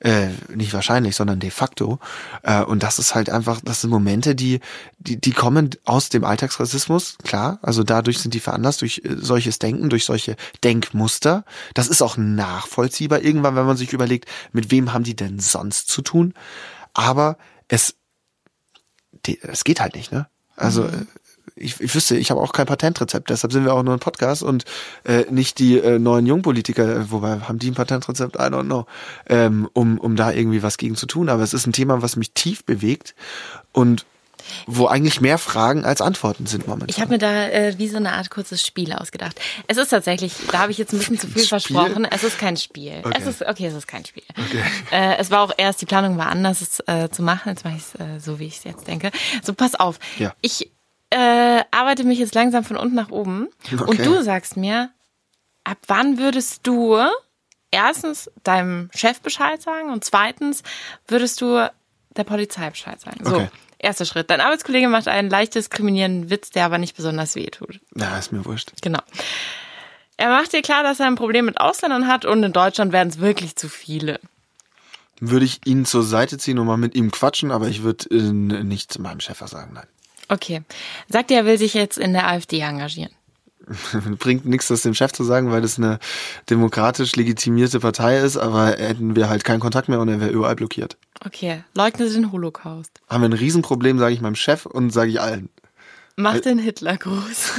Äh, 0.00 0.28
nicht 0.48 0.72
wahrscheinlich, 0.72 1.14
sondern 1.14 1.40
de 1.40 1.50
facto. 1.50 1.98
Äh, 2.42 2.62
und 2.62 2.82
das 2.82 2.98
ist 2.98 3.14
halt 3.14 3.28
einfach, 3.28 3.60
das 3.62 3.82
sind 3.82 3.90
Momente, 3.90 4.34
die, 4.34 4.60
die, 4.98 5.20
die 5.20 5.32
kommen 5.32 5.70
aus 5.84 6.08
dem 6.08 6.24
Alltagsrassismus, 6.24 7.18
klar. 7.22 7.58
Also 7.60 7.84
dadurch 7.84 8.18
sind 8.18 8.32
die 8.32 8.40
veranlasst, 8.40 8.80
durch 8.80 9.02
äh, 9.04 9.16
solches 9.16 9.58
Denken, 9.58 9.90
durch 9.90 10.06
solche 10.06 10.36
Denkmuster. 10.64 11.44
Das 11.74 11.88
ist 11.88 12.00
auch 12.00 12.16
nachvollziehbar 12.16 13.20
irgendwann, 13.20 13.56
wenn 13.56 13.66
man 13.66 13.76
sich 13.76 13.92
überlegt, 13.92 14.26
mit 14.52 14.70
wem 14.70 14.94
haben 14.94 15.04
die 15.04 15.16
denn 15.16 15.38
sonst 15.38 15.88
zu 15.88 16.00
tun. 16.00 16.32
Aber 16.94 17.36
es, 17.68 17.94
es 19.42 19.64
geht 19.64 19.80
halt 19.80 19.94
nicht, 19.94 20.12
ne? 20.12 20.28
Also, 20.56 20.84
äh, 20.84 21.04
ich, 21.60 21.80
ich 21.80 21.94
wüsste, 21.94 22.16
ich 22.16 22.30
habe 22.30 22.40
auch 22.40 22.52
kein 22.52 22.66
Patentrezept, 22.66 23.30
deshalb 23.30 23.52
sind 23.52 23.64
wir 23.64 23.74
auch 23.74 23.82
nur 23.82 23.94
ein 23.94 24.00
Podcast 24.00 24.42
und 24.42 24.64
äh, 25.04 25.24
nicht 25.30 25.58
die 25.58 25.78
äh, 25.78 25.98
neuen 25.98 26.26
Jungpolitiker, 26.26 26.96
äh, 26.96 27.10
wobei 27.10 27.40
haben 27.40 27.58
die 27.58 27.70
ein 27.70 27.74
Patentrezept, 27.74 28.36
I 28.36 28.40
don't 28.44 28.64
know, 28.64 28.86
ähm, 29.28 29.68
um, 29.72 29.98
um 29.98 30.16
da 30.16 30.32
irgendwie 30.32 30.62
was 30.62 30.78
gegen 30.78 30.96
zu 30.96 31.06
tun. 31.06 31.28
Aber 31.28 31.42
es 31.42 31.54
ist 31.54 31.66
ein 31.66 31.72
Thema, 31.72 32.02
was 32.02 32.16
mich 32.16 32.32
tief 32.32 32.64
bewegt 32.64 33.14
und 33.72 34.06
wo 34.66 34.86
eigentlich 34.86 35.20
mehr 35.20 35.38
Fragen 35.38 35.84
als 35.84 36.00
Antworten 36.00 36.46
sind 36.46 36.66
momentan. 36.66 36.88
Ich 36.88 37.00
habe 37.00 37.12
mir 37.12 37.18
da 37.18 37.48
äh, 37.48 37.78
wie 37.78 37.88
so 37.88 37.96
eine 37.96 38.12
Art 38.12 38.30
kurzes 38.30 38.66
Spiel 38.66 38.92
ausgedacht. 38.92 39.40
Es 39.66 39.76
ist 39.76 39.88
tatsächlich, 39.88 40.32
da 40.50 40.60
habe 40.60 40.72
ich 40.72 40.78
jetzt 40.78 40.92
ein 40.92 40.98
bisschen 40.98 41.18
zu 41.18 41.26
viel 41.26 41.44
Spiel? 41.44 41.48
versprochen. 41.48 42.04
Es 42.04 42.24
ist 42.24 42.38
kein 42.38 42.56
Spiel. 42.56 43.00
Okay. 43.04 43.16
Es 43.18 43.26
ist 43.26 43.42
okay, 43.42 43.66
es 43.66 43.74
ist 43.74 43.86
kein 43.86 44.04
Spiel. 44.04 44.22
Äh, 44.90 45.18
es 45.18 45.30
war 45.30 45.42
auch 45.42 45.52
erst 45.56 45.80
die 45.82 45.86
Planung 45.86 46.16
war 46.16 46.28
anders 46.28 46.60
es 46.60 46.80
äh, 46.86 47.08
zu 47.10 47.22
machen. 47.22 47.50
Jetzt 47.50 47.64
mache 47.64 47.76
ich 47.76 47.82
es 47.82 47.94
äh, 47.94 48.18
so, 48.18 48.38
wie 48.38 48.46
ich 48.46 48.56
es 48.56 48.64
jetzt 48.64 48.86
denke. 48.88 49.10
So 49.42 49.52
pass 49.52 49.74
auf. 49.74 49.98
Ja. 50.18 50.34
Ich 50.40 50.70
äh, 51.10 51.62
arbeite 51.70 52.04
mich 52.04 52.18
jetzt 52.18 52.34
langsam 52.34 52.64
von 52.64 52.76
unten 52.76 52.94
nach 52.94 53.10
oben 53.10 53.48
und 53.72 53.82
Okay. 53.82 54.02
du 54.02 54.22
sagst 54.22 54.56
mir, 54.56 54.90
ab 55.64 55.78
wann 55.86 56.18
würdest 56.18 56.66
du 56.66 56.98
erstens 57.70 58.30
deinem 58.44 58.90
Chef 58.94 59.20
Bescheid 59.20 59.60
sagen 59.60 59.90
und 59.90 60.04
zweitens 60.04 60.62
würdest 61.08 61.40
du 61.40 61.70
der 62.16 62.24
Polizei 62.24 62.68
Bescheid 62.70 63.00
sagen. 63.00 63.24
So. 63.24 63.36
Okay. 63.36 63.48
Erster 63.78 64.04
Schritt. 64.04 64.28
Dein 64.30 64.42
Arbeitskollege 64.42 64.88
macht 64.88 65.08
einen 65.08 65.30
leicht 65.30 65.54
diskriminierenden 65.54 66.28
Witz, 66.28 66.50
der 66.50 66.66
aber 66.66 66.76
nicht 66.76 66.96
besonders 66.96 67.34
weh 67.34 67.46
tut. 67.46 67.80
Na, 67.94 68.18
ist 68.18 68.30
mir 68.30 68.44
wurscht. 68.44 68.72
Genau. 68.82 68.98
Er 70.18 70.28
macht 70.28 70.52
dir 70.52 70.60
klar, 70.60 70.82
dass 70.82 71.00
er 71.00 71.06
ein 71.06 71.14
Problem 71.14 71.46
mit 71.46 71.58
Ausländern 71.58 72.06
hat 72.06 72.26
und 72.26 72.42
in 72.42 72.52
Deutschland 72.52 72.92
werden 72.92 73.08
es 73.08 73.20
wirklich 73.20 73.56
zu 73.56 73.70
viele. 73.70 74.20
Würde 75.18 75.46
ich 75.46 75.60
ihn 75.64 75.86
zur 75.86 76.02
Seite 76.02 76.36
ziehen 76.36 76.58
und 76.58 76.66
mal 76.66 76.76
mit 76.76 76.94
ihm 76.94 77.10
quatschen, 77.10 77.50
aber 77.50 77.68
ich 77.68 77.82
würde 77.82 78.10
äh, 78.10 78.20
nicht 78.62 78.98
meinem 78.98 79.20
Chef 79.20 79.40
was 79.40 79.50
sagen, 79.50 79.72
nein. 79.72 79.86
Okay. 80.30 80.62
Sagt 81.08 81.30
er, 81.30 81.38
er 81.38 81.44
will 81.44 81.58
sich 81.58 81.74
jetzt 81.74 81.98
in 81.98 82.12
der 82.12 82.28
AfD 82.28 82.60
engagieren. 82.60 83.10
Bringt 84.18 84.46
nichts, 84.46 84.68
das 84.68 84.82
dem 84.82 84.94
Chef 84.94 85.12
zu 85.12 85.24
sagen, 85.24 85.50
weil 85.50 85.60
das 85.60 85.76
eine 85.76 85.98
demokratisch 86.48 87.14
legitimierte 87.16 87.80
Partei 87.80 88.18
ist, 88.18 88.36
aber 88.36 88.68
hätten 88.68 89.16
wir 89.16 89.28
halt 89.28 89.44
keinen 89.44 89.60
Kontakt 89.60 89.88
mehr 89.88 90.00
und 90.00 90.08
er 90.08 90.20
wäre 90.20 90.30
überall 90.30 90.56
blockiert. 90.56 90.96
Okay. 91.24 91.62
Leugne 91.74 92.08
den 92.08 92.32
Holocaust. 92.32 93.00
Haben 93.08 93.22
wir 93.22 93.28
ein 93.28 93.34
Riesenproblem, 93.34 93.98
sage 93.98 94.14
ich 94.14 94.20
meinem 94.20 94.36
Chef 94.36 94.66
und 94.66 94.92
sage 94.92 95.10
ich 95.10 95.20
allen. 95.20 95.50
Mach 96.20 96.38
den 96.38 96.58
Hitlergruß. 96.58 97.52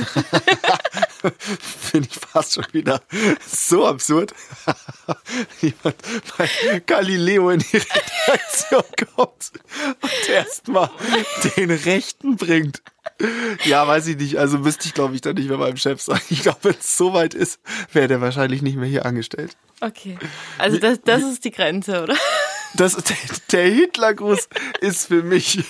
Finde 1.81 2.09
ich 2.11 2.15
fast 2.15 2.53
schon 2.53 2.65
wieder 2.71 3.01
so 3.47 3.87
absurd. 3.87 4.33
Jemand 5.61 5.95
bei 6.37 6.79
Galileo 6.85 7.49
in 7.49 7.59
die 7.59 7.77
Redaktion 7.77 8.83
kommt 9.15 9.51
und 10.01 10.29
erstmal 10.29 10.89
den 11.57 11.71
Rechten 11.71 12.37
bringt. 12.37 12.83
Ja, 13.65 13.87
weiß 13.87 14.07
ich 14.07 14.17
nicht. 14.17 14.37
Also 14.37 14.59
müsste 14.59 14.87
ich, 14.87 14.93
glaube 14.93 15.15
ich, 15.15 15.21
dann 15.21 15.35
nicht 15.35 15.49
mehr 15.49 15.57
meinem 15.57 15.77
Chef 15.77 15.99
sagen. 16.01 16.21
Ich 16.29 16.43
glaube, 16.43 16.59
wenn 16.63 16.75
es 16.79 16.97
so 16.97 17.13
weit 17.13 17.33
ist, 17.33 17.59
wäre 17.91 18.07
der 18.07 18.21
wahrscheinlich 18.21 18.61
nicht 18.61 18.77
mehr 18.77 18.87
hier 18.87 19.05
angestellt. 19.05 19.57
Okay. 19.79 20.19
Also 20.59 20.77
das, 20.77 21.01
das 21.01 21.23
ist 21.23 21.43
die 21.45 21.51
Grenze, 21.51 22.03
oder? 22.03 22.15
Das, 22.75 22.95
der, 22.95 23.15
der 23.51 23.69
Hitlergruß 23.71 24.47
ist 24.79 25.07
für 25.07 25.23
mich, 25.23 25.63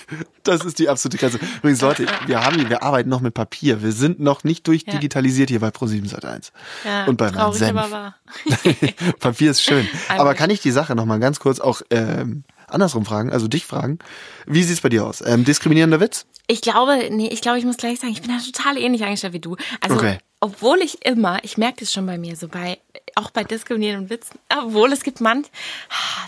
das 0.44 0.64
ist 0.64 0.78
die 0.80 0.88
absolute 0.90 1.18
Grenze. 1.18 1.40
Übrigens, 1.58 1.82
Leute, 1.82 2.06
wir 2.28 2.44
haben, 2.44 2.70
wir 2.70 2.84
arbeiten 2.84 3.10
noch 3.10 3.22
mit 3.22 3.34
Papier. 3.34 3.82
Wir 3.82 3.92
sind 3.92 4.20
noch 4.20 4.44
nicht 4.44 4.68
durchdigitalisiert 4.68 5.50
hier 5.50 5.60
bei 5.60 5.70
Pro7 5.70 6.10
Sat1. 6.14 6.52
Ja, 6.86 7.06
Und 7.06 7.18
bei 7.18 7.30
traurig, 7.32 7.58
Senf. 7.60 7.78
aber 7.80 7.92
wahr. 7.92 8.16
Papier 9.20 9.52
ist 9.52 9.64
schön. 9.64 9.88
Aber 10.10 10.36
kann 10.36 10.50
ich 10.50 10.62
die 10.62 10.72
Sache 10.72 10.96
noch 10.96 11.06
mal 11.06 11.20
ganz 11.20 11.40
kurz 11.40 11.60
auch 11.60 11.82
ähm, 11.90 12.44
andersrum 12.68 13.06
fragen, 13.06 13.32
also 13.32 13.48
dich 13.48 13.66
fragen? 13.66 14.00
Wie 14.46 14.64
sieht's 14.64 14.82
bei 14.82 14.90
dir 14.90 15.06
aus? 15.06 15.22
Ähm, 15.26 15.44
diskriminierender 15.44 16.00
Witz? 16.00 16.26
Ich 16.48 16.62
glaube, 16.62 17.10
nee, 17.12 17.28
ich 17.30 17.42
glaube, 17.42 17.58
ich 17.60 17.66
muss 17.66 17.78
gleich 17.78 18.00
sagen, 18.00 18.14
ich 18.14 18.22
bin 18.22 18.32
da 18.32 18.44
total 18.44 18.78
ähnlich 18.78 19.04
eingestellt 19.04 19.34
wie 19.34 19.40
du. 19.40 19.56
Also, 19.80 19.96
Okay. 19.96 20.18
obwohl 20.40 20.80
ich 20.82 21.06
immer, 21.06 21.40
ich 21.44 21.58
merke 21.58 21.78
das 21.80 21.92
schon 21.94 22.06
bei 22.06 22.18
mir, 22.18 22.36
so 22.36 22.48
bei 22.48 22.78
auch 23.16 23.30
bei 23.32 23.44
diskriminierenden 23.44 24.10
Witzen, 24.10 24.40
obwohl 24.50 24.92
es 24.94 25.04
gibt 25.04 25.22
manch. 25.22 25.48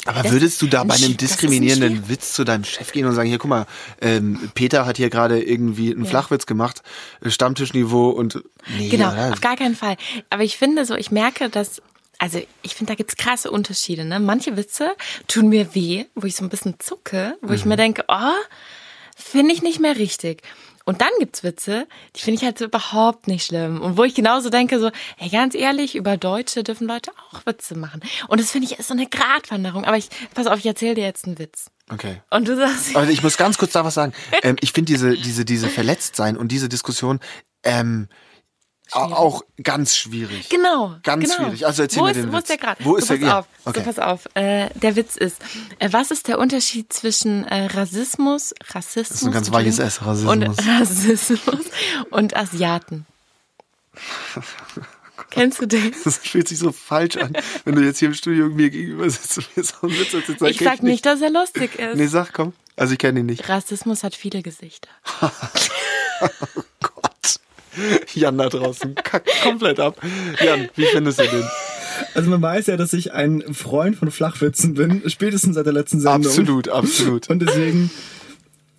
Aber 0.06 0.24
Das- 0.24 0.32
würdest 0.32 0.62
du 0.62 0.68
da 0.68 0.84
bei 0.84 0.96
einem 0.96 1.12
ein 1.12 1.18
diskriminierenden 1.18 1.94
schwierig- 1.98 2.10
Witz 2.10 2.34
zu 2.34 2.44
deinem 2.44 2.64
Chef 2.64 2.92
gehen 2.92 3.06
und 3.06 3.16
sagen, 3.16 3.30
hier 3.30 3.38
guck 3.38 3.50
mal, 3.50 3.66
ähm, 4.02 4.52
Peter 4.54 4.86
hat 4.86 4.98
hier 4.98 5.10
gerade 5.10 5.42
irgendwie 5.42 5.92
einen 5.94 6.06
Flachwitz 6.06 6.46
gemacht, 6.46 6.82
äh, 7.24 7.30
Stammtischniveau 7.30 8.10
und 8.10 8.44
nee, 8.78 8.90
Genau, 8.90 9.12
oder? 9.12 9.34
auf 9.34 9.42
gar 9.42 9.56
keinen 9.56 9.76
Fall. 9.76 9.98
Aber 10.30 10.44
ich 10.44 10.58
finde 10.58 10.86
so, 10.86 10.96
ich 10.96 11.12
merke, 11.12 11.50
dass, 11.50 11.82
also 12.20 12.42
ich 12.62 12.76
finde, 12.76 12.92
da 12.92 12.96
gibt's 12.96 13.16
krasse 13.18 13.50
Unterschiede. 13.52 14.06
Ne? 14.06 14.20
Manche 14.20 14.56
Witze 14.58 14.92
tun 15.28 15.50
mir 15.50 15.74
weh, 15.76 16.06
wo 16.16 16.26
ich 16.28 16.36
so 16.36 16.44
ein 16.44 16.50
bisschen 16.50 16.76
zucke, 16.80 17.38
wo 17.42 17.50
Mhm. 17.50 17.54
ich 17.56 17.66
mir 17.66 17.76
denke, 17.78 18.06
oh, 18.08 18.16
finde 19.16 19.54
ich 19.54 19.62
nicht 19.62 19.80
mehr 19.80 19.98
richtig. 19.98 20.42
Und 20.86 21.02
dann 21.02 21.10
gibt's 21.20 21.44
Witze, 21.44 21.88
die 22.16 22.22
finde 22.22 22.40
ich 22.40 22.46
halt 22.46 22.58
so 22.58 22.66
überhaupt 22.66 23.28
nicht 23.28 23.46
schlimm. 23.46 23.82
Und 23.82 23.98
wo 23.98 24.04
ich 24.04 24.16
genauso 24.16 24.50
denke, 24.50 24.80
so, 24.80 24.92
hey, 25.18 25.30
ganz 25.30 25.56
ehrlich, 25.56 25.96
über 25.96 26.18
Deutsche 26.18 26.64
dürfen 26.64 26.88
Leute 26.88 27.12
auch 27.32 27.46
Witze 27.46 27.76
machen. 27.76 28.02
Und 28.28 28.40
das 28.40 28.52
finde 28.52 28.68
ich 28.68 28.80
ist 28.80 28.88
so 28.88 28.94
eine 28.94 29.08
Gratwanderung. 29.08 29.86
Aber 29.86 29.98
ich, 29.98 30.10
pass 30.34 30.48
auf, 30.48 30.60
ich 30.60 30.66
erzähle 30.66 30.96
dir 30.96 31.06
jetzt 31.06 31.26
einen 31.26 31.40
Witz. 31.40 31.72
Okay. 31.90 32.22
Und 32.30 32.48
du 32.48 32.58
sagst, 32.58 32.96
Aber 32.96 33.10
ich 33.10 33.24
muss 33.24 33.38
ganz 33.38 33.58
kurz 33.58 33.74
da 33.74 33.86
was 33.86 33.94
sagen. 33.94 34.14
Ähm, 34.42 34.58
ich 34.62 34.74
finde 34.74 34.92
diese, 34.92 35.16
diese, 35.16 35.46
diese 35.46 35.70
Verletztsein 35.70 36.36
und 36.38 36.52
diese 36.52 36.68
Diskussion 36.68 37.20
ähm, 37.64 38.10
au- 38.96 39.14
auch 39.14 39.42
ganz 39.62 39.96
schwierig. 39.96 40.50
Genau. 40.50 40.96
Ganz 41.04 41.24
genau. 41.26 41.36
schwierig. 41.50 41.66
Also 41.66 41.84
erzähl 41.84 42.00
wo 42.02 42.06
mir 42.06 42.12
ist, 42.12 42.18
den 42.18 42.32
Wo 42.32 42.38
Witz. 42.38 42.40
ist 42.44 42.50
der 42.50 42.58
Grad? 42.58 42.78
Wo 42.86 42.96
ist 42.96 43.08
so, 43.08 43.18
der- 43.18 43.40
auf. 43.40 43.46
okay. 43.66 43.80
So, 43.80 43.86
pass 43.86 44.00
auf. 44.00 44.22
Äh, 44.36 44.70
der 44.76 44.96
Witz 44.96 45.16
ist, 45.18 45.38
äh, 45.80 45.90
was 45.92 46.12
ist 46.12 46.28
der 46.28 46.40
Unterschied 46.40 46.92
zwischen 46.94 47.46
äh, 47.46 47.66
Rassismus, 47.66 48.54
Rassismus 48.74 49.10
Das 49.10 49.22
ist 49.22 49.28
ein 49.28 49.32
ganz 49.34 49.52
weiches 49.52 49.80
S, 49.80 50.06
Rassismus. 50.06 50.34
und 50.34 50.44
Rassismus 50.68 51.66
und 52.12 52.36
Asiaten? 52.36 53.06
Kennst 55.30 55.62
du 55.62 55.66
den? 55.66 55.94
Das 56.04 56.18
fühlt 56.18 56.48
sich 56.48 56.60
so 56.60 56.72
falsch 56.72 57.18
an, 57.18 57.34
wenn 57.66 57.76
du 57.76 57.82
jetzt 57.82 58.00
hier 58.00 58.08
im 58.10 58.14
Studio 58.14 58.48
mir 58.50 58.70
gegenüber 58.70 59.10
sitzt 59.10 59.38
und 59.38 59.58
mir 59.58 59.64
so 59.64 59.74
einen 59.84 60.00
Witz 60.00 60.14
erzählst. 60.14 60.42
Ich 60.44 60.60
sag 60.60 60.84
nicht, 60.84 61.06
dass 61.06 61.22
er 61.22 61.30
lustig 61.32 61.80
ist. 61.80 61.96
Nee, 61.96 62.08
sag, 62.08 62.34
komm. 62.34 62.54
Also 62.76 62.94
ich 62.94 63.00
kenne 63.00 63.20
ihn 63.22 63.26
nicht. 63.28 63.48
Rassismus 63.50 64.04
hat 64.04 64.16
viele 64.16 64.42
Gesichter. 64.42 64.90
Gott. 66.82 67.13
Jan 68.14 68.38
da 68.38 68.50
draußen 68.50 68.96
kackt 68.96 69.30
komplett 69.42 69.80
ab. 69.80 69.98
Jan, 70.44 70.70
wie 70.76 70.86
findest 70.86 71.20
du 71.20 71.24
den? 71.24 71.44
Also 72.14 72.30
man 72.30 72.42
weiß 72.42 72.68
ja, 72.68 72.78
dass 72.78 72.94
ich 72.94 73.14
ein 73.14 73.44
Freund 73.54 73.96
von 73.96 74.12
Flachwitzen 74.12 74.74
bin, 74.74 75.04
spätestens 75.08 75.56
seit 75.56 75.66
der 75.66 75.74
letzten 75.74 76.00
Sendung. 76.00 76.32
Absolut, 76.32 76.70
absolut. 76.70 77.30
Und 77.30 77.40
deswegen 77.40 77.92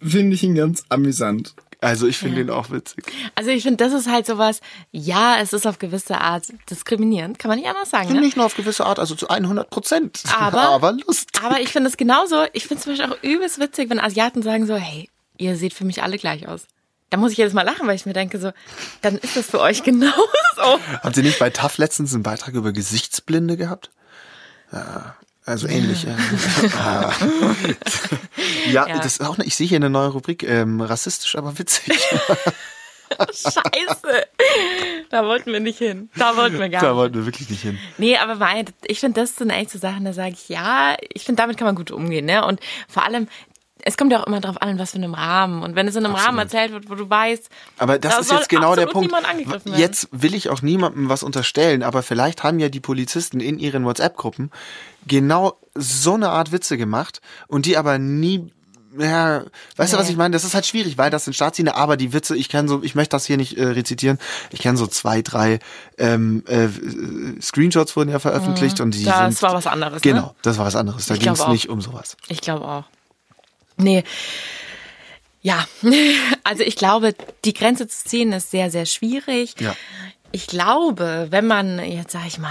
finde 0.03 0.35
ich 0.35 0.43
ihn 0.43 0.55
ganz 0.55 0.85
amüsant. 0.89 1.55
Also 1.81 2.07
ich 2.07 2.17
finde 2.17 2.41
ihn 2.41 2.51
auch 2.51 2.71
witzig. 2.71 3.05
Also 3.35 3.51
ich 3.51 3.63
finde, 3.63 3.85
das 3.85 3.93
ist 3.93 4.11
halt 4.11 4.25
sowas, 4.25 4.61
ja, 4.91 5.37
es 5.41 5.53
ist 5.53 5.67
auf 5.67 5.79
gewisse 5.79 6.19
Art 6.19 6.45
diskriminierend, 6.71 7.39
kann 7.39 7.51
man 7.51 7.59
nicht 7.59 7.69
anders 7.69 7.91
sagen. 7.91 8.11
Ne? 8.11 8.23
Nicht 8.23 8.39
nur 8.39 8.47
auf 8.47 8.57
gewisse 8.57 8.87
Art, 8.87 8.99
also 8.99 9.15
zu 9.15 9.29
100 9.29 9.69
Prozent. 9.69 10.23
Aber, 10.35 10.61
aber 10.71 10.93
lustig. 10.93 11.43
Aber 11.43 11.61
ich 11.61 11.69
finde 11.69 11.91
es 11.91 11.99
genauso. 11.99 12.45
Ich 12.55 12.67
finde 12.67 12.79
es 12.79 12.85
zum 12.85 12.93
Beispiel 12.97 13.13
auch 13.13 13.23
übelst 13.23 13.61
witzig, 13.61 13.91
wenn 13.91 14.01
Asiaten 14.01 14.41
sagen 14.41 14.67
so, 14.67 14.77
hey, 14.77 15.11
ihr 15.37 15.57
seht 15.57 15.75
für 15.75 15.85
mich 15.85 16.03
alle 16.03 16.17
gleich 16.17 16.49
aus. 16.49 16.67
Da 17.11 17.17
muss 17.19 17.33
ich 17.33 17.39
jedes 17.39 17.53
Mal 17.53 17.63
lachen, 17.63 17.87
weil 17.87 17.95
ich 17.97 18.07
mir 18.07 18.13
denke 18.13 18.39
so, 18.41 18.53
dann 19.03 19.19
ist 19.19 19.37
das 19.37 19.47
für 19.47 19.61
euch 19.61 19.83
genauso. 19.85 20.19
Habt 21.03 21.17
ihr 21.17 21.23
nicht 21.23 21.39
bei 21.39 21.51
TAF 21.51 21.79
letztens 21.79 22.13
einen 22.15 22.23
Beitrag 22.25 22.55
über 22.55 22.73
Gesichtsblinde 22.73 23.57
gehabt? 23.57 23.91
Ja, 24.73 25.15
also 25.45 25.69
ähnlich. 25.69 26.05
Ja, 26.05 27.13
ja, 28.71 28.89
Ja. 28.89 28.97
das 28.99 29.07
ist 29.07 29.21
auch 29.23 29.37
eine, 29.39 29.45
ich 29.47 29.55
sehe 29.55 29.67
hier 29.67 29.77
eine 29.77 29.91
neue 29.91 30.09
Rubrik, 30.09 30.43
ähm, 30.43 30.81
rassistisch, 30.81 31.37
aber 31.37 31.59
witzig. 31.59 32.01
Scheiße. 33.31 34.27
Da 35.11 35.25
wollten 35.25 35.53
wir 35.53 35.61
nicht 35.61 35.79
hin. 35.79 36.09
Da 36.17 36.37
wollten 36.37 36.59
wir 36.59 36.69
gar 36.69 36.81
da 36.81 36.89
nicht. 36.89 36.97
wollten 36.97 37.15
wir 37.17 37.27
wirklich 37.27 37.49
nicht 37.51 37.63
hin. 37.63 37.79
Nee, 37.99 38.17
aber 38.17 38.37
mein, 38.37 38.65
ich 38.87 38.99
finde, 39.01 39.21
das 39.21 39.37
sind 39.37 39.51
echt 39.51 39.71
so 39.71 39.79
Sachen, 39.79 40.05
da 40.05 40.13
sage 40.13 40.31
ich, 40.33 40.49
ja, 40.49 40.97
ich 41.13 41.25
finde, 41.25 41.41
damit 41.43 41.57
kann 41.57 41.67
man 41.67 41.77
gut 41.77 41.91
umgehen. 41.93 42.25
Ne? 42.25 42.45
Und 42.45 42.61
vor 42.89 43.05
allem, 43.05 43.29
es 43.87 43.97
kommt 43.99 44.11
ja 44.13 44.21
auch 44.23 44.27
immer 44.27 44.41
drauf 44.41 44.61
an, 44.63 44.79
was 44.79 44.93
für 44.93 44.97
einem 44.97 45.15
Rahmen. 45.15 45.63
Und 45.63 45.77
wenn 45.77 45.87
es 45.87 45.95
in 45.95 46.05
einem 46.07 46.15
Rahmen 46.15 46.39
erzählt 46.39 46.73
wird, 46.73 46.89
wo 46.89 46.95
du 46.95 47.09
weißt, 47.09 47.49
Aber 47.79 47.99
das 47.99 48.15
da 48.15 48.21
ist 48.21 48.33
jetzt 48.33 48.49
genau 48.49 48.75
der 48.75 48.87
absolut 48.89 49.11
Punkt. 49.13 49.77
Jetzt 49.77 50.09
will 50.11 50.35
ich 50.35 50.49
auch 50.49 50.63
niemandem 50.63 51.09
was 51.09 51.23
unterstellen, 51.23 51.83
aber 51.83 52.03
vielleicht 52.03 52.43
haben 52.43 52.59
ja 52.59 52.69
die 52.71 52.81
Polizisten 52.81 53.41
in 53.41 53.59
ihren 53.59 53.85
WhatsApp-Gruppen 53.85 54.51
genau 55.07 55.59
so 55.75 56.15
eine 56.15 56.31
Art 56.31 56.51
Witze 56.51 56.79
gemacht 56.79 57.21
und 57.47 57.67
die 57.67 57.77
aber 57.77 57.99
nie 57.99 58.51
ja, 58.97 59.43
weißt 59.77 59.93
du, 59.93 59.97
was 59.97 60.05
Nee. 60.07 60.13
ich 60.13 60.17
meine? 60.17 60.33
Das 60.35 60.45
ist 60.45 60.55
halt 60.55 60.67
schwierig, 60.67 60.97
weil 60.99 61.11
das 61.11 61.25
sind 61.25 61.35
Staatsdienste, 61.35 61.75
aber 61.75 61.97
die 61.97 62.13
Witze, 62.13 62.37
ich 62.37 62.49
kann 62.49 62.69
so, 62.69 62.81
ich 62.85 62.95
möchte 62.95 63.11
das 63.17 63.27
hier 63.27 63.37
nicht 63.37 63.59
äh, 63.59 63.65
rezitieren, 63.65 64.19
ich 64.53 64.61
kenne 64.61 64.79
so 64.79 64.87
zwei, 64.87 65.21
drei 65.21 65.59
ähm, 65.99 66.45
äh, 66.47 66.67
äh, 66.67 66.71
Screenshots 67.43 67.97
wurden 67.97 68.11
ja 68.11 68.21
veröffentlicht 68.21 68.81
und 68.81 68.93
die 68.95 69.01
Mhm. 69.01 69.07
das 69.07 69.19
sind, 69.39 69.43
war 69.43 69.55
was 69.55 69.67
anderes. 69.67 70.01
Genau, 70.01 70.27
Ne? 70.27 70.35
das 70.43 70.59
war 70.59 70.67
was 70.67 70.77
anderes. 70.77 71.07
Da 71.07 71.17
ging 71.17 71.33
es 71.33 71.45
nicht 71.49 71.69
um 71.69 71.81
sowas. 71.81 72.17
Ich 72.29 72.41
glaube 72.41 72.65
auch. 72.67 72.85
Nee. 73.77 74.05
Ja, 75.43 75.67
also 76.45 76.63
ich 76.63 76.77
glaube, 76.77 77.15
die 77.45 77.53
Grenze 77.53 77.87
zu 77.87 78.05
ziehen 78.05 78.33
ist 78.33 78.51
sehr, 78.51 78.71
sehr 78.71 78.87
schwierig. 78.87 79.55
Ja. 79.61 79.77
Ich 80.33 80.47
glaube, 80.47 81.29
wenn 81.31 81.47
man 81.47 81.79
jetzt, 81.79 82.13
sag 82.13 82.27
ich 82.27 82.39
mal, 82.39 82.51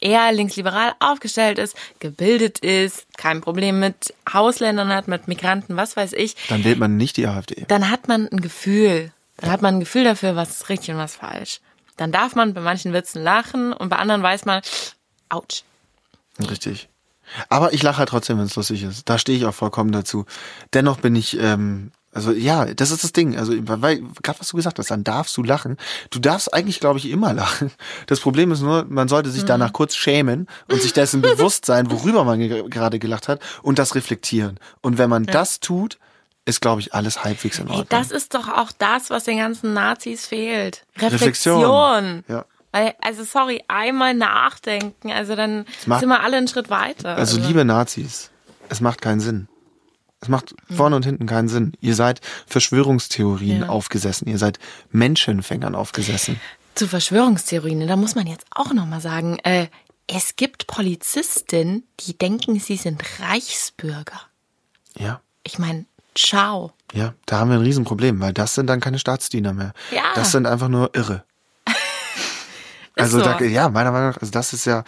eher 0.00 0.30
linksliberal 0.32 0.94
aufgestellt 1.00 1.58
ist, 1.58 1.76
gebildet 1.98 2.58
ist, 2.60 3.06
kein 3.16 3.40
Problem 3.40 3.80
mit 3.80 4.14
Ausländern 4.30 4.88
hat, 4.88 5.08
mit 5.08 5.26
Migranten, 5.28 5.76
was 5.76 5.96
weiß 5.96 6.12
ich, 6.12 6.36
Dann 6.48 6.64
wählt 6.64 6.78
man 6.78 6.96
nicht 6.96 7.16
die 7.16 7.26
AfD. 7.26 7.64
dann 7.68 7.90
hat 7.90 8.08
man 8.08 8.28
ein 8.28 8.40
Gefühl. 8.40 9.12
Dann 9.38 9.50
hat 9.50 9.62
man 9.62 9.76
ein 9.76 9.80
Gefühl 9.80 10.04
dafür, 10.04 10.36
was 10.36 10.50
ist 10.50 10.68
richtig 10.68 10.90
und 10.90 10.98
was 10.98 11.16
falsch. 11.16 11.60
Dann 11.96 12.12
darf 12.12 12.34
man 12.34 12.54
bei 12.54 12.60
manchen 12.60 12.92
Witzen 12.92 13.22
lachen 13.22 13.72
und 13.72 13.88
bei 13.88 13.96
anderen 13.96 14.22
weiß 14.22 14.44
man, 14.44 14.62
ouch. 15.28 15.64
Richtig. 16.38 16.88
Aber 17.48 17.72
ich 17.72 17.82
lache 17.82 17.98
halt 17.98 18.08
trotzdem, 18.08 18.38
wenn 18.38 18.46
es 18.46 18.56
lustig 18.56 18.82
ist. 18.82 19.08
Da 19.08 19.18
stehe 19.18 19.38
ich 19.38 19.44
auch 19.46 19.54
vollkommen 19.54 19.92
dazu. 19.92 20.26
Dennoch 20.72 20.98
bin 20.98 21.16
ich, 21.16 21.38
ähm, 21.40 21.90
also 22.12 22.32
ja, 22.32 22.64
das 22.64 22.90
ist 22.90 23.04
das 23.04 23.12
Ding. 23.12 23.36
Also, 23.36 23.52
weil, 23.60 24.02
gerade 24.22 24.40
was 24.40 24.48
du 24.48 24.56
gesagt 24.56 24.78
hast, 24.78 24.90
dann 24.90 25.04
darfst 25.04 25.36
du 25.36 25.42
lachen. 25.42 25.76
Du 26.10 26.18
darfst 26.18 26.52
eigentlich, 26.54 26.80
glaube 26.80 26.98
ich, 26.98 27.10
immer 27.10 27.32
lachen. 27.34 27.70
Das 28.06 28.20
Problem 28.20 28.50
ist 28.52 28.62
nur, 28.62 28.86
man 28.88 29.08
sollte 29.08 29.30
sich 29.30 29.44
danach 29.44 29.72
kurz 29.72 29.94
schämen 29.94 30.46
und 30.70 30.80
sich 30.80 30.92
dessen 30.92 31.20
bewusst 31.22 31.66
sein, 31.66 31.90
worüber 31.90 32.24
man 32.24 32.38
ge 32.38 32.68
gerade 32.68 32.98
gelacht 32.98 33.28
hat 33.28 33.40
und 33.62 33.78
das 33.78 33.94
reflektieren. 33.94 34.58
Und 34.80 34.98
wenn 34.98 35.10
man 35.10 35.24
das 35.24 35.60
tut, 35.60 35.98
ist, 36.46 36.60
glaube 36.60 36.80
ich, 36.80 36.94
alles 36.94 37.24
halbwegs 37.24 37.58
in 37.58 37.66
Ey, 37.66 37.70
Ordnung. 37.70 37.86
das 37.90 38.10
ist 38.12 38.34
doch 38.34 38.48
auch 38.48 38.70
das, 38.78 39.10
was 39.10 39.24
den 39.24 39.38
ganzen 39.38 39.74
Nazis 39.74 40.26
fehlt. 40.26 40.86
Reflexion. 40.96 41.56
Reflexion. 41.60 42.24
Ja. 42.28 42.44
Also 43.00 43.24
sorry, 43.24 43.62
einmal 43.68 44.14
nachdenken, 44.14 45.10
also 45.12 45.34
dann 45.36 45.66
macht- 45.86 46.00
sind 46.00 46.08
wir 46.08 46.20
alle 46.22 46.36
einen 46.36 46.48
Schritt 46.48 46.70
weiter. 46.70 47.16
Also 47.16 47.38
liebe 47.40 47.64
Nazis, 47.64 48.30
es 48.68 48.80
macht 48.80 49.00
keinen 49.02 49.20
Sinn. 49.20 49.48
Es 50.20 50.28
macht 50.28 50.54
vorne 50.74 50.96
und 50.96 51.04
hinten 51.04 51.26
keinen 51.26 51.48
Sinn. 51.48 51.72
Ihr 51.80 51.94
seid 51.94 52.20
Verschwörungstheorien 52.46 53.60
Ja. 53.62 53.68
aufgesessen. 53.68 54.28
Ihr 54.28 54.38
seid 54.38 54.58
Menschenfängern 54.90 55.74
aufgesessen. 55.74 56.40
Zu 56.74 56.88
Verschwörungstheorien, 56.88 57.86
da 57.86 57.96
muss 57.96 58.14
man 58.14 58.26
jetzt 58.26 58.46
auch 58.50 58.72
nochmal 58.72 59.00
sagen, 59.00 59.38
äh, 59.44 59.68
es 60.06 60.36
gibt 60.36 60.66
Polizisten, 60.66 61.84
die 62.00 62.16
denken, 62.16 62.58
sie 62.60 62.76
sind 62.76 63.02
Reichsbürger. 63.20 64.20
Ja. 64.98 65.20
Ich 65.42 65.58
meine, 65.58 65.84
ciao. 66.14 66.72
Ja, 66.94 67.14
da 67.26 67.38
haben 67.38 67.50
wir 67.50 67.56
ein 67.58 67.62
Riesenproblem, 67.62 68.20
weil 68.20 68.32
das 68.32 68.54
sind 68.54 68.68
dann 68.68 68.80
keine 68.80 68.98
Staatsdiener 68.98 69.52
mehr. 69.52 69.72
Ja. 69.90 70.02
Das 70.14 70.32
sind 70.32 70.46
einfach 70.46 70.68
nur 70.68 70.90
Irre. 70.94 71.24
Also 72.98 73.18
so. 73.18 73.24
da, 73.24 73.38
ja, 73.40 73.68
meiner 73.68 73.92
Meinung 73.92 74.08
nach, 74.10 74.18
also 74.22 74.30
das 74.32 74.52
ist 74.54 74.64
ja 74.64 74.82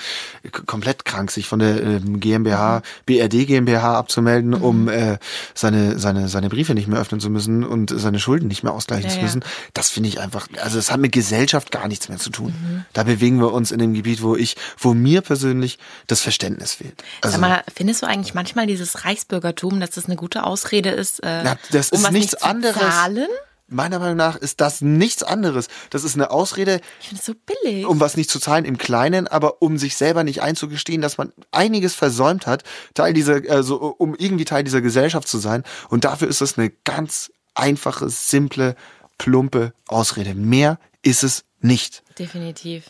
komplett 0.66 1.04
krank, 1.04 1.30
sich 1.30 1.46
von 1.46 1.58
der 1.58 1.82
ähm, 1.82 2.20
GmbH, 2.20 2.80
BRD 3.06 3.46
GmbH 3.46 3.98
abzumelden, 3.98 4.50
Mhm. 4.52 4.62
um 4.62 4.88
äh, 4.88 5.18
seine 5.54 5.98
seine 5.98 6.28
seine 6.28 6.48
Briefe 6.48 6.74
nicht 6.74 6.88
mehr 6.88 6.98
öffnen 7.00 7.20
zu 7.20 7.28
müssen 7.28 7.64
und 7.64 7.92
seine 7.94 8.18
Schulden 8.18 8.48
nicht 8.48 8.62
mehr 8.62 8.72
ausgleichen 8.72 9.04
Ja, 9.04 9.10
zu 9.10 9.16
ja. 9.18 9.22
müssen. 9.24 9.44
Das 9.74 9.90
finde 9.90 10.08
ich 10.08 10.20
einfach, 10.20 10.48
also 10.62 10.78
es 10.78 10.90
hat 10.90 11.00
mit 11.00 11.12
Gesellschaft 11.12 11.70
gar 11.70 11.86
nichts 11.86 12.08
mehr 12.08 12.18
zu 12.18 12.30
tun. 12.30 12.54
Mhm. 12.58 12.84
Da 12.94 13.02
bewegen 13.02 13.40
wir 13.40 13.52
uns 13.52 13.70
in 13.72 13.78
dem 13.78 13.92
Gebiet, 13.92 14.22
wo 14.22 14.36
ich, 14.36 14.56
wo 14.78 14.94
mir 14.94 15.20
persönlich 15.20 15.78
das 16.06 16.22
Verständnis 16.22 16.72
fehlt. 16.74 17.04
Also 17.20 17.34
Sag 17.38 17.40
mal, 17.42 17.62
findest 17.74 18.02
du 18.02 18.06
eigentlich 18.06 18.32
manchmal 18.34 18.66
dieses 18.66 19.04
Reichsbürgertum, 19.04 19.80
dass 19.80 19.90
das 19.90 20.06
eine 20.06 20.16
gute 20.16 20.44
Ausrede 20.44 20.90
ist, 20.90 21.22
äh, 21.22 21.42
Na, 21.44 21.56
das 21.72 21.90
um 21.90 21.98
ist 21.98 22.04
was 22.04 22.12
nichts 22.12 22.32
nicht 22.32 22.40
zu 22.40 22.46
anderes. 22.48 22.76
zahlen? 22.78 23.26
Meiner 23.68 23.98
Meinung 23.98 24.16
nach 24.16 24.34
ist 24.36 24.60
das 24.62 24.80
nichts 24.80 25.22
anderes. 25.22 25.68
Das 25.90 26.02
ist 26.02 26.14
eine 26.14 26.30
Ausrede, 26.30 26.80
Ich 27.00 27.08
finde 27.08 27.20
es 27.20 27.26
so 27.26 27.34
billig. 27.34 27.86
um 27.86 28.00
was 28.00 28.16
nicht 28.16 28.30
zu 28.30 28.40
zahlen 28.40 28.64
im 28.64 28.78
Kleinen, 28.78 29.28
aber 29.28 29.60
um 29.60 29.76
sich 29.76 29.96
selber 29.96 30.24
nicht 30.24 30.40
einzugestehen, 30.42 31.02
dass 31.02 31.18
man 31.18 31.32
einiges 31.52 31.94
versäumt 31.94 32.46
hat, 32.46 32.64
Teil 32.94 33.12
dieser, 33.12 33.42
also 33.50 33.76
um 33.76 34.14
irgendwie 34.14 34.46
Teil 34.46 34.64
dieser 34.64 34.80
Gesellschaft 34.80 35.28
zu 35.28 35.38
sein. 35.38 35.64
Und 35.90 36.04
dafür 36.04 36.28
ist 36.28 36.40
es 36.40 36.56
eine 36.56 36.70
ganz 36.84 37.30
einfache, 37.54 38.08
simple, 38.08 38.74
plumpe 39.18 39.74
Ausrede. 39.86 40.34
Mehr 40.34 40.78
ist 41.02 41.22
es 41.22 41.44
nicht. 41.60 42.02
Definitiv. 42.18 42.84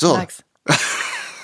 So, 0.00 0.16
Max. 0.16 0.42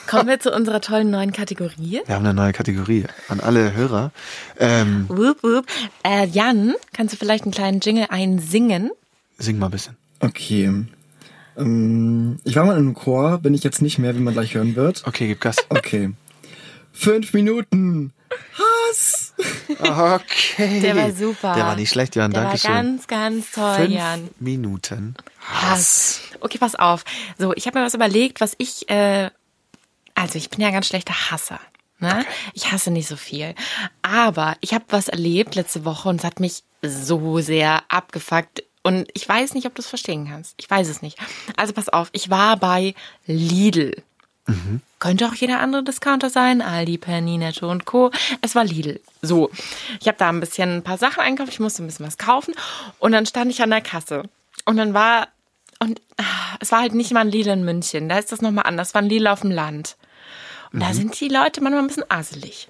Kommen 0.06 0.28
wir 0.28 0.38
zu 0.40 0.52
unserer 0.52 0.80
tollen 0.80 1.10
neuen 1.10 1.32
Kategorie. 1.32 2.00
wir 2.04 2.14
haben 2.14 2.24
eine 2.24 2.34
neue 2.34 2.52
Kategorie 2.52 3.04
an 3.28 3.40
alle 3.40 3.72
Hörer. 3.74 4.12
Ähm, 4.58 5.06
Wup, 5.08 5.42
wup. 5.42 5.66
Äh, 6.04 6.26
Jan, 6.26 6.74
kannst 6.92 7.14
du 7.14 7.18
vielleicht 7.18 7.44
einen 7.44 7.52
kleinen 7.52 7.80
Jingle 7.80 8.06
einsingen? 8.10 8.90
sing 9.38 9.58
mal 9.58 9.66
ein 9.66 9.72
bisschen. 9.72 9.96
Okay. 10.20 10.84
Ähm, 11.56 12.38
ich 12.44 12.56
war 12.56 12.64
mal 12.64 12.72
in 12.72 12.78
einem 12.78 12.94
Chor, 12.94 13.38
bin 13.38 13.54
ich 13.54 13.64
jetzt 13.64 13.82
nicht 13.82 13.98
mehr, 13.98 14.14
wie 14.14 14.20
man 14.20 14.34
gleich 14.34 14.54
hören 14.54 14.76
wird. 14.76 15.02
Okay, 15.06 15.26
gib 15.28 15.40
Gas. 15.40 15.56
Okay. 15.68 16.12
Fünf 16.92 17.32
Minuten. 17.32 18.12
Hass. 18.90 19.34
Okay. 19.68 20.80
Der 20.80 20.96
war 20.96 21.10
super. 21.12 21.54
Der 21.54 21.64
war 21.66 21.76
nicht 21.76 21.90
schlecht, 21.90 22.14
Jan. 22.16 22.30
Der 22.32 22.42
Dankeschön. 22.44 22.70
war 22.70 22.82
ganz, 22.82 23.06
ganz 23.06 23.50
toll, 23.52 23.74
Fünf 23.76 23.90
Jan. 23.90 24.28
Minuten. 24.38 25.14
Hass. 25.40 26.20
Okay, 26.40 26.58
pass 26.58 26.74
auf. 26.74 27.04
So, 27.38 27.52
ich 27.54 27.66
habe 27.66 27.78
mir 27.78 27.84
was 27.84 27.94
überlegt, 27.94 28.40
was 28.40 28.54
ich, 28.58 28.88
äh, 28.90 29.30
also 30.14 30.38
ich 30.38 30.50
bin 30.50 30.60
ja 30.60 30.70
ganz 30.70 30.86
schlechter 30.86 31.30
Hasser. 31.30 31.60
Ne? 31.98 32.24
Ich 32.52 32.72
hasse 32.72 32.90
nicht 32.90 33.08
so 33.08 33.16
viel. 33.16 33.54
Aber 34.02 34.56
ich 34.60 34.74
habe 34.74 34.84
was 34.88 35.08
erlebt 35.08 35.54
letzte 35.54 35.84
Woche 35.84 36.08
und 36.08 36.16
es 36.16 36.24
hat 36.24 36.40
mich 36.40 36.62
so 36.82 37.40
sehr 37.40 37.82
abgefuckt. 37.88 38.64
Und 38.82 39.08
ich 39.14 39.26
weiß 39.28 39.54
nicht, 39.54 39.66
ob 39.66 39.74
du 39.74 39.80
es 39.80 39.88
verstehen 39.88 40.28
kannst. 40.28 40.54
Ich 40.58 40.70
weiß 40.70 40.88
es 40.88 41.00
nicht. 41.00 41.18
Also 41.56 41.72
pass 41.72 41.88
auf, 41.88 42.10
ich 42.12 42.28
war 42.30 42.56
bei 42.56 42.94
Lidl. 43.26 44.02
Könnte 44.98 45.26
auch 45.26 45.34
jeder 45.34 45.60
andere 45.60 45.82
Discounter 45.82 46.28
sein, 46.28 46.60
Aldi, 46.60 46.98
Penny, 46.98 47.38
Netto 47.38 47.70
und 47.70 47.86
Co. 47.86 48.10
Es 48.42 48.54
war 48.54 48.64
Lidl. 48.64 49.00
So, 49.22 49.50
ich 50.00 50.06
habe 50.06 50.18
da 50.18 50.28
ein 50.28 50.40
bisschen 50.40 50.76
ein 50.76 50.82
paar 50.82 50.98
Sachen 50.98 51.20
einkauft, 51.20 51.52
ich 51.52 51.60
musste 51.60 51.82
ein 51.82 51.86
bisschen 51.86 52.06
was 52.06 52.18
kaufen 52.18 52.54
und 52.98 53.12
dann 53.12 53.24
stand 53.24 53.50
ich 53.50 53.62
an 53.62 53.70
der 53.70 53.80
Kasse 53.80 54.24
und 54.66 54.76
dann 54.76 54.92
war 54.92 55.28
und 55.78 56.00
ah, 56.18 56.56
es 56.60 56.72
war 56.72 56.80
halt 56.80 56.94
nicht 56.94 57.12
mal 57.12 57.20
ein 57.20 57.30
Lidl 57.30 57.50
in 57.50 57.64
München, 57.64 58.10
da 58.10 58.18
ist 58.18 58.32
das 58.32 58.42
nochmal 58.42 58.66
anders, 58.66 58.88
es 58.88 58.94
war 58.94 59.00
ein 59.00 59.08
Lidl 59.08 59.28
auf 59.28 59.40
dem 59.40 59.50
Land. 59.50 59.96
Und 60.74 60.80
da 60.80 60.92
sind 60.92 61.18
die 61.20 61.28
Leute 61.28 61.60
manchmal 61.62 61.82
ein 61.82 61.86
bisschen 61.86 62.10
aselig. 62.10 62.68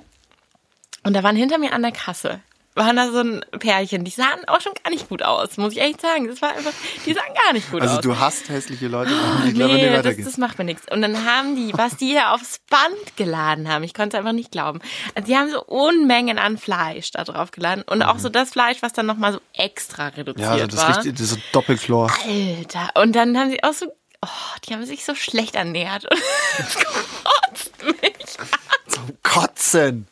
Und 1.02 1.14
da 1.14 1.22
waren 1.22 1.36
hinter 1.36 1.59
mir 1.59 1.72
an 1.72 1.82
der 1.82 1.92
Kasse 1.92 2.40
waren 2.76 2.96
da 2.96 3.09
so 3.12 3.20
ein 3.20 3.44
Pärchen, 3.61 4.02
die 4.05 4.11
sahen 4.11 4.48
auch 4.48 4.61
schon 4.61 4.72
gar 4.82 4.90
nicht 4.90 5.09
gut 5.09 5.22
aus, 5.22 5.59
muss 5.59 5.74
ich 5.74 5.80
echt 5.80 6.00
sagen. 6.00 6.26
Das 6.26 6.42
war 6.42 6.50
einfach, 6.57 6.72
die 7.07 7.12
sahen 7.14 7.32
gar 7.44 7.52
nicht 7.52 7.70
gut 7.70 7.82
Also 7.82 7.98
aus. 7.98 8.00
du 8.00 8.18
hast 8.18 8.48
hässliche 8.48 8.88
Leute, 8.88 9.12
die 9.44 9.50
ich 9.50 9.55
glaube, 9.55 9.74
Nee, 9.74 9.82
nicht 9.82 9.92
das, 9.92 9.98
weitergeht. 10.00 10.26
das 10.26 10.38
macht 10.38 10.59
mir 10.59 10.64
nichts. 10.64 10.82
Und 10.90 11.00
dann 11.00 11.24
haben 11.24 11.55
die, 11.55 11.72
was 11.74 11.96
die 11.98 12.07
hier 12.09 12.32
aufs 12.32 12.59
Band 12.68 13.16
geladen 13.16 13.68
haben, 13.68 13.84
ich 13.84 13.94
konnte 13.94 14.16
es 14.16 14.18
einfach 14.18 14.32
nicht 14.32 14.50
glauben. 14.50 14.80
Also 15.14 15.28
die 15.28 15.36
haben 15.36 15.52
so 15.52 15.62
Unmengen 15.64 16.40
an 16.40 16.59
Fleisch 16.59 17.12
da 17.12 17.22
drauf 17.22 17.52
geladen 17.52 17.84
und 17.88 18.02
auch 18.02 18.18
so 18.18 18.28
das 18.28 18.50
Fleisch, 18.50 18.78
was 18.80 18.92
dann 18.92 19.07
nochmal 19.07 19.34
so 19.34 19.40
extra 19.52 20.09
reduziert 20.09 20.38
Mhm. 20.38 20.42
ja, 20.42 20.50
also 20.64 20.66
das 20.66 20.80
war. 20.80 20.96
richtig, 20.96 21.14
das 21.16 21.28
so 21.30 21.36
Doppelchlor. 21.52 22.11
Alter. 22.26 22.90
Und 23.00 23.12
dann 23.14 23.38
haben 23.38 23.50
sie 23.50 23.62
auch 23.62 23.72
so, 23.72 23.86
oh, 24.20 24.28
die 24.66 24.74
haben 24.74 24.84
sich 24.84 25.05
so 25.05 25.14
schlecht 25.14 25.55
ernährt. 25.55 26.07
Und 26.11 26.18
das 26.59 26.74
kotzt 26.74 27.70
mich 27.85 28.39
an. 28.39 28.47
Zum 28.89 29.16
Kotzen. 29.22 30.07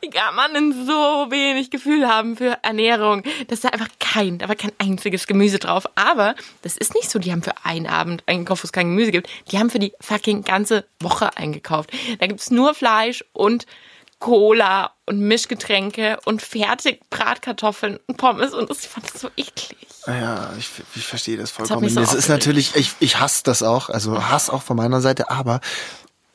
Wie 0.00 0.10
kann 0.10 0.34
man 0.34 0.54
denn 0.54 0.86
so 0.86 1.30
wenig 1.30 1.70
Gefühl 1.70 2.08
haben 2.08 2.36
für 2.36 2.58
Ernährung? 2.62 3.22
Das 3.46 3.58
ist 3.58 3.64
da 3.64 3.68
einfach 3.68 3.88
kein, 4.00 4.38
da 4.38 4.48
war 4.48 4.56
kein 4.56 4.72
einziges 4.78 5.26
Gemüse 5.26 5.58
drauf. 5.58 5.84
Aber 5.94 6.34
das 6.62 6.76
ist 6.76 6.94
nicht 6.94 7.10
so, 7.10 7.18
die 7.18 7.30
haben 7.30 7.42
für 7.42 7.64
einen 7.64 7.86
Abend 7.86 8.24
eingekauft, 8.26 8.64
wo 8.64 8.66
es 8.66 8.72
kein 8.72 8.88
Gemüse 8.88 9.12
gibt. 9.12 9.28
Die 9.50 9.58
haben 9.58 9.70
für 9.70 9.78
die 9.78 9.92
fucking 10.00 10.42
ganze 10.42 10.84
Woche 11.00 11.36
eingekauft. 11.36 11.90
Da 12.18 12.26
gibt's 12.26 12.50
nur 12.50 12.74
Fleisch 12.74 13.24
und 13.32 13.66
Cola 14.22 14.92
und 15.04 15.18
Mischgetränke 15.18 16.16
und 16.24 16.42
fertig 16.42 17.00
Bratkartoffeln 17.10 17.98
und 18.06 18.16
Pommes 18.18 18.54
und 18.54 18.70
das, 18.70 18.84
ich 18.84 18.88
fand 18.88 19.12
das 19.12 19.20
so 19.20 19.28
eklig. 19.36 19.88
Ja, 20.06 20.52
ich, 20.56 20.68
ich 20.94 21.04
verstehe 21.04 21.36
das 21.36 21.50
vollkommen. 21.50 21.82
mich 21.82 21.94
so 21.94 22.00
das 22.00 22.14
ist 22.14 22.28
natürlich, 22.28 22.76
ich, 22.76 22.92
ich 23.00 23.18
hasse 23.18 23.42
das 23.42 23.64
auch, 23.64 23.88
also 23.88 24.22
Hass 24.30 24.48
auch 24.48 24.62
von 24.62 24.76
meiner 24.76 25.00
Seite, 25.00 25.28
aber 25.28 25.60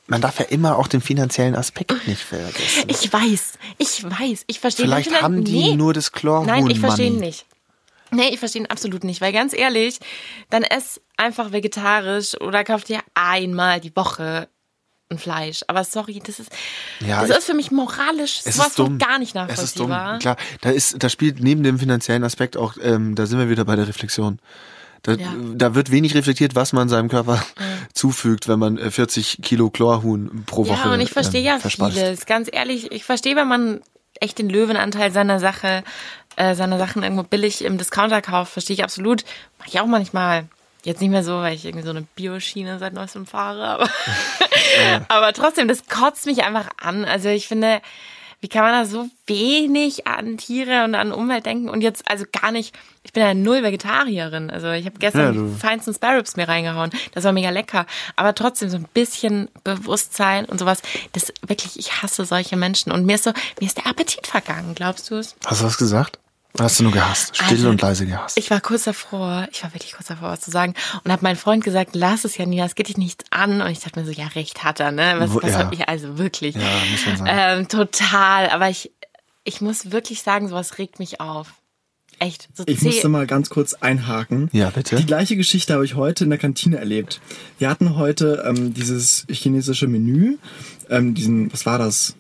man 0.08 0.22
darf 0.22 0.40
ja 0.40 0.46
immer 0.46 0.78
auch 0.78 0.88
den 0.88 1.02
finanziellen 1.02 1.56
Aspekt 1.56 2.08
nicht 2.08 2.22
vergessen. 2.24 2.86
Ich 2.88 3.12
weiß, 3.12 3.54
ich 3.78 4.04
weiß, 4.04 4.44
ich 4.48 4.60
verstehe 4.60 4.86
Vielleicht 4.86 5.12
den 5.12 5.22
haben 5.22 5.44
die 5.44 5.70
nee. 5.72 5.76
nur 5.76 5.94
das 5.94 6.12
Chlorhuhn 6.12 6.48
Nein, 6.48 6.68
ich 6.70 6.80
verstehe 6.80 7.08
ihn 7.08 7.18
nicht. 7.18 7.46
Nee, 8.12 8.30
ich 8.30 8.40
verstehe 8.40 8.62
ihn 8.62 8.68
absolut 8.68 9.04
nicht, 9.04 9.20
weil 9.20 9.34
ganz 9.34 9.54
ehrlich, 9.54 10.00
dann 10.50 10.64
ess 10.64 11.02
einfach 11.18 11.52
vegetarisch 11.52 12.40
oder 12.40 12.64
kauf 12.64 12.86
dir 12.86 13.02
einmal 13.16 13.82
die 13.82 13.94
Woche 13.96 14.48
ein 15.10 15.20
Fleisch. 15.20 15.62
Aber 15.68 15.84
sorry, 15.84 16.22
das 16.26 16.40
ist, 16.40 16.50
Ja, 17.02 17.22
das 17.22 17.30
ich- 17.32 17.38
ist 17.38 17.46
für 17.46 17.54
mich 17.54 17.72
moralisch 17.72 18.42
Es 18.46 18.56
sowas 18.56 18.70
ist 18.70 18.80
dumm. 18.80 18.98
gar 18.98 19.20
nicht 19.20 19.36
Es 19.36 19.62
ist 19.62 19.78
dumm. 19.80 19.90
nachvollziehbar. 19.90 20.20
Klar, 20.20 20.38
da 20.62 20.70
ist, 20.70 21.02
da 21.04 21.10
spielt 21.10 21.42
neben 21.42 21.64
dem 21.64 21.80
finanziellen 21.80 22.24
Aspekt 22.24 22.56
auch, 22.56 22.76
ähm, 22.82 23.16
da 23.16 23.26
sind 23.26 23.40
wir 23.40 23.50
wieder 23.50 23.66
bei 23.66 23.76
der 23.76 23.88
Reflexion. 23.88 24.40
Da, 25.04 25.14
Ja. 25.14 25.34
da 25.56 25.76
wird 25.76 25.92
wenig 25.92 26.16
reflektiert, 26.16 26.56
was 26.56 26.74
man 26.74 26.90
seinem 26.90 27.10
Körper 27.10 27.42
zufügt, 27.94 28.48
wenn 28.48 28.60
man 28.60 28.78
äh, 28.78 28.92
40 28.92 29.40
Kilo 29.42 29.70
Chlorhuhn 29.70 30.44
pro 30.46 30.68
Woche 30.68 30.88
Ja, 30.88 30.94
und 30.94 31.00
ich 31.02 31.12
verstehe 31.12 31.42
ähm, 31.42 31.46
ja 31.48 31.60
verspeist. 31.60 31.98
vieles. 31.98 32.26
Ganz 32.26 32.50
ehrlich, 32.52 32.92
ich 32.92 33.04
verstehe, 33.04 33.36
wenn 33.36 33.48
man 33.48 33.82
echt 34.20 34.40
den 34.40 34.50
Löwenanteil 34.50 35.12
seiner 35.12 35.40
Sache, 35.40 35.84
äh, 36.36 36.56
seiner 36.56 36.78
Sachen 36.78 37.04
irgendwo 37.04 37.24
billig 37.24 37.64
im 37.64 37.78
Discounter 37.78 38.22
kauft, 38.22 38.54
verstehe 38.54 38.74
ich 38.76 38.84
absolut. 38.84 39.24
Mache 39.60 39.70
ich 39.70 39.80
auch 39.80 39.86
manchmal. 39.86 40.46
Jetzt 40.84 41.02
nicht 41.02 41.10
mehr 41.10 41.24
so, 41.24 41.34
weil 41.40 41.54
ich 41.56 41.66
irgendwie 41.66 41.84
so 41.84 41.90
eine 41.92 42.04
Bioschiene 42.16 42.80
seit 42.80 42.94
neuestem 42.94 43.26
fahre, 43.26 43.68
aber, 43.68 43.90
aber 45.10 45.34
trotzdem, 45.34 45.68
das 45.68 45.86
kotzt 45.88 46.26
mich 46.26 46.44
einfach 46.44 46.70
an. 46.82 47.04
Also 47.06 47.30
ich 47.30 47.48
finde, 47.48 47.82
wie 48.40 48.50
kann 48.50 48.62
man 48.62 48.72
da 48.72 48.86
so 48.86 49.08
wenig 49.26 50.06
an 50.06 50.38
Tiere 50.38 50.84
und 50.84 50.94
an 50.94 51.12
Umwelt 51.12 51.46
denken 51.46 51.70
und 51.70 51.82
jetzt 51.82 52.10
also 52.10 52.26
gar 52.32 52.52
nicht, 52.52 52.76
ich 53.04 53.12
bin 53.12 53.24
ja 53.24 53.34
null 53.34 53.64
Vegetarierin. 53.64 54.52
Also 54.52 54.70
ich 54.72 54.86
habe 54.86 55.00
gestern 55.00 55.36
Ja, 55.36 55.42
die 55.42 55.60
feinsten 55.60 55.94
Spare 55.94 56.18
Ribs 56.18 56.36
mir 56.36 56.48
reingehauen. 56.48 56.92
Das 57.14 57.24
war 57.24 57.32
mega 57.32 57.50
lecker. 57.50 57.88
Aber 58.16 58.36
trotzdem 58.36 58.70
so 58.70 58.78
ein 58.78 58.88
bisschen 58.94 59.50
Bewusstsein 59.64 60.46
und 60.46 60.60
sowas. 60.60 60.82
Das 61.14 61.34
wirklich, 61.48 61.80
ich 61.80 62.04
hasse 62.04 62.26
solche 62.26 62.58
Menschen. 62.58 62.92
Und 62.92 63.06
mir 63.06 63.16
ist 63.16 63.24
so, 63.24 63.32
mir 63.60 63.66
ist 63.66 63.78
der 63.78 63.88
Appetit 63.88 64.28
vergangen, 64.28 64.76
glaubst 64.76 65.10
du 65.10 65.16
es? 65.16 65.36
Hast 65.46 65.62
du 65.62 65.66
was 65.66 65.78
gesagt? 65.78 66.20
Hast 66.60 66.80
du 66.80 66.84
nur 66.84 66.92
gehasst? 66.92 67.36
Still 67.36 67.50
Also, 67.50 67.70
und 67.70 67.82
leise 67.82 68.06
gehasst. 68.06 68.38
Ich 68.38 68.50
war 68.50 68.62
kurz 68.62 68.86
davor, 68.86 69.48
ich 69.52 69.64
war 69.64 69.74
wirklich 69.74 69.94
kurz 69.94 70.08
davor, 70.08 70.30
was 70.30 70.42
zu 70.42 70.50
sagen. 70.50 70.74
Und 71.04 71.12
habe 71.12 71.22
meinen 71.24 71.36
Freund 71.36 71.64
gesagt, 71.64 71.92
lass 71.94 72.26
es 72.26 72.38
ja 72.38 72.46
nie, 72.46 72.60
es 72.60 72.76
geht 72.76 72.88
dich 72.88 72.98
nichts 72.98 73.26
an. 73.30 73.62
Und 73.62 73.70
ich 73.70 73.80
dachte 73.80 74.00
mir 74.00 74.06
so, 74.06 74.12
ja, 74.12 74.28
recht 74.28 74.64
hat 74.64 74.80
er, 74.80 74.92
ne? 74.92 75.16
Was, 75.20 75.36
was 75.36 75.52
ja. 75.52 75.60
hab 75.60 75.74
ich, 75.74 75.88
also 75.88 76.18
wirklich. 76.18 76.56
Ja, 76.56 76.62
muss 76.92 77.06
man 77.06 77.18
sagen. 77.18 77.30
Ähm, 77.32 77.68
total. 77.68 78.50
Aber 78.50 78.70
ich, 78.70 78.92
ich 79.44 79.62
muss 79.62 79.92
wirklich 79.92 80.24
sagen, 80.24 80.48
sowas 80.48 80.78
regt 80.80 81.00
mich 81.00 81.22
auf. 81.22 81.54
Echt. 82.20 82.50
So 82.54 82.64
Ich 82.66 82.82
musste 82.82 83.10
mal 83.10 83.28
ganz 83.28 83.50
kurz 83.50 83.76
einhaken. 83.76 84.50
Ja, 84.52 84.72
bitte. 84.72 84.96
Die 84.96 85.06
gleiche 85.06 85.36
Geschichte 85.36 85.74
habe 85.74 85.86
ich 85.86 85.94
heute 85.94 86.24
in 86.24 86.32
der 86.32 86.40
Kantine 86.40 86.78
erlebt. 86.78 87.22
Wir 87.60 87.70
hatten 87.70 87.96
heute 87.96 88.44
ähm, 88.48 88.74
dieses 88.74 89.28
chinesische 89.30 89.88
Menü, 89.88 90.38
ähm, 90.90 91.14
diesen, 91.14 91.54
was 91.54 91.68
war 91.68 91.78
das? 91.78 92.16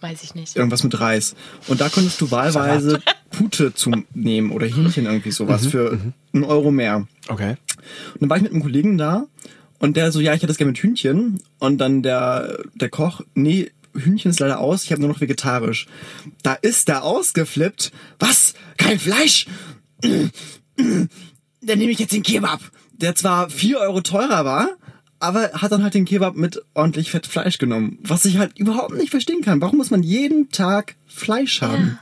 Weiß 0.00 0.22
ich 0.22 0.34
nicht. 0.34 0.56
Irgendwas 0.56 0.84
mit 0.84 0.98
Reis. 1.00 1.34
Und 1.66 1.80
da 1.80 1.88
konntest 1.88 2.20
du 2.20 2.30
wahlweise 2.30 3.00
Pute 3.30 3.74
zu 3.74 3.90
nehmen 4.14 4.52
oder 4.52 4.66
Hähnchen 4.66 5.06
irgendwie 5.06 5.32
sowas 5.32 5.64
Mhm, 5.64 5.70
für 5.70 5.98
einen 6.32 6.44
Euro 6.44 6.70
mehr. 6.70 7.06
Okay. 7.26 7.56
Und 8.14 8.22
dann 8.22 8.30
war 8.30 8.36
ich 8.36 8.42
mit 8.42 8.52
einem 8.52 8.62
Kollegen 8.62 8.96
da 8.98 9.26
und 9.78 9.96
der 9.96 10.12
so, 10.12 10.20
ja, 10.20 10.32
ich 10.32 10.38
hätte 10.38 10.46
das 10.48 10.56
gerne 10.56 10.70
mit 10.72 10.78
Hühnchen. 10.80 11.40
Und 11.58 11.78
dann 11.78 12.02
der, 12.02 12.58
der 12.74 12.88
Koch, 12.90 13.22
nee, 13.34 13.70
Hühnchen 13.94 14.30
ist 14.30 14.38
leider 14.40 14.60
aus, 14.60 14.84
ich 14.84 14.92
habe 14.92 15.00
nur 15.00 15.10
noch 15.10 15.20
vegetarisch. 15.20 15.86
Da 16.42 16.54
ist 16.54 16.88
der 16.88 17.02
ausgeflippt. 17.02 17.90
Was? 18.18 18.54
Kein 18.76 18.98
Fleisch? 18.98 19.46
Dann 20.76 21.78
nehme 21.78 21.90
ich 21.90 21.98
jetzt 21.98 22.12
den 22.12 22.22
Kebab. 22.22 22.60
Der 22.92 23.14
zwar 23.14 23.50
vier 23.50 23.78
Euro 23.78 24.00
teurer 24.00 24.44
war, 24.44 24.68
aber 25.20 25.50
hat 25.52 25.72
dann 25.72 25.82
halt 25.82 25.94
den 25.94 26.04
Kebab 26.04 26.36
mit 26.36 26.62
ordentlich 26.74 27.10
Fett 27.10 27.26
Fleisch 27.26 27.58
genommen. 27.58 27.98
Was 28.02 28.24
ich 28.24 28.38
halt 28.38 28.58
überhaupt 28.58 28.94
nicht 28.94 29.10
verstehen 29.10 29.42
kann. 29.42 29.60
Warum 29.60 29.78
muss 29.78 29.90
man 29.90 30.02
jeden 30.02 30.50
Tag 30.50 30.94
Fleisch 31.06 31.60
haben? 31.62 31.98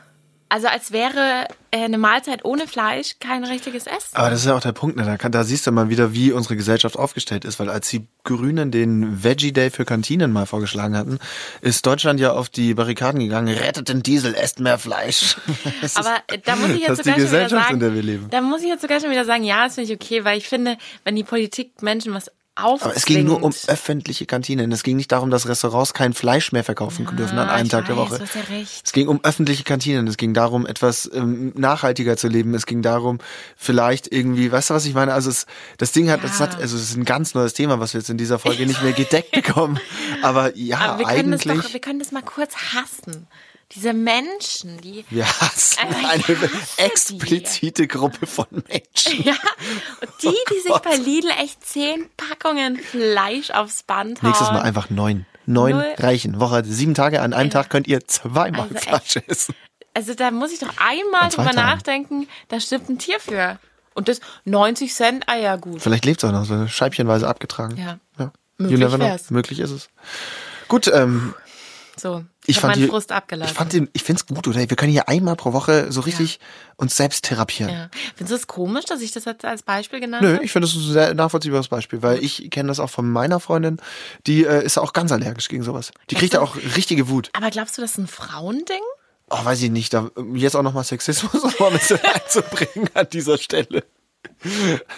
Also 0.48 0.68
als 0.68 0.92
wäre 0.92 1.48
äh, 1.72 1.78
eine 1.86 1.98
Mahlzeit 1.98 2.44
ohne 2.44 2.68
Fleisch 2.68 3.16
kein 3.18 3.42
richtiges 3.42 3.88
Essen. 3.88 4.10
Aber 4.14 4.30
das 4.30 4.38
ist 4.40 4.46
ja 4.46 4.54
auch 4.54 4.60
der 4.60 4.70
Punkt, 4.70 4.96
ne? 4.96 5.04
da, 5.04 5.16
kann, 5.16 5.32
da 5.32 5.42
siehst 5.42 5.66
du 5.66 5.72
mal 5.72 5.88
wieder, 5.90 6.12
wie 6.12 6.30
unsere 6.30 6.54
Gesellschaft 6.54 6.96
aufgestellt 6.96 7.44
ist, 7.44 7.58
weil 7.58 7.68
als 7.68 7.88
die 7.88 8.06
Grünen 8.22 8.70
den 8.70 9.24
Veggie 9.24 9.50
Day 9.52 9.70
für 9.70 9.84
Kantinen 9.84 10.30
mal 10.32 10.46
vorgeschlagen 10.46 10.96
hatten, 10.96 11.18
ist 11.62 11.84
Deutschland 11.84 12.20
ja 12.20 12.32
auf 12.32 12.48
die 12.48 12.74
Barrikaden 12.74 13.18
gegangen, 13.18 13.52
rettet 13.58 13.88
den 13.88 14.04
Diesel, 14.04 14.36
esst 14.36 14.60
mehr 14.60 14.78
Fleisch. 14.78 15.36
Das 15.80 15.92
ist- 15.92 15.96
Aber 15.98 16.14
äh, 16.28 16.38
da 16.38 16.54
muss 16.54 16.70
ich 16.70 16.78
jetzt 16.82 16.90
das 16.90 16.98
ist 17.00 17.06
die 17.06 17.10
sogar 17.10 17.18
schon 17.18 17.18
wieder 17.18 17.24
Gesellschaft, 17.24 17.62
sagen, 17.64 17.74
in 17.74 17.80
der 17.80 17.94
wir 17.94 18.02
leben. 18.04 18.26
da 18.30 18.40
muss 18.40 18.62
ich 18.62 18.68
jetzt 18.68 18.82
sogar 18.82 19.00
schon 19.00 19.10
wieder 19.10 19.24
sagen, 19.24 19.42
ja, 19.42 19.64
das 19.64 19.74
finde 19.74 19.92
ich 19.92 20.00
okay, 20.00 20.24
weil 20.24 20.38
ich 20.38 20.46
finde, 20.48 20.78
wenn 21.02 21.16
die 21.16 21.24
Politik 21.24 21.82
Menschen 21.82 22.14
was 22.14 22.30
aufzwingt. 22.56 22.82
Aber 22.84 22.96
es 22.96 23.04
ging 23.04 23.24
nur 23.24 23.42
um 23.42 23.52
öffentliche 23.68 24.26
Kantinen. 24.26 24.72
Es 24.72 24.82
ging 24.82 24.96
nicht 24.96 25.12
darum, 25.12 25.30
dass 25.30 25.46
Restaurants 25.48 25.94
kein 25.94 26.12
Fleisch 26.14 26.52
mehr 26.52 26.64
verkaufen 26.64 27.06
dürfen 27.16 27.38
an 27.38 27.48
einem 27.48 27.68
Tag 27.68 27.86
der 27.86 27.96
weiß, 27.96 28.10
Woche. 28.10 28.18
Du 28.18 28.24
hast 28.24 28.34
ja 28.34 28.40
recht. 28.42 28.82
Es 28.86 28.92
ging 28.92 29.08
um 29.08 29.20
öffentliche 29.22 29.62
Kantinen. 29.64 30.06
Es 30.08 30.16
ging 30.16 30.34
darum, 30.34 30.66
etwas 30.66 31.10
ähm, 31.14 31.52
nachhaltiger 31.56 32.16
zu 32.16 32.28
leben. 32.28 32.54
Es 32.54 32.66
ging 32.66 32.82
darum, 32.82 33.18
vielleicht 33.56 34.10
irgendwie, 34.12 34.50
weißt 34.50 34.70
du, 34.70 34.74
was 34.74 34.86
ich 34.86 34.94
meine? 34.94 35.12
Also 35.12 35.30
es, 35.30 35.46
das 35.78 35.92
Ding 35.92 36.10
hat, 36.10 36.24
es 36.24 36.38
Ja. 36.38 36.46
hat, 36.46 36.56
also 36.60 36.76
es 36.76 36.82
ist 36.82 36.96
ein 36.96 37.04
ganz 37.04 37.34
neues 37.34 37.52
Thema, 37.54 37.78
was 37.80 37.94
wir 37.94 38.00
jetzt 38.00 38.10
in 38.10 38.18
dieser 38.18 38.38
Folge 38.38 38.66
nicht 38.66 38.82
mehr 38.82 38.92
gedeckt 38.92 39.32
bekommen. 39.32 39.78
Aber 40.22 40.56
ja, 40.56 40.78
Aber 40.78 40.98
wir 41.00 41.06
können 41.06 41.32
das 41.32 41.46
eigentlich. 41.46 41.62
doch, 41.66 41.72
wir 41.72 41.80
können 41.80 41.98
das 41.98 42.12
mal 42.12 42.22
kurz 42.22 42.54
hassen. 42.74 43.26
Diese 43.72 43.92
Menschen, 43.92 44.80
die 44.80 45.04
wir 45.10 45.26
hassen 45.26 45.86
ich 45.90 45.96
eine 45.96 46.22
hasse 46.22 46.48
die. 46.48 46.82
explizite 46.82 47.86
Gruppe 47.88 48.26
von 48.26 48.46
Menschen. 48.50 49.22
Ja, 49.24 49.34
und 50.00 50.10
die, 50.22 50.34
die 50.50 50.60
sich 50.60 50.78
bei 50.78 50.96
Lidl 50.96 51.30
echt 51.42 51.66
zehn 51.66 52.08
Packungen 52.16 52.78
Fleisch 52.78 53.50
aufs 53.50 53.82
Band 53.82 54.22
hauen. 54.22 54.30
Nächstes 54.30 54.50
Mal 54.50 54.62
einfach 54.62 54.88
neun. 54.90 55.26
Neun 55.46 55.72
Null. 55.76 55.94
reichen. 55.98 56.40
Woche 56.40 56.64
sieben 56.64 56.94
Tage. 56.94 57.22
An 57.22 57.32
einem 57.32 57.50
Tag 57.50 57.70
könnt 57.70 57.86
ihr 57.86 58.06
zweimal 58.06 58.68
Also 58.68 58.78
Fleisch 58.78 59.16
essen. 59.26 59.54
Also 59.94 60.14
da 60.14 60.30
muss 60.30 60.52
ich 60.52 60.58
doch 60.58 60.72
einmal 60.78 61.30
drüber 61.30 61.50
Tagen. 61.50 61.56
nachdenken, 61.56 62.28
da 62.48 62.60
stirbt 62.60 62.88
ein 62.88 62.98
Tier 62.98 63.18
für. 63.18 63.58
Und 63.94 64.08
das 64.08 64.20
90 64.44 64.92
Cent, 64.92 65.24
ah 65.26 65.36
ja, 65.36 65.56
gut. 65.56 65.80
Vielleicht 65.80 66.04
lebt 66.04 66.22
es 66.22 66.28
auch 66.28 66.32
noch, 66.32 66.44
so 66.44 66.66
scheibchenweise 66.66 67.26
abgetragen. 67.26 67.78
Ja. 67.78 67.98
ja. 68.18 68.32
Möglich. 68.58 69.30
Möglich 69.30 69.60
ist 69.60 69.70
es. 69.70 69.88
Gut, 70.68 70.88
ähm, 70.92 71.34
So, 71.96 72.24
ich 72.48 72.60
fand 72.60 72.74
meinen 72.74 72.82
die, 72.82 72.88
Frust 72.88 73.12
abgelassen. 73.12 73.52
Ich 73.52 73.56
fand 73.56 73.72
den, 73.72 73.88
ich 73.92 74.02
find's 74.02 74.26
gut, 74.26 74.46
oder? 74.48 74.58
Wir 74.58 74.76
können 74.76 74.92
hier 74.92 75.08
einmal 75.08 75.36
pro 75.36 75.52
Woche 75.52 75.90
so 75.90 76.00
richtig 76.00 76.40
uns 76.76 76.96
selbst 76.96 77.24
therapieren. 77.24 77.72
ja. 77.72 77.90
Findest 78.14 78.30
du 78.30 78.34
es 78.36 78.46
komisch, 78.46 78.84
dass 78.84 79.00
ich 79.00 79.12
das 79.12 79.24
jetzt 79.24 79.44
als 79.44 79.62
Beispiel 79.62 80.00
genannt 80.00 80.22
Nö, 80.22 80.34
habe? 80.34 80.44
ich 80.44 80.52
finde 80.52 80.68
das 80.68 80.76
ein 80.76 80.92
sehr 80.92 81.14
nachvollziehbares 81.14 81.68
Beispiel, 81.68 82.02
weil 82.02 82.22
ich 82.22 82.50
kenne 82.50 82.68
das 82.68 82.80
auch 82.80 82.90
von 82.90 83.10
meiner 83.10 83.40
Freundin, 83.40 83.78
die 84.26 84.44
äh, 84.44 84.64
ist 84.64 84.78
auch 84.78 84.92
ganz 84.92 85.12
allergisch 85.12 85.48
gegen 85.48 85.62
sowas. 85.62 85.92
Die 86.10 86.14
kriegt 86.14 86.34
ja 86.34 86.40
auch 86.40 86.56
richtige 86.56 87.08
Wut. 87.08 87.30
Aber 87.32 87.50
glaubst 87.50 87.78
du, 87.78 87.82
das 87.82 87.92
ist 87.92 87.98
ein 87.98 88.06
Frauending? 88.06 88.82
Oh, 89.28 89.44
weiß 89.44 89.60
ich 89.62 89.70
nicht, 89.70 89.92
da 89.92 90.10
jetzt 90.34 90.54
auch 90.54 90.62
nochmal 90.62 90.84
Sexismus 90.84 91.32
mal 91.58 91.68
ein 91.68 91.78
bisschen 91.78 91.98
einzubringen 92.02 92.88
an 92.94 93.08
dieser 93.12 93.38
Stelle. 93.38 93.84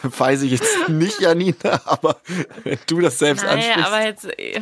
Weiß 0.02 0.42
ich 0.42 0.52
jetzt 0.52 0.88
nicht, 0.88 1.20
Janina, 1.20 1.80
aber 1.84 2.16
wenn 2.64 2.78
du 2.86 3.00
das 3.00 3.18
selbst 3.18 3.44
Nein, 3.44 3.58
ansprichst, 3.58 3.86
aber 3.86 4.04
jetzt, 4.04 4.24
äh, 4.38 4.60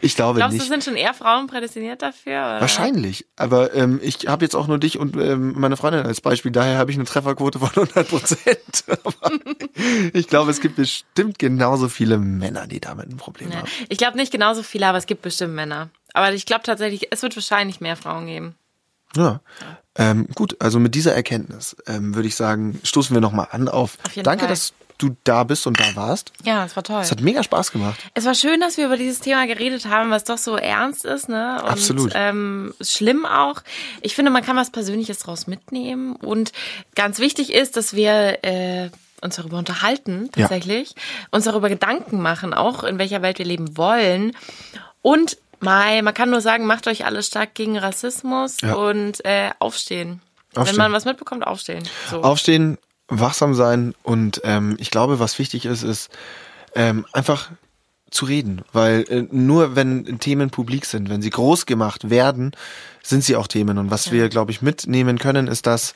ich 0.00 0.16
glaube 0.16 0.38
glaubst 0.38 0.54
du, 0.54 0.60
nicht. 0.62 0.68
sind 0.68 0.84
schon 0.84 0.96
eher 0.96 1.14
Frauen 1.14 1.46
prädestiniert 1.46 2.02
dafür? 2.02 2.32
Oder? 2.32 2.60
Wahrscheinlich, 2.60 3.26
aber 3.36 3.74
ähm, 3.74 4.00
ich 4.02 4.26
habe 4.28 4.44
jetzt 4.44 4.54
auch 4.54 4.66
nur 4.66 4.78
dich 4.78 4.98
und 4.98 5.16
ähm, 5.16 5.54
meine 5.56 5.76
Freundin 5.76 6.04
als 6.06 6.20
Beispiel, 6.20 6.50
daher 6.52 6.78
habe 6.78 6.90
ich 6.90 6.96
eine 6.96 7.04
Trefferquote 7.06 7.58
von 7.58 7.68
100 7.70 8.08
Prozent. 8.08 8.84
ich 10.12 10.28
glaube, 10.28 10.50
es 10.50 10.60
gibt 10.60 10.76
bestimmt 10.76 11.38
genauso 11.38 11.88
viele 11.88 12.18
Männer, 12.18 12.66
die 12.66 12.80
damit 12.80 13.08
ein 13.08 13.16
Problem 13.16 13.50
Ja. 13.50 13.58
haben. 13.58 13.68
Ich 13.88 13.98
glaube 13.98 14.16
nicht 14.16 14.32
genauso 14.32 14.62
viele, 14.62 14.86
aber 14.86 14.98
es 14.98 15.06
gibt 15.06 15.22
bestimmt 15.22 15.54
Männer. 15.54 15.90
Aber 16.14 16.32
ich 16.32 16.46
glaube 16.46 16.62
tatsächlich, 16.64 17.08
es 17.10 17.22
wird 17.22 17.34
wahrscheinlich 17.36 17.80
mehr 17.80 17.96
Frauen 17.96 18.26
geben. 18.26 18.54
Ja. 19.16 19.40
Ähm, 19.96 20.26
gut, 20.34 20.56
also 20.60 20.78
mit 20.78 20.94
dieser 20.94 21.14
Erkenntnis 21.14 21.76
ähm, 21.86 22.14
würde 22.14 22.26
ich 22.28 22.34
sagen, 22.36 22.80
stoßen 22.82 23.14
wir 23.14 23.20
nochmal 23.20 23.48
an 23.50 23.68
auf. 23.68 23.98
Auf 24.06 24.12
jeden 24.16 24.24
Danke, 24.24 24.44
Fall. 24.44 24.48
dass 24.48 24.72
du 24.96 25.16
da 25.24 25.44
bist 25.44 25.66
und 25.66 25.78
da 25.80 25.96
warst. 25.96 26.32
Ja, 26.44 26.64
es 26.64 26.76
war 26.76 26.82
toll. 26.82 27.00
Es 27.02 27.10
hat 27.10 27.20
mega 27.20 27.42
Spaß 27.42 27.72
gemacht. 27.72 27.98
Es 28.14 28.24
war 28.24 28.34
schön, 28.34 28.60
dass 28.60 28.76
wir 28.76 28.86
über 28.86 28.96
dieses 28.96 29.20
Thema 29.20 29.46
geredet 29.46 29.86
haben, 29.86 30.10
was 30.10 30.24
doch 30.24 30.38
so 30.38 30.56
ernst 30.56 31.04
ist, 31.04 31.28
ne? 31.28 31.60
Und, 31.62 31.68
Absolut. 31.68 32.12
Ähm, 32.14 32.72
schlimm 32.80 33.26
auch. 33.26 33.62
Ich 34.00 34.14
finde, 34.14 34.30
man 34.30 34.42
kann 34.44 34.56
was 34.56 34.70
Persönliches 34.70 35.18
draus 35.18 35.46
mitnehmen. 35.46 36.14
Und 36.16 36.52
ganz 36.94 37.18
wichtig 37.18 37.52
ist, 37.52 37.76
dass 37.76 37.94
wir 37.94 38.38
äh, 38.44 38.90
uns 39.20 39.36
darüber 39.36 39.58
unterhalten, 39.58 40.30
Ja. 40.36 40.42
tatsächlich. 40.48 40.94
Uns 41.32 41.44
darüber 41.44 41.68
Gedanken 41.68 42.20
machen, 42.22 42.54
auch 42.54 42.84
in 42.84 42.98
welcher 42.98 43.22
Welt 43.22 43.38
wir 43.38 43.46
leben 43.46 43.76
wollen. 43.76 44.34
Und 45.02 45.36
Mai, 45.62 46.02
man 46.02 46.12
kann 46.14 46.30
nur 46.30 46.40
sagen, 46.40 46.66
macht 46.66 46.86
euch 46.86 47.04
alle 47.04 47.22
stark 47.22 47.54
gegen 47.54 47.78
Rassismus 47.78 48.56
Ja. 48.62 48.74
und 48.74 49.24
äh, 49.24 49.50
aufstehen. 49.58 50.20
Aufstehen. 50.54 50.76
Wenn 50.76 50.84
man 50.84 50.92
was 50.92 51.04
mitbekommt, 51.04 51.46
aufstehen. 51.46 51.84
So. 52.10 52.22
Aufstehen, 52.22 52.78
wachsam 53.08 53.54
sein 53.54 53.94
und 54.02 54.40
ähm, 54.44 54.76
ich 54.78 54.90
glaube, 54.90 55.18
was 55.18 55.38
wichtig 55.38 55.64
ist, 55.66 55.82
ist 55.82 56.10
ähm, 56.74 57.06
einfach 57.12 57.50
zu 58.10 58.26
reden, 58.26 58.62
weil 58.72 59.04
äh, 59.08 59.26
nur 59.30 59.74
wenn 59.76 60.18
Themen 60.18 60.50
publik 60.50 60.84
sind, 60.84 61.08
wenn 61.08 61.22
sie 61.22 61.30
groß 61.30 61.64
gemacht 61.66 62.10
werden, 62.10 62.52
sind 63.02 63.24
sie 63.24 63.36
auch 63.36 63.46
Themen 63.46 63.78
und 63.78 63.90
was 63.90 64.12
wir, 64.12 64.28
glaube 64.28 64.50
ich, 64.50 64.60
mitnehmen 64.62 65.18
können, 65.18 65.46
ist, 65.48 65.66
dass 65.66 65.94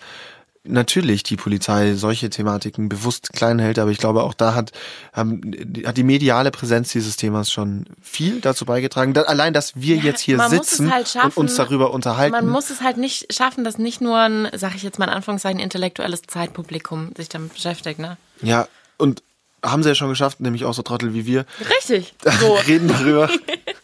natürlich 0.68 1.22
die 1.22 1.36
Polizei 1.36 1.94
solche 1.94 2.30
Thematiken 2.30 2.88
bewusst 2.88 3.32
klein 3.32 3.58
hält, 3.58 3.78
aber 3.78 3.90
ich 3.90 3.98
glaube 3.98 4.22
auch 4.22 4.34
da 4.34 4.54
hat, 4.54 4.72
haben, 5.12 5.40
hat 5.84 5.96
die 5.96 6.02
mediale 6.02 6.50
Präsenz 6.50 6.92
dieses 6.92 7.16
Themas 7.16 7.50
schon 7.50 7.86
viel 8.02 8.40
dazu 8.40 8.64
beigetragen. 8.64 9.14
Da, 9.14 9.22
allein, 9.22 9.52
dass 9.52 9.76
wir 9.76 9.96
Ja, 9.96 10.02
jetzt 10.02 10.20
hier 10.20 10.40
sitzen 10.48 10.92
halt 10.92 11.08
schaffen, 11.08 11.32
und 11.34 11.36
uns 11.36 11.56
darüber 11.56 11.92
unterhalten. 11.92 12.32
Man 12.32 12.48
muss 12.48 12.70
es 12.70 12.80
halt 12.80 12.96
nicht 12.96 13.32
schaffen, 13.32 13.64
dass 13.64 13.78
nicht 13.78 14.00
nur 14.00 14.18
ein, 14.18 14.48
sag 14.54 14.74
ich 14.74 14.82
jetzt 14.82 14.98
mal 14.98 15.06
in 15.06 15.12
Anführungszeichen, 15.12 15.60
intellektuelles 15.60 16.22
Zeitpublikum 16.22 17.12
sich 17.16 17.28
damit 17.28 17.54
beschäftigt, 17.54 17.98
ne? 17.98 18.16
ja, 18.42 18.68
und 18.98 19.22
haben 19.62 19.82
sie 19.82 19.90
ja 19.90 19.94
schon 19.94 20.08
geschafft, 20.08 20.40
nämlich 20.40 20.64
auch 20.64 20.74
so 20.74 20.82
Trottel 20.82 21.14
wie 21.14 21.26
wir. 21.26 21.44
Richtig. 21.76 22.14
So. 22.40 22.54
reden 22.54 22.88
darüber. 22.88 23.30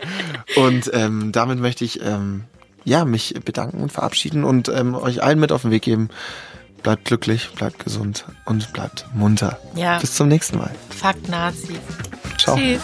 und 0.57 0.91
ähm, 0.93 1.33
damit 1.33 1.59
möchte 1.59 1.85
ich 1.85 2.01
ähm, 2.03 2.45
ja, 2.85 3.05
mich 3.05 3.35
bedanken 3.45 3.83
und 3.83 3.93
verabschieden 3.93 4.45
und 4.45 4.69
ähm, 4.69 4.95
euch 4.95 5.23
allen 5.23 5.39
mit 5.39 5.53
auf 5.53 5.63
den 5.63 5.71
Weg 5.71 5.83
geben. 5.83 6.09
Bleibt 6.83 7.05
glücklich, 7.05 7.51
bleibt 7.55 7.85
gesund 7.85 8.25
und 8.45 8.73
bleibt 8.73 9.07
munter. 9.15 9.59
Ja. 9.75 9.99
Bis 9.99 10.15
zum 10.15 10.29
nächsten 10.29 10.59
Mal. 10.59 10.71
Fuck 10.91 11.29
Nazis. 11.29 11.79
Ciao. 12.39 12.57
Tschüss. 12.57 12.83